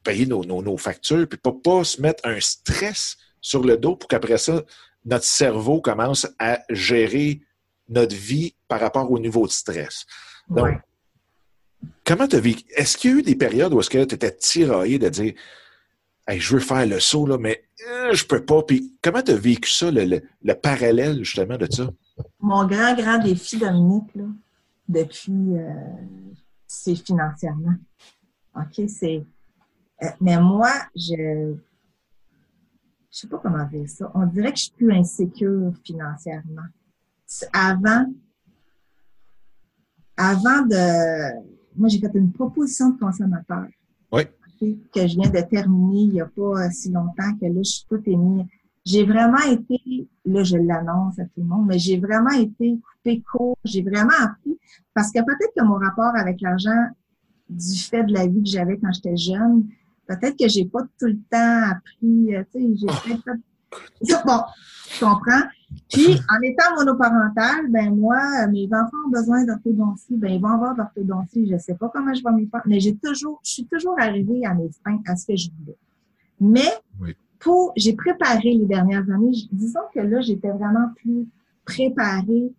payer 0.03 0.27
nos, 0.27 0.45
nos, 0.45 0.77
factures, 0.77 1.27
puis 1.29 1.39
pas, 1.39 1.53
pas 1.53 1.85
se 1.85 2.03
mettre 2.03 2.27
un 2.27 2.41
stress 2.41 3.17
sur 3.41 3.63
le 3.63 3.77
dos 3.77 3.97
pour 3.97 4.09
qu'après 4.09 4.39
ça, 4.39 4.63
notre 5.05 5.25
cerveau 5.25 5.81
commence 5.81 6.27
à 6.39 6.61
gérer 6.69 7.41
notre 7.89 8.17
vie 8.17 8.55
par 8.69 8.81
rapport 8.81 9.11
au 9.11 9.19
niveau 9.19 9.47
de 9.47 9.53
stress. 9.53 10.07
Donc, 10.49 10.79
Comment 12.05 12.27
tu 12.27 12.37
as 12.37 12.41
vécu? 12.41 12.65
Est-ce 12.77 12.97
qu'il 12.97 13.11
y 13.11 13.15
a 13.15 13.17
eu 13.19 13.23
des 13.23 13.35
périodes 13.35 13.73
où 13.73 13.81
est-ce 13.81 13.91
que 13.91 14.05
tu 14.05 14.15
étais 14.15 14.35
tiraillé 14.35 14.99
de 14.99 15.09
dire 15.09 15.35
je 16.29 16.55
veux 16.55 16.61
faire 16.61 16.87
le 16.87 17.01
saut, 17.01 17.27
là, 17.27 17.37
mais 17.39 17.65
euh, 17.89 18.15
je 18.15 18.25
peux 18.25 18.45
pas? 18.45 18.63
Puis 18.63 18.95
comment 19.03 19.23
tu 19.23 19.33
as 19.33 19.37
vécu 19.37 19.71
ça, 19.71 19.91
le, 19.91 20.21
parallèle 20.55 21.23
justement 21.23 21.57
de 21.57 21.71
ça? 21.71 21.91
Mon 22.41 22.67
grand, 22.67 22.95
grand 22.95 23.19
défi, 23.19 23.59
Dominique, 23.59 24.15
là, 24.15 24.25
depuis, 24.89 25.59
euh, 25.59 25.73
c'est 26.67 26.95
financièrement. 26.95 27.75
OK, 28.57 28.89
c'est. 28.89 29.25
Euh, 30.03 30.07
mais 30.21 30.39
moi, 30.39 30.73
je. 30.95 31.55
Je 33.11 33.21
sais 33.21 33.29
pas 33.29 33.39
comment 33.39 33.65
dire 33.67 33.89
ça. 33.89 34.11
On 34.15 34.27
dirait 34.27 34.53
que 34.53 34.59
je 34.59 34.65
suis 34.65 34.73
plus 34.73 34.93
insécure 34.93 35.73
financièrement. 35.85 36.67
Avant, 37.53 38.07
avant 40.17 40.63
de 40.63 41.45
moi, 41.77 41.89
j'ai 41.89 41.99
fait 41.99 42.11
une 42.15 42.33
proposition 42.33 42.91
de 42.91 42.99
consommateur. 42.99 43.67
Oui. 44.13 44.23
Que 44.61 45.07
je 45.07 45.21
viens 45.21 45.31
de 45.31 45.41
terminer 45.49 46.03
il 46.03 46.13
n'y 46.13 46.21
a 46.21 46.27
pas 46.27 46.71
si 46.71 46.91
longtemps, 46.91 47.37
que 47.41 47.47
là, 47.47 47.61
je 47.63 47.63
suis 47.63 47.87
tout 47.89 48.01
émise. 48.07 48.47
J'ai 48.85 49.05
vraiment 49.05 49.43
été, 49.51 50.09
là, 50.25 50.45
je 50.45 50.57
l'annonce 50.57 51.19
à 51.19 51.25
tout 51.25 51.41
le 51.41 51.45
monde, 51.45 51.67
mais 51.67 51.79
j'ai 51.79 51.99
vraiment 51.99 52.31
été 52.31 52.79
coupé 52.79 53.23
court. 53.23 53.59
J'ai 53.65 53.83
vraiment 53.83 54.13
appris. 54.21 54.59
Parce 54.93 55.11
que 55.11 55.19
peut-être 55.19 55.53
que 55.57 55.65
mon 55.65 55.75
rapport 55.75 56.15
avec 56.15 56.41
l'argent, 56.41 56.89
du 57.49 57.79
fait 57.79 58.05
de 58.05 58.13
la 58.13 58.27
vie 58.27 58.43
que 58.43 58.49
j'avais 58.49 58.79
quand 58.79 58.93
j'étais 58.93 59.17
jeune, 59.17 59.67
peut-être 60.07 60.39
que 60.39 60.49
j'ai 60.49 60.67
pas 60.67 60.83
tout 60.99 61.07
le 61.07 61.19
temps 61.31 61.71
appris, 61.71 62.35
euh, 62.35 62.45
tu 62.53 62.61
sais, 62.61 62.77
j'ai 62.77 62.87
oh. 62.89 62.93
peut-être 63.05 63.39
Bon, 64.27 64.41
tu 64.91 65.05
comprends? 65.05 65.43
Puis, 65.91 66.21
en 66.31 66.41
étant 66.43 66.77
monoparental, 66.77 67.71
ben 67.71 67.95
moi, 67.95 68.47
mes 68.49 68.67
enfants 68.67 68.97
ont 69.07 69.11
besoin 69.11 69.45
d'orthodontie, 69.45 70.17
ben 70.17 70.33
ils 70.33 70.41
vont 70.41 70.49
avoir 70.49 70.75
d'orthodontie. 70.75 71.49
Je 71.51 71.59
sais 71.59 71.75
pas 71.75 71.91
comment 71.93 72.15
je 72.15 72.23
vais 72.23 72.33
m'y 72.33 72.49
faire, 72.49 72.63
mais 72.67 72.81
j'ai 72.81 72.97
toujours, 72.97 73.41
je 73.45 73.51
suis 73.51 73.67
toujours 73.67 73.99
arrivée 73.99 74.45
à 74.47 74.55
mes 74.55 74.71
fins, 74.85 75.01
à 75.07 75.17
ce 75.17 75.27
que 75.27 75.37
je 75.37 75.49
voulais. 75.59 75.77
Mais, 76.41 77.15
pour, 77.39 77.73
j'ai 77.77 77.95
préparé 77.95 78.55
les 78.55 78.67
dernières 78.67 79.09
années. 79.11 79.33
Disons 79.53 79.81
que 79.95 80.01
là, 80.01 80.21
j'étais 80.21 80.51
vraiment 80.51 80.89
plus 80.97 81.27
préparée. 81.65 82.53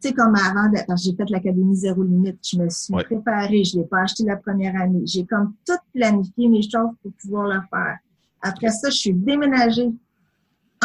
Tu 0.00 0.08
sais, 0.08 0.14
comme 0.14 0.34
avant, 0.34 0.70
parce 0.86 1.02
que 1.02 1.10
j'ai 1.10 1.16
fait 1.16 1.30
l'Académie 1.30 1.76
Zéro 1.76 2.02
Limite, 2.02 2.38
je 2.42 2.58
me 2.58 2.68
suis 2.68 2.92
préparée, 2.92 3.64
je 3.64 3.78
l'ai 3.78 3.84
pas 3.84 4.00
acheté 4.02 4.24
la 4.24 4.36
première 4.36 4.80
année. 4.80 5.02
J'ai 5.06 5.24
comme 5.24 5.54
tout 5.66 5.78
planifié 5.94 6.48
mes 6.48 6.62
choses 6.62 6.94
pour 7.02 7.12
pouvoir 7.20 7.48
le 7.48 7.60
faire. 7.70 7.98
Après 8.42 8.70
ça, 8.70 8.90
je 8.90 8.96
suis 8.96 9.14
déménagée 9.14 9.92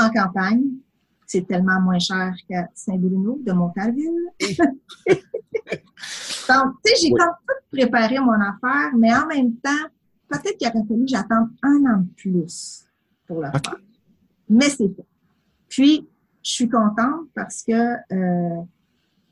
en 0.02 0.10
campagne. 0.10 0.64
C'est 1.26 1.48
tellement 1.48 1.80
moins 1.80 2.00
cher 2.00 2.34
qu'à 2.48 2.68
Saint-Bruno 2.74 3.40
de 3.46 3.54
Montalville. 3.54 4.12
Donc, 6.50 6.76
tu 6.84 6.92
sais, 6.92 6.96
j'ai 7.02 7.12
comme 7.12 7.36
tout 7.48 7.78
préparé 7.78 8.20
mon 8.20 8.34
affaire, 8.34 8.92
mais 8.98 9.14
en 9.14 9.28
même 9.28 9.56
temps, 9.56 9.88
peut-être 10.28 10.58
qu'il 10.58 10.68
aurait 10.68 10.86
fallu 10.86 11.06
que 11.06 11.12
j'attende 11.12 11.50
un 11.64 11.86
an 11.86 11.98
de 12.00 12.10
plus 12.18 12.86
pour 13.28 13.42
le 13.42 13.50
faire. 13.50 13.78
Mais 14.50 14.70
c'est 14.70 14.90
fait. 14.90 15.06
Puis, 15.70 16.08
je 16.44 16.52
suis 16.52 16.70
contente 16.70 17.30
parce 17.34 17.64
que, 17.64 17.72
euh, 17.72 18.62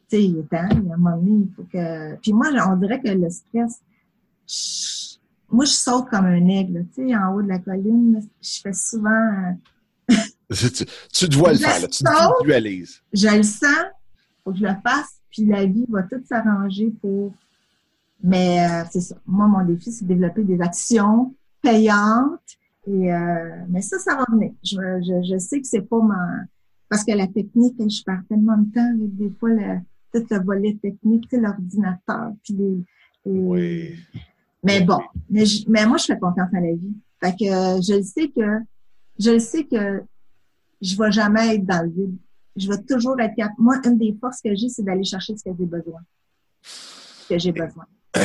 tu 0.07 0.15
sais, 0.15 0.23
il 0.23 0.37
est 0.39 0.49
temps, 0.49 0.69
il 0.71 0.87
y 0.87 0.91
a 0.91 0.93
un 0.93 0.97
moment 0.97 1.17
donné, 1.17 1.47
il 1.47 1.53
faut 1.53 1.63
que... 1.63 2.15
Puis 2.17 2.31
moi, 2.31 2.47
on 2.67 2.77
dirait 2.77 3.01
que 3.01 3.09
le 3.09 3.29
stress, 3.29 3.81
moi, 5.51 5.65
je 5.65 5.71
saute 5.71 6.09
comme 6.09 6.25
un 6.25 6.47
aigle, 6.47 6.85
tu 6.93 7.07
sais, 7.07 7.15
en 7.15 7.33
haut 7.33 7.41
de 7.41 7.47
la 7.47 7.59
colline, 7.59 8.21
je 8.41 8.61
fais 8.61 8.73
souvent 8.73 9.57
tu, 10.73 10.85
tu, 11.13 11.29
dois 11.29 11.51
le 11.51 11.59
faire, 11.59 11.87
tu 11.87 12.03
te 12.03 12.43
visualises. 12.43 13.01
Je 13.13 13.37
le 13.37 13.43
sens, 13.43 13.85
faut 14.43 14.51
que 14.51 14.57
je 14.57 14.63
le 14.63 14.75
fasse, 14.83 15.19
puis 15.29 15.45
la 15.45 15.65
vie 15.65 15.85
va 15.89 16.03
tout 16.03 16.21
s'arranger 16.27 16.91
pour. 17.01 17.33
Mais 18.23 18.65
euh, 18.67 18.83
c'est 18.91 19.01
ça. 19.01 19.15
Moi, 19.25 19.47
mon 19.47 19.63
défi, 19.63 19.91
c'est 19.91 20.03
de 20.05 20.09
développer 20.09 20.43
des 20.43 20.59
actions 20.59 21.33
payantes. 21.61 22.41
Et, 22.87 23.13
euh, 23.13 23.63
mais 23.69 23.81
ça, 23.81 23.99
ça 23.99 24.15
va 24.15 24.25
venir. 24.29 24.51
Je, 24.63 24.75
je, 24.75 25.33
je 25.33 25.37
sais 25.37 25.61
que 25.61 25.67
c'est 25.67 25.81
pas 25.81 26.01
ma. 26.01 26.17
Parce 26.89 27.03
que 27.03 27.11
la 27.11 27.27
technique, 27.27 27.75
je 27.77 28.03
perds 28.03 28.23
tellement 28.27 28.57
de 28.57 28.73
temps 28.73 28.89
avec 28.89 29.15
des 29.15 29.29
fois 29.39 29.49
le, 29.49 29.77
tout 30.11 30.25
le 30.29 30.43
volet 30.43 30.77
technique, 30.81 31.27
l'ordinateur, 31.31 32.31
puis 32.43 32.55
les, 32.55 32.83
Oui. 33.25 33.95
Mais 34.63 34.81
bon, 34.81 34.99
mais, 35.29 35.43
mais 35.67 35.85
moi, 35.85 35.97
je 35.97 36.05
fais 36.05 36.19
confiance 36.19 36.49
à 36.53 36.59
la 36.59 36.73
vie. 36.73 36.95
Fait 37.21 37.31
que 37.31 37.81
je 37.81 38.01
sais 38.01 38.29
que 38.29 38.59
je 39.19 39.37
sais 39.37 39.65
que 39.65 40.03
je 40.81 40.97
vais 40.97 41.11
jamais 41.11 41.55
être 41.55 41.65
dans 41.65 41.83
le 41.83 41.89
vide. 41.89 42.17
Je 42.55 42.67
vais 42.67 42.81
toujours 42.81 43.19
être 43.19 43.35
capable. 43.35 43.55
Moi, 43.59 43.79
une 43.85 43.97
des 43.97 44.15
forces 44.19 44.41
que 44.41 44.53
j'ai, 44.55 44.69
c'est 44.69 44.83
d'aller 44.83 45.03
chercher 45.03 45.35
ce 45.37 45.43
que 45.43 45.51
j'ai 45.57 45.65
besoin. 45.65 46.01
Ce 46.61 47.29
que 47.29 47.39
j'ai 47.39 47.51
besoin. 47.51 47.85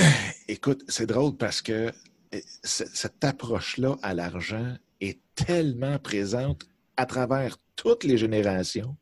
Écoute, 0.48 0.84
c'est 0.88 1.06
drôle 1.06 1.36
parce 1.36 1.62
que 1.62 1.92
eh, 2.32 2.42
cette 2.62 3.22
approche-là 3.22 3.96
à 4.02 4.14
l'argent 4.14 4.74
est 5.00 5.20
tellement 5.34 5.98
présente 5.98 6.66
à 6.96 7.06
travers 7.06 7.58
toutes 7.76 8.04
les 8.04 8.16
générations. 8.16 8.96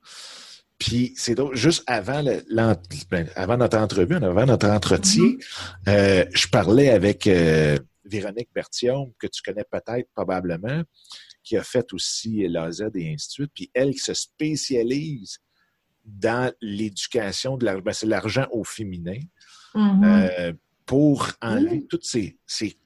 Puis 0.79 1.15
c'est 1.17 1.39
juste 1.53 1.85
avant, 1.87 2.23
le, 2.23 2.43
ben, 3.11 3.29
avant 3.37 3.57
notre 3.57 3.79
entrevue, 3.79 4.17
avant 4.17 4.47
notre 4.47 4.69
entretien, 4.69 5.23
mm-hmm. 5.23 5.89
euh, 5.89 6.25
je 6.35 6.49
parlais 6.49 6.91
avec 6.91 7.27
euh, 7.27 7.79
Véronique 8.05 8.49
Berthiaume, 8.55 9.13
que 9.19 9.29
tu 9.29 9.43
connais 9.43 9.65
peut-être 9.71 10.09
probablement, 10.15 10.83
qui 11.43 11.57
a 11.57 11.63
fait 11.63 11.93
aussi 11.93 12.47
l'AZ 12.49 12.83
et 12.95 13.13
ainsi 13.13 13.29
de 13.29 13.33
suite. 13.33 13.51
Puis 13.55 13.71
elle 13.75 13.93
qui 13.93 13.99
se 13.99 14.15
spécialise 14.15 15.39
dans 16.05 16.53
l'éducation 16.61 17.57
de 17.57 17.65
l'argent, 17.65 17.83
ben, 17.83 17.93
c'est 17.93 18.07
l'argent 18.07 18.47
au 18.51 18.65
féminin, 18.65 19.21
mm-hmm. 19.75 20.41
euh, 20.41 20.53
pour 20.87 21.31
enlever 21.41 21.87
toutes 21.87 22.05
ces, 22.05 22.37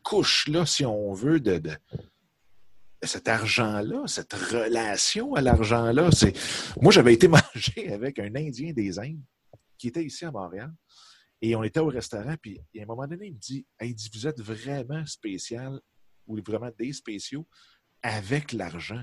couches-là, 0.02 0.66
si 0.66 0.84
on 0.84 1.12
veut, 1.12 1.40
de, 1.40 1.60
cet 3.02 3.28
argent-là, 3.28 4.06
cette 4.06 4.34
relation 4.34 5.34
à 5.34 5.40
l'argent-là. 5.40 6.10
Moi, 6.80 6.92
j'avais 6.92 7.14
été 7.14 7.28
manger 7.54 7.92
avec 7.92 8.18
un 8.18 8.34
Indien 8.34 8.72
des 8.72 8.98
Indes 8.98 9.22
qui 9.78 9.88
était 9.88 10.04
ici 10.04 10.24
à 10.24 10.30
Montréal. 10.30 10.72
Et 11.42 11.54
on 11.54 11.62
était 11.62 11.80
au 11.80 11.88
restaurant, 11.88 12.34
puis 12.40 12.58
à 12.78 12.82
un 12.82 12.86
moment 12.86 13.06
donné, 13.06 13.26
il 13.26 13.34
me 13.34 13.38
dit 13.38 13.66
Hey, 13.78 13.94
dit, 13.94 14.10
vous 14.14 14.26
êtes 14.26 14.40
vraiment 14.40 15.04
spécial 15.04 15.78
ou 16.26 16.38
vraiment 16.42 16.70
des 16.78 16.92
spéciaux 16.92 17.46
avec 18.06 18.52
l'argent. 18.52 19.02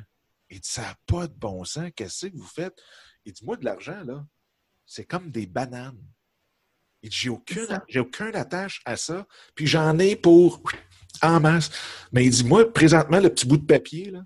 Il 0.50 0.62
dit, 0.62 0.70
ça 0.70 0.82
n'a 0.82 0.96
pas 1.06 1.28
de 1.28 1.34
bon 1.34 1.66
sens. 1.66 1.90
Qu'est-ce 1.96 2.28
que 2.28 2.38
vous 2.38 2.48
faites? 2.48 2.82
Il 3.26 3.34
dit, 3.34 3.44
moi, 3.44 3.58
de 3.58 3.66
l'argent, 3.66 4.02
là, 4.06 4.26
c'est 4.86 5.04
comme 5.04 5.30
des 5.30 5.46
bananes. 5.46 6.02
Il 7.02 7.10
dit, 7.10 7.18
j'ai 7.18 7.30
aucune, 7.30 7.82
j'ai 7.90 8.00
aucune 8.00 8.36
attache 8.36 8.82
à 8.86 8.96
ça. 8.96 9.28
Puis 9.56 9.68
j'en 9.68 10.00
ai 10.00 10.16
pour 10.16 10.64
en 11.22 11.42
masse. 11.42 11.70
Mais 12.14 12.26
il 12.26 12.30
dit, 12.30 12.46
moi, 12.46 12.72
présentement, 12.72 13.20
le 13.20 13.30
petit 13.30 13.46
bout 13.46 13.58
de 13.58 13.66
papier, 13.66 14.10
là, 14.10 14.22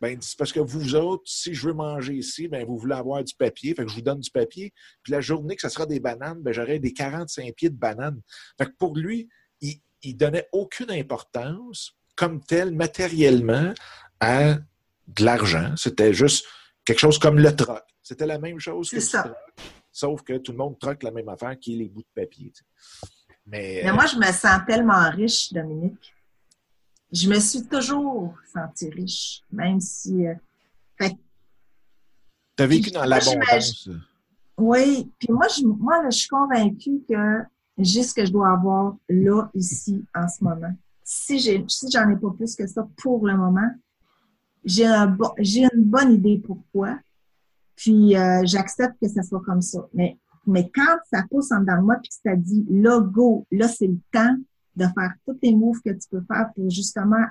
ben, 0.00 0.18
c'est 0.20 0.36
parce 0.36 0.52
que 0.52 0.60
vous 0.60 0.94
autres, 0.96 1.24
si 1.26 1.54
je 1.54 1.68
veux 1.68 1.74
manger 1.74 2.14
ici, 2.14 2.48
ben, 2.48 2.64
vous 2.66 2.78
voulez 2.78 2.94
avoir 2.94 3.22
du 3.22 3.34
papier, 3.34 3.74
fait 3.74 3.84
que 3.84 3.90
je 3.90 3.96
vous 3.96 4.02
donne 4.02 4.20
du 4.20 4.30
papier. 4.30 4.72
Puis 5.02 5.12
la 5.12 5.20
journée 5.20 5.54
que 5.54 5.62
ça 5.62 5.70
sera 5.70 5.86
des 5.86 6.00
bananes, 6.00 6.40
ben, 6.40 6.52
j'aurai 6.52 6.80
des 6.80 6.92
45 6.92 7.54
pieds 7.54 7.70
de 7.70 7.76
bananes. 7.76 8.20
Fait 8.56 8.66
que 8.66 8.74
pour 8.78 8.96
lui, 8.96 9.28
il, 9.60 9.80
il 10.02 10.16
donnait 10.16 10.48
aucune 10.52 10.90
importance 10.90 11.94
comme 12.18 12.40
tel 12.40 12.72
matériellement 12.72 13.72
à 14.20 14.54
de 15.06 15.24
l'argent. 15.24 15.74
C'était 15.76 16.12
juste 16.12 16.44
quelque 16.84 16.98
chose 16.98 17.18
comme 17.18 17.38
le 17.38 17.54
troc. 17.54 17.82
C'était 18.02 18.26
la 18.26 18.38
même 18.38 18.58
chose 18.58 18.90
que 18.90 19.00
ça. 19.00 19.24
le 19.24 19.30
troc, 19.30 19.38
sauf 19.92 20.22
que 20.22 20.38
tout 20.38 20.52
le 20.52 20.58
monde 20.58 20.78
troque 20.78 21.02
la 21.02 21.10
même 21.10 21.28
affaire 21.28 21.58
qui 21.58 21.74
est 21.74 21.76
les 21.76 21.88
bouts 21.88 22.02
de 22.02 22.22
papier. 22.22 22.52
Mais, 23.46 23.82
Mais 23.84 23.92
moi, 23.92 24.06
je 24.06 24.16
me 24.16 24.30
sens 24.32 24.60
tellement 24.66 25.10
riche, 25.10 25.52
Dominique. 25.52 26.14
Je 27.10 27.28
me 27.28 27.40
suis 27.40 27.66
toujours 27.66 28.34
sentie 28.52 28.90
riche, 28.90 29.42
même 29.50 29.80
si. 29.80 30.26
Euh, 30.26 30.34
tu 31.00 32.62
as 32.64 32.66
vécu 32.66 32.90
dans 32.90 33.04
l'abondance. 33.04 33.88
Oui, 34.56 35.10
puis 35.18 35.28
moi, 35.30 35.46
je, 35.46 35.64
moi 35.64 36.02
je 36.06 36.16
suis 36.16 36.28
convaincue 36.28 37.00
que 37.08 37.42
j'ai 37.78 38.02
ce 38.02 38.12
que 38.12 38.26
je 38.26 38.32
dois 38.32 38.50
avoir 38.50 38.96
là, 39.08 39.48
ici, 39.54 40.04
en 40.14 40.26
ce 40.28 40.42
moment. 40.42 40.74
Si 41.04 41.38
j'ai, 41.38 41.64
si 41.68 41.88
j'en 41.90 42.10
ai 42.10 42.16
pas 42.16 42.30
plus 42.36 42.56
que 42.56 42.66
ça 42.66 42.86
pour 42.96 43.24
le 43.26 43.36
moment, 43.36 43.70
j'ai 44.64 44.86
un 44.86 45.06
bon, 45.06 45.30
j'ai 45.38 45.62
une 45.62 45.84
bonne 45.84 46.14
idée 46.14 46.42
pourquoi. 46.44 46.98
Puis 47.76 48.16
euh, 48.16 48.42
j'accepte 48.44 48.96
que 49.00 49.08
ça 49.08 49.22
soit 49.22 49.42
comme 49.44 49.62
ça. 49.62 49.86
Mais, 49.94 50.18
mais 50.46 50.70
quand 50.74 50.96
ça 51.10 51.22
pousse 51.30 51.52
en 51.52 51.60
dedans 51.60 51.76
de 51.76 51.82
moi 51.82 51.96
puis 51.96 52.08
que 52.08 52.16
ça 52.22 52.36
dit 52.36 52.66
là, 52.68 53.00
go, 53.00 53.46
là, 53.50 53.68
c'est 53.68 53.86
le 53.86 53.98
temps 54.12 54.36
de 54.76 54.84
faire 54.84 55.12
tous 55.26 55.36
les 55.42 55.54
moves 55.54 55.80
que 55.84 55.90
tu 55.90 56.08
peux 56.10 56.22
faire 56.22 56.50
pour 56.54 56.70
justement 56.70 57.24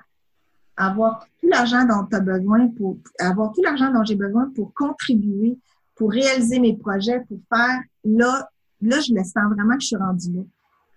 avoir 0.76 1.26
tout 1.40 1.48
l'argent 1.48 1.86
dont 1.86 2.06
tu 2.06 2.16
as 2.16 2.20
besoin 2.20 2.68
pour 2.70 2.98
avoir 3.20 3.52
tout 3.52 3.62
l'argent 3.62 3.92
dont 3.92 4.04
j'ai 4.04 4.16
besoin 4.16 4.50
pour 4.56 4.74
contribuer, 4.74 5.58
pour 5.96 6.12
réaliser 6.12 6.60
mes 6.60 6.78
projets, 6.78 7.22
pour 7.22 7.40
faire 7.52 7.82
là, 8.04 8.48
là, 8.82 9.00
je 9.00 9.14
le 9.14 9.24
sens 9.24 9.52
vraiment 9.54 9.76
que 9.76 9.82
je 9.82 9.88
suis 9.88 9.96
rendue 9.96 10.34
là. 10.34 10.44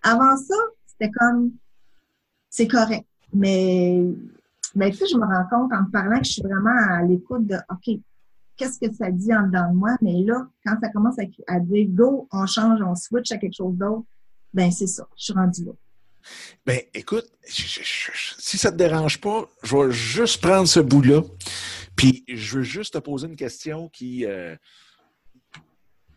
Avant 0.02 0.36
ça, 0.36 0.54
c'était 0.86 1.10
comme 1.10 1.52
c'est 2.50 2.68
correct. 2.68 3.06
Mais 3.32 4.04
mais 4.74 4.90
tu 4.90 4.98
sais, 4.98 5.06
je 5.06 5.16
me 5.16 5.24
rends 5.24 5.48
compte 5.50 5.72
en 5.72 5.82
me 5.82 5.90
parlant 5.90 6.18
que 6.18 6.26
je 6.26 6.32
suis 6.32 6.42
vraiment 6.42 6.76
à 6.90 7.02
l'écoute 7.02 7.46
de 7.46 7.56
OK, 7.70 8.00
qu'est-ce 8.56 8.78
que 8.78 8.92
ça 8.94 9.10
dit 9.10 9.34
en 9.34 9.46
dedans 9.46 9.70
de 9.70 9.76
moi? 9.76 9.96
Mais 10.00 10.22
là, 10.22 10.46
quand 10.64 10.76
ça 10.80 10.88
commence 10.90 11.16
à, 11.18 11.60
dire 11.60 11.86
go, 11.90 12.28
on 12.32 12.46
change, 12.46 12.80
on 12.82 12.94
switch 12.94 13.32
à 13.32 13.38
quelque 13.38 13.56
chose 13.56 13.76
d'autre, 13.76 14.04
ben 14.52 14.70
c'est 14.70 14.86
ça, 14.86 15.06
je 15.16 15.24
suis 15.24 15.32
rendue 15.32 15.64
là. 15.64 15.72
Ben, 16.66 16.80
écoute, 16.92 17.24
si 17.46 18.58
ça 18.58 18.70
te 18.70 18.76
dérange 18.76 19.20
pas, 19.20 19.48
je 19.62 19.76
vais 19.76 19.90
juste 19.90 20.42
prendre 20.42 20.68
ce 20.68 20.80
bout-là. 20.80 21.22
Puis, 21.96 22.24
je 22.28 22.58
veux 22.58 22.62
juste 22.62 22.94
te 22.94 22.98
poser 22.98 23.26
une 23.26 23.36
question 23.36 23.88
qui. 23.88 24.26
Euh, 24.26 24.54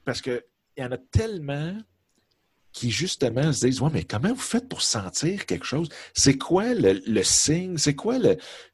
parce 0.05 0.21
qu'il 0.21 0.43
y 0.77 0.83
en 0.83 0.91
a 0.91 0.97
tellement 0.97 1.77
qui, 2.73 2.91
justement, 2.91 3.53
se 3.53 3.67
disent 3.67 3.81
Ouais, 3.81 3.89
mais 3.93 4.03
comment 4.03 4.33
vous 4.33 4.35
faites 4.35 4.67
pour 4.67 4.81
sentir 4.81 5.45
quelque 5.45 5.65
chose? 5.65 5.89
C'est 6.13 6.37
quoi 6.37 6.73
le, 6.73 7.23
signe? 7.23 7.77
C'est 7.77 7.95
quoi 7.95 8.17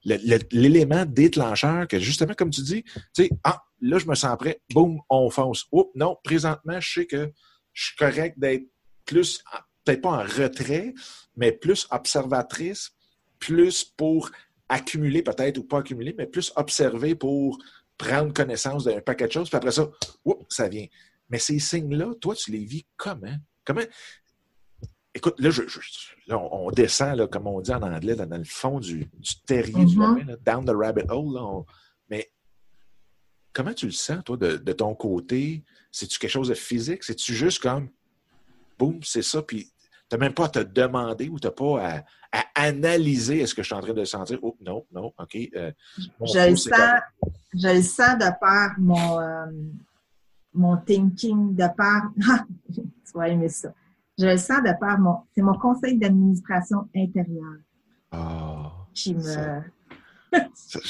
l'élément 0.04 1.06
déclencheur 1.06 1.88
que, 1.88 2.00
justement, 2.00 2.34
comme 2.34 2.50
tu 2.50 2.62
dis, 2.62 2.84
tu 2.84 3.02
sais, 3.14 3.30
ah, 3.44 3.62
là, 3.82 4.00
je 4.00 4.08
me 4.08 4.16
sens 4.16 4.38
prêt, 4.38 4.62
boum, 4.72 5.00
on 5.10 5.30
fonce. 5.30 5.66
Oups, 5.72 5.92
non, 5.96 6.18
présentement, 6.24 6.80
je 6.80 6.94
sais 6.94 7.06
que 7.06 7.32
je 7.74 7.86
suis 7.88 7.96
correct 7.98 8.40
d'être 8.40 8.66
plus 9.06 9.44
peut-être 9.84 10.02
pas 10.02 10.24
en 10.24 10.24
retrait, 10.24 10.94
mais 11.36 11.52
plus 11.52 11.88
observatrice, 11.92 12.92
plus 13.40 13.84
pour 13.84 14.30
accumuler 14.68 15.24
peut-être 15.24 15.58
ou 15.58 15.64
pas 15.64 15.80
accumuler, 15.80 16.14
mais 16.18 16.28
plus 16.28 16.54
observer 16.56 17.16
pour 17.16 17.58
prendre 17.98 18.34
connaissance 18.34 18.84
d'un 18.84 19.02
paquet 19.02 19.28
de 19.28 19.32
choses, 19.32 19.50
puis 19.50 19.58
après 19.58 19.72
ça, 19.72 19.90
ça 20.48 20.70
vient. 20.70 20.86
Mais 21.30 21.40
ces 21.40 21.60
signes-là, 21.60 22.14
toi, 22.22 22.36
tu 22.36 22.52
les 22.52 22.64
vis 22.64 22.86
comment? 22.98 23.36
Comment? 23.66 23.82
Écoute, 25.14 25.40
là, 25.40 25.50
je, 25.50 25.64
on, 26.30 26.70
descend, 26.72 27.18
là, 27.18 27.28
comme 27.28 27.48
on 27.48 27.62
dit 27.62 27.72
en 27.72 27.82
anglais, 27.82 28.16
dans 28.16 28.38
le 28.38 28.44
fond 28.44 28.80
du, 28.80 29.10
terrier 29.46 29.86
du 29.86 29.98
mm-hmm. 29.98 30.38
down 30.44 30.66
the 30.66 30.76
rabbit 30.76 31.10
hole. 31.10 31.66
mais 32.10 32.32
comment 33.52 33.74
tu 33.74 33.88
le 33.88 33.92
sens, 33.92 34.24
toi, 34.24 34.38
de, 34.38 34.58
de 34.58 34.72
ton 34.72 34.94
côté? 34.94 35.64
C'est-tu 35.92 36.20
quelque 36.20 36.32
chose 36.32 36.50
de 36.50 36.54
physique? 36.54 37.04
C'est-tu 37.04 37.34
juste 37.34 37.62
comme, 37.62 37.90
boum, 38.78 39.00
c'est 39.04 39.24
ça, 39.24 39.42
puis 39.42 39.72
tu 40.10 40.16
n'as 40.16 40.18
même 40.18 40.34
pas 40.34 40.46
à 40.46 40.50
te 40.50 40.60
demander 40.60 41.30
ou 41.30 41.40
tu 41.40 41.48
n'as 41.48 41.52
pas 41.52 42.04
à, 42.32 42.46
analyser 42.56 43.40
est-ce 43.40 43.56
que 43.56 43.64
je 43.64 43.68
suis 43.68 43.76
en 43.76 43.82
train 43.82 43.94
de 43.94 44.06
sentir? 44.06 44.38
Oh, 44.42 44.56
non, 44.62 44.86
non, 44.92 45.14
OK. 45.18 45.36
Euh, 45.56 45.72
je, 45.98 46.50
le 46.50 46.56
sens, 46.56 47.02
je 47.54 47.68
le 47.68 47.82
sens 47.82 48.18
de 48.18 48.40
par 48.40 48.78
mon, 48.78 49.20
euh, 49.20 49.46
mon 50.54 50.78
thinking, 50.78 51.56
de 51.56 51.68
par. 51.76 52.12
tu 52.70 52.82
vas 53.14 53.30
aimer 53.30 53.50
ça. 53.50 53.74
Je 54.18 54.26
le 54.26 54.38
sens 54.38 54.62
de 54.62 54.78
par 54.80 55.00
mon. 55.00 55.18
C'est 55.34 55.42
mon 55.42 55.58
conseil 55.58 55.98
d'administration 55.98 56.90
intérieure. 56.96 57.60
Oh, 58.12 58.68
qui 58.94 59.16
me. 59.16 59.62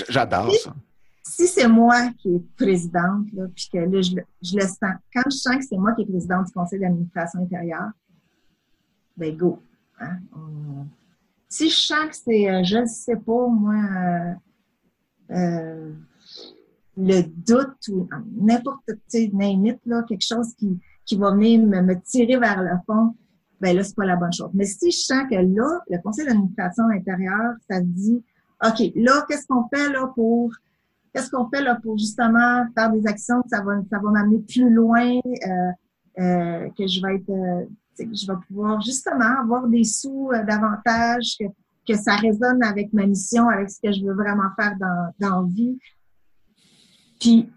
J'adore 0.10 0.52
ça. 0.56 0.76
Si 1.24 1.48
c'est 1.48 1.68
moi 1.68 2.10
qui 2.18 2.36
est 2.36 2.56
présidente, 2.56 3.32
là, 3.34 3.46
puis 3.56 3.70
que 3.72 3.78
là, 3.78 4.02
je, 4.02 4.16
je 4.42 4.56
le 4.56 4.66
sens, 4.66 4.96
quand 5.14 5.22
je 5.26 5.36
sens 5.36 5.58
que 5.58 5.64
c'est 5.64 5.78
moi 5.78 5.94
qui 5.94 6.02
est 6.02 6.06
présidente 6.06 6.48
du 6.48 6.52
conseil 6.52 6.80
d'administration 6.80 7.42
intérieure, 7.42 7.92
ben 9.16 9.36
go. 9.38 9.62
Hein? 10.00 10.18
Si 11.48 11.70
je 11.70 11.76
sens 11.76 12.08
que 12.08 12.16
c'est, 12.16 12.50
euh, 12.50 12.64
je 12.64 12.78
ne 12.78 12.86
sais 12.86 13.16
pas, 13.16 13.48
moi, 13.48 13.76
euh, 13.76 14.34
euh, 15.32 15.94
le 17.00 17.22
doute 17.22 17.88
ou 17.90 18.08
n'importe, 18.42 18.84
tu 18.88 18.96
sais, 19.08 19.32
là, 19.86 20.04
quelque 20.04 20.26
chose 20.26 20.54
qui, 20.58 20.80
qui 21.06 21.16
va 21.16 21.32
venir 21.32 21.66
me, 21.66 21.94
tirer 22.02 22.38
vers 22.38 22.62
le 22.62 22.78
fond, 22.86 23.16
ben 23.62 23.76
là, 23.76 23.84
c'est 23.84 23.96
pas 23.96 24.06
la 24.06 24.16
bonne 24.16 24.34
chose. 24.34 24.50
Mais 24.54 24.66
si 24.66 24.92
je 24.92 25.00
sens 25.00 25.24
que 25.30 25.36
là, 25.36 25.80
le 25.90 26.02
conseil 26.02 26.26
d'administration 26.26 26.86
intérieure, 26.90 27.56
ça 27.70 27.82
dit, 27.82 28.24
OK, 28.66 28.92
là, 28.96 29.26
qu'est-ce 29.28 29.48
qu'on 29.48 29.68
fait 29.74 29.90
là 29.90 30.12
pour 30.16 30.52
qu'est-ce 31.14 31.32
qu'on 31.32 31.50
fait 31.50 31.62
là 31.62 31.80
pour 31.82 31.98
justement 31.98 32.66
faire 32.76 32.92
des 32.92 33.08
actions 33.08 33.42
que 33.42 33.50
ça 33.50 33.62
va, 33.64 33.82
ça 33.90 34.00
va 34.00 34.12
m'amener 34.12 34.40
plus 34.40 34.70
loin, 34.70 35.20
euh, 36.20 36.70
que 36.78 36.86
je 36.86 37.02
vais 37.02 37.16
être 37.16 37.68
que 38.06 38.16
je 38.16 38.28
vais 38.28 38.38
pouvoir 38.48 38.82
justement 38.82 39.40
avoir 39.42 39.68
des 39.68 39.84
sous 39.84 40.30
euh, 40.32 40.44
davantage, 40.44 41.36
que, 41.40 41.46
que 41.88 41.98
ça 41.98 42.16
résonne 42.16 42.64
avec 42.64 42.94
ma 42.94 43.06
mission, 43.06 43.50
avec 43.50 43.70
ce 43.70 43.80
que 43.82 43.92
je 43.92 44.06
veux 44.06 44.14
vraiment 44.14 44.50
faire 44.58 44.76
dans, 44.80 45.14
dans 45.20 45.44
vie. 45.44 45.78
Puis, 47.20 47.52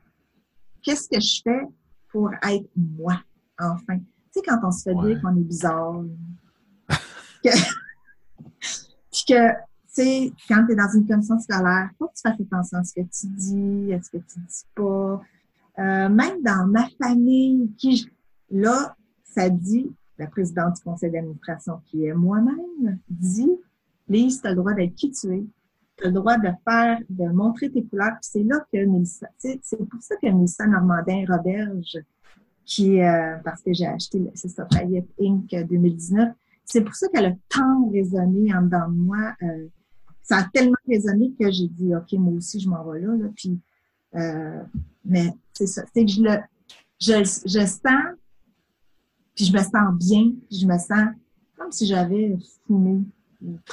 qu'est-ce 0.83 1.09
que 1.09 1.20
je 1.20 1.42
fais 1.42 1.66
pour 2.11 2.31
être 2.42 2.68
moi, 2.77 3.20
enfin? 3.59 3.98
Tu 3.98 4.40
sais, 4.40 4.42
quand 4.46 4.59
on 4.62 4.70
se 4.70 4.83
fait 4.83 4.94
dire 4.94 5.20
qu'on 5.20 5.37
est 5.37 5.44
bizarre, 5.44 6.03
que, 7.44 7.51
puis 9.11 9.25
que, 9.29 9.51
tu 9.51 9.57
sais, 9.87 10.33
quand 10.48 10.66
tu 10.66 10.72
es 10.72 10.77
dans 10.77 10.90
une 10.94 11.07
commission 11.07 11.38
scolaire, 11.38 11.90
faut 11.98 12.09
que 12.09 12.14
tu 12.14 12.22
fasses 12.22 12.40
attention 12.40 12.79
à 12.79 12.85
ce 12.85 12.94
que 12.94 13.01
tu 13.01 13.27
dis, 13.27 13.92
à 13.92 14.03
ce 14.03 14.11
que 14.11 14.18
tu 14.18 14.40
dis 14.40 14.64
pas. 14.75 15.22
Euh, 15.79 16.09
même 16.09 16.42
dans 16.42 16.66
ma 16.66 16.88
famille, 17.03 17.70
qui, 17.79 18.11
là, 18.51 18.96
ça 19.25 19.48
dit 19.48 19.90
la 20.18 20.27
présidente 20.27 20.77
du 20.77 20.83
conseil 20.83 21.11
d'administration, 21.11 21.81
qui 21.87 22.07
est 22.07 22.14
moi-même, 22.14 22.98
dit 23.09 23.51
Lise, 24.09 24.40
tu 24.40 24.46
as 24.46 24.51
le 24.51 24.57
droit 24.57 24.72
d'être 24.75 24.94
qui 24.94 25.11
tu 25.11 25.35
es. 25.35 25.44
Le 26.05 26.11
droit 26.11 26.37
de 26.38 26.49
faire, 26.69 26.99
de 27.09 27.29
montrer 27.29 27.71
tes 27.71 27.85
couleurs. 27.85 28.17
C'est 28.21 28.43
là 28.43 28.65
que 28.73 28.85
Mélissa, 28.85 29.29
c'est 29.38 29.77
pour 29.77 30.01
ça 30.01 30.17
que 30.17 30.27
Mélissa 30.27 30.67
Normandin 30.67 31.25
Roberge, 31.29 31.99
qui 32.65 33.01
euh, 33.01 33.37
parce 33.45 33.62
que 33.62 33.73
j'ai 33.73 33.87
acheté, 33.87 34.23
c'est 34.35 34.49
ça, 34.49 34.67
Fayette 34.73 35.09
Inc. 35.21 35.49
2019, 35.49 36.33
c'est 36.65 36.83
pour 36.83 36.95
ça 36.95 37.09
qu'elle 37.09 37.27
a 37.27 37.33
tant 37.49 37.88
résonné 37.91 38.55
en 38.55 38.62
dedans 38.62 38.88
de 38.88 38.95
moi. 38.95 39.35
Euh, 39.43 39.69
ça 40.23 40.38
a 40.38 40.45
tellement 40.53 40.77
résonné 40.88 41.33
que 41.38 41.51
j'ai 41.51 41.69
dit, 41.69 41.95
OK, 41.95 42.12
moi 42.12 42.35
aussi, 42.35 42.61
je 42.61 42.69
m'en 42.69 42.85
vais 42.85 43.01
là. 43.01 43.15
là. 43.17 43.29
Puis, 43.35 43.61
euh, 44.15 44.62
mais 45.05 45.33
c'est 45.53 45.67
ça, 45.67 45.83
c'est 45.93 46.05
que 46.05 46.11
je 46.11 46.23
le, 46.23 46.38
je, 47.01 47.25
je 47.47 47.67
sens 47.67 48.17
puis 49.35 49.47
je 49.47 49.53
me 49.53 49.59
sens 49.59 49.95
bien, 49.99 50.33
puis 50.49 50.59
je 50.59 50.67
me 50.67 50.79
sens 50.79 51.09
comme 51.57 51.73
si 51.73 51.87
j'avais 51.87 52.37
fumé. 52.67 53.03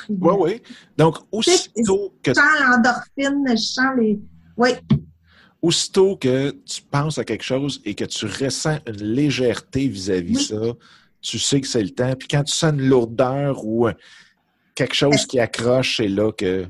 Oui, 0.09 0.33
oui. 0.39 0.61
Donc, 0.97 1.17
aussitôt 1.31 2.13
que. 2.23 2.31
Je 2.31 2.35
sens 2.35 2.59
l'endorphine, 2.59 3.45
je 3.49 3.55
sens 3.55 3.95
les. 3.97 4.19
Oui. 4.57 4.69
Aussitôt 5.61 6.15
que 6.15 6.51
tu 6.51 6.81
penses 6.81 7.17
à 7.17 7.25
quelque 7.25 7.43
chose 7.43 7.81
et 7.83 7.93
que 7.93 8.05
tu 8.05 8.25
ressens 8.25 8.79
une 8.87 9.03
légèreté 9.03 9.87
vis-à-vis 9.87 10.33
de 10.33 10.39
ça, 10.39 10.73
tu 11.21 11.37
sais 11.37 11.59
que 11.59 11.67
c'est 11.67 11.83
le 11.83 11.89
temps. 11.89 12.13
Puis 12.17 12.27
quand 12.29 12.43
tu 12.43 12.53
sens 12.53 12.71
une 12.71 12.87
lourdeur 12.87 13.65
ou 13.65 13.87
quelque 14.73 14.95
chose 14.95 15.25
qui 15.25 15.39
accroche, 15.39 15.97
c'est 15.97 16.07
là 16.07 16.31
que. 16.31 16.65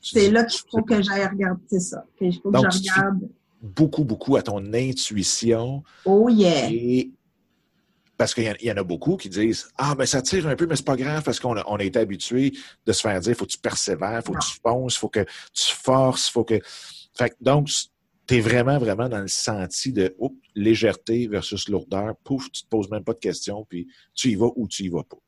C'est 0.00 0.30
là 0.30 0.44
qu'il 0.44 0.60
faut 0.70 0.82
que 0.82 1.00
j'aille 1.02 1.26
regarder 1.26 1.80
ça. 1.80 2.04
Il 2.20 2.34
faut 2.34 2.50
que 2.50 2.58
je 2.58 2.78
regarde. 2.78 3.28
Beaucoup, 3.62 4.04
beaucoup 4.04 4.36
à 4.36 4.42
ton 4.42 4.74
intuition. 4.74 5.82
Oh 6.04 6.28
yeah. 6.28 6.70
Et 6.70 7.10
parce 8.16 8.34
qu'il 8.34 8.56
y, 8.60 8.72
en 8.72 8.76
a 8.76 8.82
beaucoup 8.84 9.16
qui 9.16 9.28
disent 9.28 9.68
Ah, 9.76 9.94
mais 9.98 10.06
ça 10.06 10.22
tire 10.22 10.46
un 10.46 10.56
peu, 10.56 10.66
mais 10.66 10.76
c'est 10.76 10.84
pas 10.84 10.96
grave 10.96 11.22
parce 11.24 11.40
qu'on 11.40 11.56
a, 11.56 11.64
on 11.66 11.78
été 11.78 11.98
habitué 11.98 12.52
de 12.86 12.92
se 12.92 13.00
faire 13.00 13.18
dire 13.20 13.36
faut 13.36 13.44
que 13.44 13.50
tu 13.50 13.58
persévères, 13.58 14.22
faut 14.24 14.32
que 14.32 14.44
tu 14.44 14.58
fonces, 14.62 14.96
faut 14.96 15.08
que 15.08 15.24
tu 15.52 15.74
forces, 15.74 16.28
faut 16.28 16.44
que. 16.44 16.60
Fait 17.16 17.34
donc, 17.40 17.68
tu 18.26 18.36
es 18.36 18.40
vraiment, 18.40 18.78
vraiment 18.78 19.08
dans 19.08 19.20
le 19.20 19.28
senti 19.28 19.92
de 19.92 20.16
légèreté 20.54 21.26
versus 21.26 21.68
lourdeur. 21.68 22.14
Pouf, 22.24 22.50
tu 22.50 22.62
te 22.62 22.68
poses 22.68 22.90
même 22.90 23.04
pas 23.04 23.14
de 23.14 23.18
questions, 23.18 23.66
puis 23.68 23.88
tu 24.14 24.30
y 24.30 24.34
vas 24.34 24.50
ou 24.56 24.68
tu 24.68 24.84
y 24.84 24.88
vas 24.88 25.02
pas. 25.02 25.18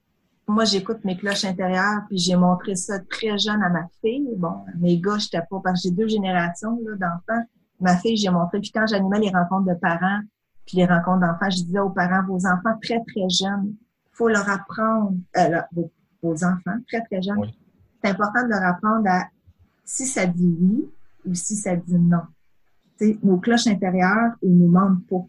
moi, 0.48 0.64
j'écoute 0.64 1.04
mes 1.04 1.16
cloches 1.16 1.44
intérieures, 1.44 2.02
puis 2.08 2.18
j'ai 2.18 2.36
montré 2.36 2.76
ça 2.76 3.00
très 3.00 3.36
jeune 3.36 3.62
à 3.62 3.68
ma 3.68 3.88
fille. 4.00 4.28
Bon, 4.36 4.64
mes 4.78 4.98
gars, 5.00 5.18
j'étais 5.18 5.42
pas, 5.50 5.60
parce 5.62 5.82
que 5.82 5.88
j'ai 5.88 5.94
deux 5.94 6.08
générations 6.08 6.78
d'enfants. 6.82 7.44
Ma 7.80 7.96
fille, 7.96 8.16
j'ai 8.16 8.30
montré, 8.30 8.60
puis 8.60 8.70
quand 8.70 8.86
j'animais 8.86 9.20
les 9.20 9.30
rencontres 9.30 9.66
de 9.66 9.78
parents, 9.78 10.20
puis 10.66 10.78
les 10.78 10.86
rencontres 10.86 11.20
d'enfants, 11.20 11.50
je 11.50 11.62
disais 11.62 11.78
aux 11.78 11.90
parents, 11.90 12.26
vos 12.26 12.46
enfants 12.46 12.78
très, 12.82 13.00
très 13.04 13.28
jeunes, 13.28 13.74
faut 14.12 14.28
leur 14.28 14.48
apprendre, 14.48 15.14
euh, 15.36 15.60
vos, 16.22 16.44
enfants 16.44 16.78
très, 16.88 17.02
très 17.02 17.22
jeunes, 17.22 17.50
c'est 18.02 18.10
important 18.10 18.42
de 18.42 18.48
leur 18.48 18.62
apprendre 18.62 19.08
à, 19.08 19.28
si 19.84 20.06
ça 20.06 20.26
dit 20.26 20.56
oui 20.60 20.90
ou 21.24 21.34
si 21.34 21.56
ça 21.56 21.76
dit 21.76 21.94
non. 21.94 22.22
sais, 22.96 23.18
nos 23.22 23.38
cloches 23.38 23.66
intérieures, 23.68 24.32
ils 24.42 24.56
nous 24.56 24.68
mentent 24.68 25.06
pas. 25.06 25.24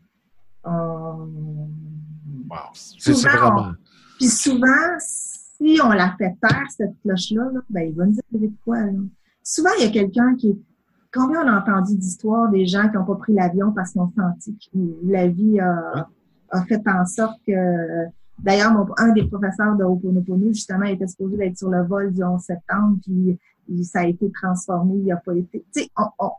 Wow. 2.49 2.57
C'est 2.73 3.13
vraiment... 3.13 3.73
Puis 4.17 4.29
souvent, 4.29 4.97
si 4.99 5.79
on 5.83 5.89
la 5.89 6.15
fait 6.17 6.35
taire, 6.41 6.65
cette 6.75 6.99
cloche-là, 7.01 7.51
ben, 7.69 7.89
il 7.89 7.95
va 7.95 8.05
nous 8.05 8.17
arriver 8.31 8.47
de 8.47 8.55
quoi? 8.63 8.79
Là? 8.79 8.99
Souvent, 9.43 9.69
il 9.79 9.85
y 9.85 9.87
a 9.87 9.91
quelqu'un 9.91 10.35
qui... 10.35 10.59
Combien 11.17 11.43
on 11.43 11.47
a 11.47 11.59
entendu 11.59 11.97
d'histoires 11.97 12.49
des 12.49 12.65
gens 12.65 12.87
qui 12.89 12.95
n'ont 12.95 13.05
pas 13.05 13.15
pris 13.15 13.33
l'avion 13.33 13.71
parce 13.71 13.91
qu'ils 13.91 14.01
ont 14.01 14.11
senti 14.15 14.55
que 14.57 14.79
la 15.05 15.27
vie 15.27 15.59
a, 15.59 16.07
a 16.51 16.63
fait 16.65 16.81
en 16.87 17.05
sorte 17.05 17.39
que... 17.45 18.05
D'ailleurs, 18.39 18.71
un 18.97 19.13
des 19.13 19.27
professeurs 19.27 19.75
de 19.75 19.83
Ho'oponopono, 19.83 20.49
justement, 20.49 20.85
était 20.85 21.07
supposé 21.07 21.43
être 21.43 21.57
sur 21.57 21.69
le 21.69 21.83
vol 21.83 22.13
du 22.13 22.23
11 22.23 22.39
septembre, 22.39 22.97
puis, 23.01 23.39
ça 23.83 24.01
a 24.01 24.05
été 24.05 24.31
transformé, 24.31 24.99
il 24.99 25.05
n'a 25.07 25.17
pas 25.17 25.35
été... 25.35 25.65
Tu 25.73 25.81
sais, 25.81 25.89
on, 26.19 26.29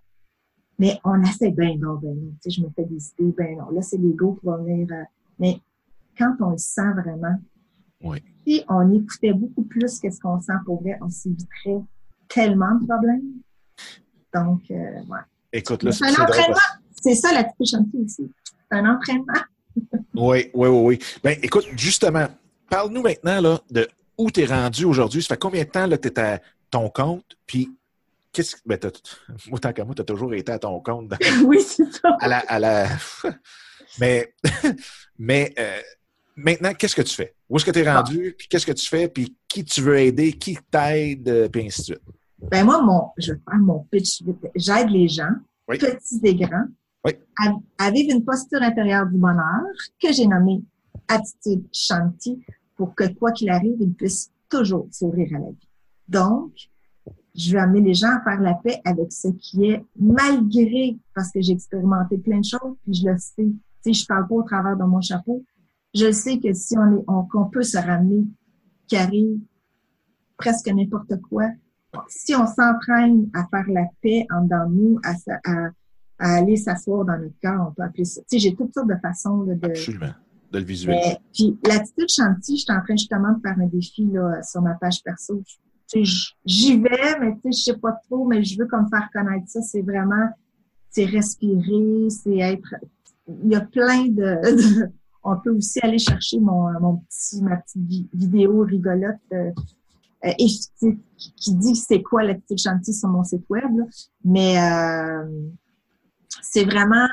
mais 0.78 1.00
on 1.04 1.20
essaie, 1.22 1.50
ben 1.50 1.78
non, 1.80 1.96
ben 1.96 2.14
non, 2.14 2.30
tu 2.40 2.50
sais, 2.50 2.50
je 2.50 2.62
me 2.62 2.70
fais 2.70 2.84
des 2.84 3.12
idées, 3.18 3.34
ben 3.36 3.58
non, 3.58 3.70
là, 3.70 3.82
c'est 3.82 3.96
l'ego 3.96 4.38
qui 4.38 4.46
va 4.46 4.58
venir... 4.58 4.86
Euh, 4.92 5.02
mais 5.40 5.60
quand 6.16 6.36
on 6.40 6.50
le 6.50 6.58
sent 6.58 6.92
vraiment, 6.92 7.36
si 8.46 8.64
on 8.68 8.92
écoutait 8.92 9.32
beaucoup 9.32 9.64
plus 9.64 9.98
que 9.98 10.10
ce 10.10 10.20
qu'on 10.20 10.40
sent 10.40 10.52
pour 10.64 10.80
vrai, 10.80 10.98
on 11.00 11.10
s'éviterait 11.10 11.82
tellement 12.28 12.76
de 12.76 12.86
problèmes. 12.86 13.42
Donc, 14.34 14.62
euh, 14.70 14.74
ouais. 14.74 15.20
Écoute, 15.52 15.82
là, 15.82 15.92
c'est 15.92 16.04
un 16.04 16.22
entraînement. 16.22 16.56
C'est 17.02 17.14
ça 17.14 17.32
la 17.32 17.44
petite 17.44 17.70
chantier 17.70 18.00
aussi. 18.04 18.30
C'est 18.70 18.78
un 18.78 18.94
entraînement. 18.94 19.32
oui, 20.14 20.50
oui, 20.54 20.68
oui, 20.68 20.68
oui. 20.68 20.98
Ben, 21.22 21.38
écoute, 21.42 21.66
justement, 21.76 22.26
parle-nous 22.68 23.02
maintenant 23.02 23.40
là, 23.40 23.60
de 23.70 23.88
où 24.16 24.30
tu 24.30 24.42
es 24.42 24.46
rendu 24.46 24.84
aujourd'hui. 24.84 25.22
Ça 25.22 25.28
fait 25.28 25.38
combien 25.38 25.64
de 25.64 25.68
temps 25.68 25.88
que 25.88 25.96
tu 25.96 26.08
es 26.08 26.18
à 26.18 26.40
ton 26.70 26.90
compte? 26.90 27.36
Puis, 27.46 27.70
qu'est-ce 28.32 28.56
que. 28.56 28.60
Ben, 28.66 28.78
moi, 29.48 29.58
tant 29.60 29.72
qu'à 29.72 29.84
moi, 29.84 29.94
tu 29.94 30.02
as 30.02 30.04
toujours 30.04 30.34
été 30.34 30.52
à 30.52 30.58
ton 30.58 30.80
compte. 30.80 31.12
oui, 31.44 31.60
c'est 31.62 31.90
ça. 31.92 32.16
À 32.20 32.28
la, 32.28 32.38
à 32.40 32.58
la... 32.58 32.88
mais, 33.98 34.34
mais 35.18 35.54
euh, 35.58 35.80
maintenant, 36.36 36.74
qu'est-ce 36.74 36.96
que 36.96 37.02
tu 37.02 37.14
fais? 37.14 37.34
Où 37.48 37.56
est-ce 37.56 37.64
que 37.64 37.70
tu 37.70 37.78
es 37.78 37.90
rendu? 37.90 38.34
Puis 38.36 38.48
qu'est-ce 38.48 38.66
que 38.66 38.72
tu 38.72 38.86
fais? 38.86 39.08
Puis 39.08 39.36
qui 39.46 39.64
tu 39.64 39.80
veux 39.80 39.98
aider? 39.98 40.32
Qui 40.32 40.58
t'aide? 40.70 41.28
Euh, 41.28 41.48
puis 41.48 41.66
ainsi 41.66 41.80
de 41.80 41.84
suite. 41.84 42.02
Ben 42.40 42.64
moi, 42.64 42.82
mon, 42.82 43.08
je 43.18 43.32
vais 43.32 43.40
faire 43.48 43.58
mon 43.58 43.80
pitch. 43.90 44.22
J'aide 44.54 44.90
les 44.90 45.08
gens, 45.08 45.32
petits 45.66 46.20
et 46.22 46.34
grands, 46.34 46.66
à, 47.78 47.90
vivre 47.90 48.14
une 48.14 48.24
posture 48.24 48.62
intérieure 48.62 49.06
du 49.06 49.18
bonheur 49.18 49.62
que 50.00 50.12
j'ai 50.12 50.26
nommée 50.26 50.62
attitude 51.08 51.64
Shanti 51.72 52.40
pour 52.76 52.94
que 52.94 53.12
quoi 53.14 53.32
qu'il 53.32 53.50
arrive, 53.50 53.76
ils 53.80 53.92
puissent 53.92 54.30
toujours 54.48 54.88
sourire 54.92 55.28
à 55.34 55.38
la 55.38 55.50
vie. 55.50 55.68
Donc, 56.06 56.52
je 57.34 57.52
vais 57.52 57.58
amener 57.58 57.80
les 57.80 57.94
gens 57.94 58.10
à 58.10 58.22
faire 58.22 58.40
la 58.40 58.54
paix 58.54 58.80
avec 58.84 59.12
ce 59.12 59.28
qui 59.28 59.64
est 59.64 59.84
malgré, 59.98 60.98
parce 61.14 61.30
que 61.32 61.40
j'ai 61.40 61.52
expérimenté 61.52 62.18
plein 62.18 62.40
de 62.40 62.44
choses, 62.44 62.76
puis 62.84 62.94
je 62.94 63.08
le 63.08 63.18
sais. 63.18 63.34
Tu 63.38 63.58
sais, 63.82 63.92
je 63.92 64.06
parle 64.06 64.26
pas 64.26 64.34
au 64.34 64.42
travers 64.42 64.76
de 64.76 64.84
mon 64.84 65.00
chapeau, 65.00 65.44
je 65.94 66.10
sais 66.10 66.38
que 66.38 66.52
si 66.52 66.76
on 66.76 66.98
est, 66.98 67.04
on, 67.06 67.24
qu'on 67.24 67.46
peut 67.46 67.62
se 67.62 67.78
ramener, 67.78 68.24
qu'il 68.86 68.98
arrive 68.98 69.38
presque 70.36 70.68
n'importe 70.68 71.20
quoi, 71.22 71.48
si 72.08 72.34
on 72.34 72.46
s'entraîne 72.46 73.28
à 73.34 73.46
faire 73.48 73.68
la 73.68 73.86
paix 74.02 74.26
en 74.30 74.42
dans 74.42 74.68
nous, 74.68 74.98
à, 75.04 75.14
à, 75.44 75.70
aller 76.18 76.56
s'asseoir 76.56 77.04
dans 77.04 77.18
notre 77.18 77.38
cœur, 77.40 77.66
on 77.68 77.72
peut 77.72 77.82
appeler 77.82 78.04
ça. 78.04 78.20
Tu 78.22 78.26
sais, 78.30 78.38
j'ai 78.38 78.54
toutes 78.54 78.74
sortes 78.74 78.88
de 78.88 78.96
façons 79.00 79.44
de. 79.44 79.58
Absolument. 79.62 80.12
De 80.50 80.58
le 80.58 80.64
visualiser. 80.64 81.18
puis 81.34 81.58
l'attitude 81.66 82.08
chantier, 82.08 82.56
je 82.56 82.62
suis 82.62 82.72
en 82.72 82.80
train 82.82 82.96
justement 82.96 83.32
de 83.32 83.40
faire 83.42 83.58
un 83.58 83.66
défi 83.66 84.06
là, 84.06 84.42
sur 84.42 84.62
ma 84.62 84.74
page 84.74 85.02
perso. 85.04 85.42
Tu 85.86 86.06
sais, 86.06 86.32
j'y 86.46 86.80
vais, 86.80 87.20
mais 87.20 87.34
tu 87.34 87.52
sais, 87.52 87.58
je 87.58 87.62
sais 87.72 87.76
pas 87.76 87.92
trop, 88.08 88.26
mais 88.26 88.42
je 88.42 88.58
veux 88.58 88.66
comme 88.66 88.88
faire 88.88 89.08
connaître 89.12 89.46
ça. 89.46 89.60
C'est 89.60 89.82
vraiment, 89.82 90.28
c'est 90.88 91.04
respirer, 91.04 92.08
c'est 92.08 92.38
être. 92.38 92.74
Il 93.44 93.50
y 93.50 93.56
a 93.56 93.60
plein 93.60 94.06
de 94.06 94.88
on 95.22 95.36
peut 95.36 95.50
aussi 95.50 95.80
aller 95.82 95.98
chercher 95.98 96.40
mon, 96.40 96.68
mon 96.80 96.96
petit, 96.98 97.42
ma 97.42 97.56
petite 97.56 98.08
vidéo 98.14 98.60
rigolote 98.62 99.16
euh, 100.24 100.32
et 100.38 100.46
qui, 100.46 101.54
dit 101.54 101.76
c'est 101.76 102.02
quoi 102.02 102.24
l'attitude 102.24 102.58
chantier 102.58 102.92
sur 102.92 103.08
mon 103.08 103.24
site 103.24 103.44
web. 103.48 103.70
Mais 104.24 104.58
euh, 104.58 105.48
c'est 106.42 106.64
vraiment, 106.64 107.06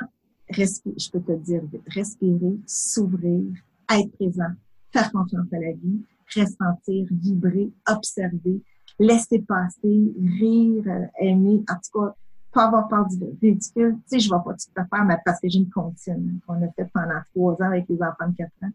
je 0.50 1.12
peux 1.12 1.22
te 1.22 1.34
dire, 1.34 1.62
respirer, 1.88 2.58
s'ouvrir, 2.66 3.44
être 3.92 4.12
présent, 4.14 4.52
faire 4.92 5.12
confiance 5.12 5.48
à 5.54 5.60
la 5.60 5.74
vie, 5.74 6.02
ressentir, 6.36 7.08
vibrer, 7.12 7.72
observer, 7.88 8.62
laisser 9.00 9.40
passer, 9.40 10.14
rire, 10.40 10.84
euh, 10.88 11.06
aimer. 11.20 11.64
En 11.70 11.76
tout 11.76 12.00
cas, 12.00 12.16
pas 12.52 12.66
avoir 12.66 12.88
peur 12.88 13.06
du 13.08 13.24
ridicule. 13.42 13.98
Tu 13.98 14.02
sais, 14.08 14.20
je 14.20 14.30
vais 14.30 14.42
pas 14.44 14.54
tout 14.54 14.72
faire, 14.74 15.06
mais 15.06 15.18
parce 15.24 15.40
que 15.40 15.50
j'ai 15.50 15.60
une 15.60 15.70
comptine 15.70 16.40
qu'on 16.48 16.56
a 16.56 16.72
fait 16.72 16.90
pendant 16.94 17.22
trois 17.36 17.54
ans 17.62 17.68
avec 17.68 17.86
les 17.90 18.02
enfants 18.02 18.30
de 18.30 18.36
quatre 18.36 18.52
ans. 18.64 18.72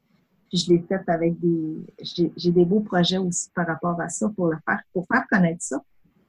Puis 0.51 0.59
je 0.59 0.73
l'ai 0.73 0.85
fait 0.87 1.03
avec 1.07 1.39
des, 1.39 1.77
j'ai 2.37 2.51
des 2.51 2.65
beaux 2.65 2.81
projets 2.81 3.19
aussi 3.19 3.49
par 3.55 3.67
rapport 3.67 3.99
à 4.01 4.09
ça 4.09 4.29
pour 4.35 4.49
le 4.49 4.59
faire, 4.67 4.81
pour 4.93 5.07
faire 5.07 5.25
connaître 5.31 5.63
ça. 5.63 5.81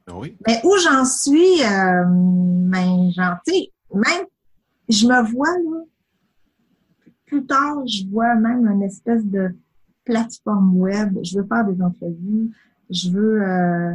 Ah 0.06 0.16
oui. 0.16 0.36
Mais 0.46 0.60
où 0.64 0.74
j'en 0.78 1.04
suis, 1.04 1.62
euh, 1.62 2.04
ben, 2.06 3.10
genre, 3.10 3.36
même, 3.92 4.26
je 4.88 5.06
me 5.06 5.32
vois, 5.32 5.48
là, 5.58 5.84
plus 7.26 7.44
tard, 7.44 7.84
je 7.86 8.06
vois 8.08 8.34
même 8.36 8.66
une 8.66 8.82
espèce 8.82 9.24
de 9.24 9.56
plateforme 10.04 10.76
web. 10.76 11.18
Je 11.22 11.38
veux 11.38 11.46
faire 11.46 11.64
des 11.64 11.82
entrevues. 11.82 12.50
Je 12.90 13.10
veux, 13.10 13.42
euh, 13.42 13.92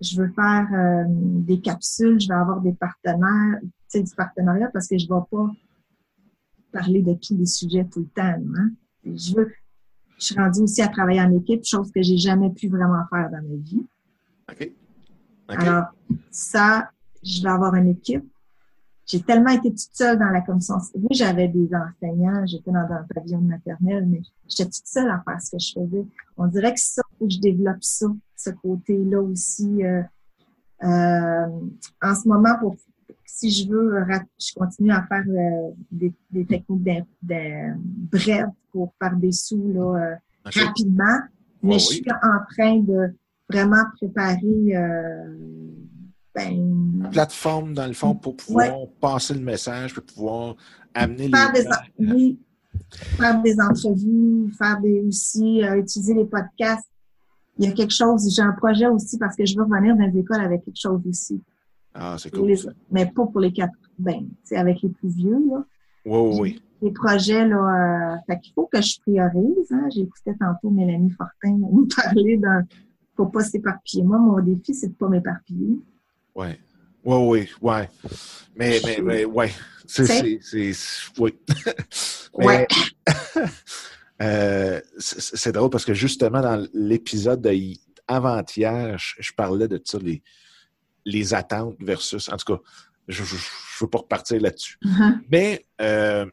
je 0.00 0.20
veux 0.20 0.32
faire 0.32 0.68
euh, 0.72 1.04
des 1.08 1.60
capsules, 1.60 2.20
je 2.20 2.28
vais 2.28 2.34
avoir 2.34 2.60
des 2.60 2.72
partenaires, 2.72 3.60
tu 3.62 3.70
sais, 3.88 4.02
du 4.02 4.14
partenariat 4.14 4.68
parce 4.72 4.88
que 4.88 4.98
je 4.98 5.06
ne 5.08 5.14
vais 5.14 5.24
pas 5.30 5.52
parler 6.72 7.02
de 7.02 7.14
tous 7.14 7.36
les 7.36 7.46
sujets 7.46 7.84
tout 7.84 8.00
le 8.00 8.06
temps. 8.06 8.42
Hein? 8.56 8.70
Je 9.04 9.34
veux, 9.34 9.52
je 10.20 10.26
suis 10.26 10.34
rendue 10.34 10.60
aussi 10.60 10.82
à 10.82 10.88
travailler 10.88 11.20
en 11.20 11.34
équipe, 11.34 11.64
chose 11.64 11.90
que 11.90 12.02
j'ai 12.02 12.18
jamais 12.18 12.50
pu 12.50 12.68
vraiment 12.68 13.02
faire 13.08 13.30
dans 13.30 13.42
ma 13.42 13.56
vie. 13.56 13.86
OK. 14.50 14.72
Alors, 15.48 15.84
ça, 16.30 16.90
je 17.22 17.42
vais 17.42 17.48
avoir 17.48 17.74
une 17.74 17.88
équipe. 17.88 18.24
J'ai 19.06 19.20
tellement 19.22 19.50
été 19.50 19.70
toute 19.70 19.90
seule 19.92 20.18
dans 20.18 20.28
la 20.28 20.42
commission. 20.42 20.76
Oui, 20.94 21.08
j'avais 21.10 21.48
des 21.48 21.68
enseignants, 21.74 22.46
j'étais 22.46 22.70
dans 22.70 22.86
un 22.88 23.04
pavillon 23.12 23.40
maternel, 23.40 24.06
mais 24.06 24.20
j'étais 24.46 24.66
toute 24.66 24.86
seule 24.86 25.10
à 25.10 25.20
faire 25.24 25.40
ce 25.40 25.50
que 25.50 25.58
je 25.58 25.72
faisais. 25.72 26.06
On 26.36 26.46
dirait 26.46 26.74
que 26.74 26.80
ça, 26.80 27.02
faut 27.18 27.26
que 27.26 27.32
je 27.32 27.40
développe 27.40 27.82
ça 27.82 28.06
ce 28.36 28.50
côté-là 28.50 29.20
aussi. 29.20 29.84
Euh, 29.84 30.02
euh, 30.84 31.46
en 32.02 32.14
ce 32.14 32.28
moment, 32.28 32.56
pour 32.60 32.76
si 33.40 33.50
je 33.50 33.68
veux, 33.70 34.04
je 34.38 34.52
continue 34.54 34.92
à 34.92 35.02
faire 35.06 35.24
euh, 35.26 35.70
des, 35.90 36.12
techniques 36.44 36.82
de, 37.22 37.74
brèves 38.10 38.50
pour 38.70 38.92
faire 39.00 39.16
des 39.16 39.32
sous 39.32 39.72
là, 39.72 40.18
rapidement, 40.44 41.20
mais 41.62 41.78
je 41.78 41.84
suis 41.84 42.04
en 42.10 42.54
train 42.54 42.80
de 42.80 43.14
vraiment 43.48 43.84
préparer 43.96 44.74
ben, 46.34 46.52
Une 46.52 47.08
plateforme, 47.10 47.72
dans 47.72 47.86
le 47.86 47.94
fond, 47.94 48.14
pour 48.14 48.36
pouvoir 48.36 48.86
passer 49.00 49.34
le 49.34 49.40
message, 49.40 49.94
pour 49.94 50.04
pouvoir 50.04 50.56
amener 50.94 51.28
faire 51.28 51.52
les 51.52 51.62
des, 51.62 52.12
Oui, 52.12 52.40
faire 52.92 53.42
des 53.42 53.60
entrevues, 53.60 54.52
faire 54.56 54.80
des 54.80 55.00
aussi, 55.00 55.62
utiliser 55.76 56.14
les 56.14 56.26
podcasts. 56.26 56.88
Il 57.58 57.68
y 57.68 57.68
a 57.68 57.72
quelque 57.72 57.92
chose, 57.92 58.32
j'ai 58.34 58.42
un 58.42 58.52
projet 58.52 58.86
aussi 58.86 59.18
parce 59.18 59.34
que 59.34 59.44
je 59.44 59.56
veux 59.56 59.64
revenir 59.64 59.96
dans 59.96 60.06
les 60.06 60.18
écoles 60.18 60.40
avec 60.40 60.64
quelque 60.64 60.80
chose 60.80 61.00
aussi. 61.06 61.42
Ah, 61.94 62.16
c'est 62.18 62.30
cool. 62.30 62.54
mais 62.90 63.06
pas 63.06 63.26
pour 63.26 63.40
les 63.40 63.52
quatre, 63.52 63.72
ben, 63.98 64.28
c'est 64.44 64.56
avec 64.56 64.82
les 64.82 64.90
plus 64.90 65.08
vieux, 65.08 65.38
là. 65.50 65.64
Oui, 66.06 66.38
oui, 66.40 66.62
Les 66.80 66.92
projets, 66.92 67.46
là, 67.46 68.14
euh, 68.14 68.16
fait 68.26 68.40
qu'il 68.40 68.54
faut 68.54 68.68
que 68.72 68.80
je 68.80 69.00
priorise, 69.00 69.70
hein. 69.70 69.88
J'écoutais 69.94 70.34
tantôt 70.34 70.70
Mélanie 70.70 71.10
Fortin 71.10 71.56
nous 71.58 71.86
parler 71.94 72.36
d'un, 72.36 72.64
faut 73.16 73.26
pas 73.26 73.44
s'éparpiller. 73.44 74.04
Moi, 74.04 74.18
mon 74.18 74.40
défi, 74.40 74.74
c'est 74.74 74.88
de 74.88 74.94
pas 74.94 75.08
m'éparpiller. 75.08 75.78
Oui. 76.34 76.46
Oui, 77.02 77.16
oui, 77.16 77.48
oui. 77.62 78.10
Mais, 78.56 78.80
mais, 78.84 78.98
mais, 79.02 79.24
ouais. 79.24 79.50
C'est, 79.86 80.38
c'est, 80.40 80.72
oui. 81.18 81.34
ouais. 82.34 82.66
Euh, 84.22 84.80
c'est 84.98 85.52
drôle 85.52 85.70
parce 85.70 85.86
que 85.86 85.94
justement, 85.94 86.42
dans 86.42 86.66
l'épisode 86.74 87.48
avant-hier, 88.06 88.98
je, 88.98 89.32
parlais 89.32 89.66
de 89.66 89.80
ça, 89.82 89.98
les, 89.98 90.22
les 91.10 91.34
attentes 91.34 91.76
versus. 91.80 92.28
En 92.28 92.36
tout 92.36 92.54
cas, 92.54 92.62
je 93.08 93.22
ne 93.22 93.28
veux 93.80 93.88
pas 93.88 93.98
repartir 93.98 94.40
là-dessus. 94.40 94.78
Uh-huh. 94.84 95.20
Mais. 95.30 95.66
Euh, 95.80 96.26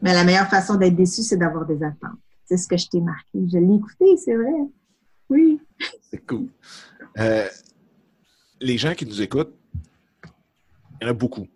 Mais 0.00 0.12
la 0.12 0.24
meilleure 0.24 0.48
façon 0.48 0.76
d'être 0.76 0.96
déçu, 0.96 1.22
c'est 1.22 1.36
d'avoir 1.36 1.66
des 1.66 1.82
attentes. 1.82 2.18
C'est 2.46 2.56
ce 2.56 2.68
que 2.68 2.76
je 2.76 2.88
t'ai 2.88 3.00
marqué. 3.00 3.38
Je 3.52 3.58
l'ai 3.58 3.74
écouté, 3.74 4.16
c'est 4.22 4.34
vrai. 4.34 4.52
Oui. 5.30 5.60
C'est 6.10 6.24
cool. 6.26 6.48
Euh, 7.18 7.48
les 8.60 8.78
gens 8.78 8.94
qui 8.94 9.06
nous 9.06 9.22
écoutent, 9.22 9.54
il 11.00 11.04
y 11.04 11.06
en 11.06 11.10
a 11.10 11.14
beaucoup 11.14 11.46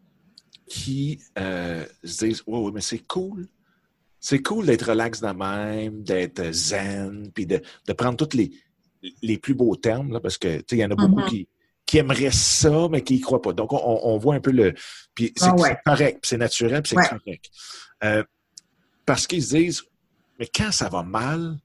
qui 0.67 1.21
euh, 1.39 1.85
se 2.05 2.27
disent 2.27 2.43
Ouais, 2.47 2.59
oui, 2.59 2.73
mais 2.75 2.81
c'est 2.81 3.07
cool. 3.07 3.47
C'est 4.21 4.43
cool 4.43 4.67
d'être 4.67 4.89
relax 4.89 5.21
de 5.21 5.29
même, 5.29 6.03
d'être 6.03 6.53
zen, 6.53 7.31
puis 7.33 7.47
de, 7.47 7.63
prendre 7.97 8.17
tous 8.17 8.37
les, 8.37 8.51
les 9.23 9.39
plus 9.39 9.55
beaux 9.55 9.77
termes, 9.77 10.13
là, 10.13 10.21
parce 10.21 10.39
que 10.39 10.63
il 10.73 10.79
y 10.79 10.85
en 10.85 10.91
a 10.91 10.97
beaucoup 10.97 11.21
mm-hmm. 11.21 11.29
qui, 11.29 11.49
qui 11.89 11.97
aimeraient 11.97 12.31
ça, 12.31 12.87
mais 12.91 13.03
qui 13.03 13.15
n'y 13.15 13.21
croient 13.21 13.41
pas. 13.41 13.55
Donc, 13.55 13.73
on, 13.73 14.19
voit 14.19 14.35
un 14.35 14.41
peu 14.41 14.51
le. 14.51 14.75
Puis 15.15 15.33
c'est 15.35 15.49
ah 15.49 15.75
correct, 15.87 16.19
c'est 16.23 16.37
naturel, 16.37 16.83
puis 16.83 16.91
c'est 16.95 17.09
correct. 17.09 17.47
Euh, 18.05 18.23
parce 19.07 19.27
qu'ils 19.27 19.43
se 19.43 19.57
disent 19.57 19.83
Mais 20.39 20.47
quand 20.55 20.71
ça 20.71 20.91
va 20.91 21.03
mal, 21.03 21.57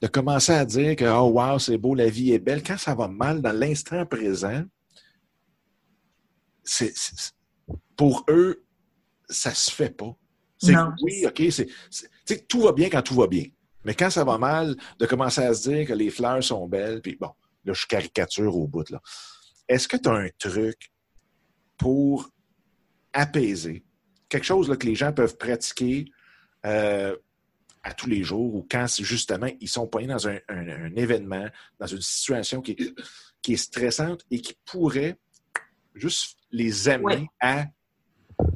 de 0.00 0.08
commencer 0.08 0.50
à 0.50 0.64
dire 0.64 0.96
que 0.96 1.04
Oh 1.04 1.30
wow, 1.30 1.60
c'est 1.60 1.78
beau, 1.78 1.94
la 1.94 2.08
vie 2.08 2.32
est 2.32 2.40
belle, 2.40 2.64
quand 2.64 2.76
ça 2.76 2.92
va 2.96 3.06
mal 3.06 3.40
dans 3.40 3.52
l'instant 3.52 4.04
présent, 4.04 4.64
c'est 6.64 6.92
pour 7.96 8.24
eux, 8.28 8.64
ça 9.28 9.54
se 9.54 9.70
fait 9.70 9.96
pas. 9.96 10.12
C'est 10.60 10.74
oui, 11.02 11.24
OK, 11.24 11.40
c'est 11.52 12.48
tout 12.48 12.62
va 12.62 12.72
bien 12.72 12.90
quand 12.90 13.02
tout 13.02 13.14
va 13.14 13.28
bien. 13.28 13.44
Mais 13.84 13.94
quand 13.94 14.10
ça 14.10 14.24
va 14.24 14.38
mal, 14.38 14.74
de 14.98 15.06
commencer 15.06 15.42
à 15.42 15.54
se 15.54 15.70
dire 15.70 15.86
que 15.86 15.92
les 15.92 16.10
fleurs 16.10 16.42
sont 16.42 16.66
belles, 16.66 17.00
puis 17.00 17.14
bon, 17.14 17.30
là, 17.64 17.72
je 17.74 17.86
caricature 17.86 18.56
au 18.56 18.66
bout, 18.66 18.90
là. 18.90 19.00
Est-ce 19.68 19.88
que 19.88 19.96
tu 19.96 20.08
as 20.08 20.12
un 20.12 20.28
truc 20.38 20.90
pour 21.76 22.30
apaiser? 23.12 23.84
Quelque 24.28 24.44
chose 24.44 24.68
là, 24.68 24.76
que 24.76 24.86
les 24.86 24.94
gens 24.94 25.12
peuvent 25.12 25.36
pratiquer 25.36 26.06
euh, 26.66 27.16
à 27.82 27.92
tous 27.94 28.08
les 28.08 28.22
jours 28.22 28.54
ou 28.54 28.66
quand 28.70 28.86
justement 29.00 29.48
ils 29.60 29.68
sont 29.68 29.86
poignés 29.86 30.08
dans 30.08 30.28
un, 30.28 30.38
événement, 30.96 31.46
dans 31.78 31.86
une 31.86 32.00
situation 32.00 32.60
qui 32.60 32.72
est, 32.72 32.94
qui 33.40 33.54
est 33.54 33.56
stressante 33.56 34.24
et 34.30 34.40
qui 34.40 34.56
pourrait 34.64 35.18
juste 35.94 36.38
les 36.50 36.88
amener 36.88 37.28
à 37.40 37.66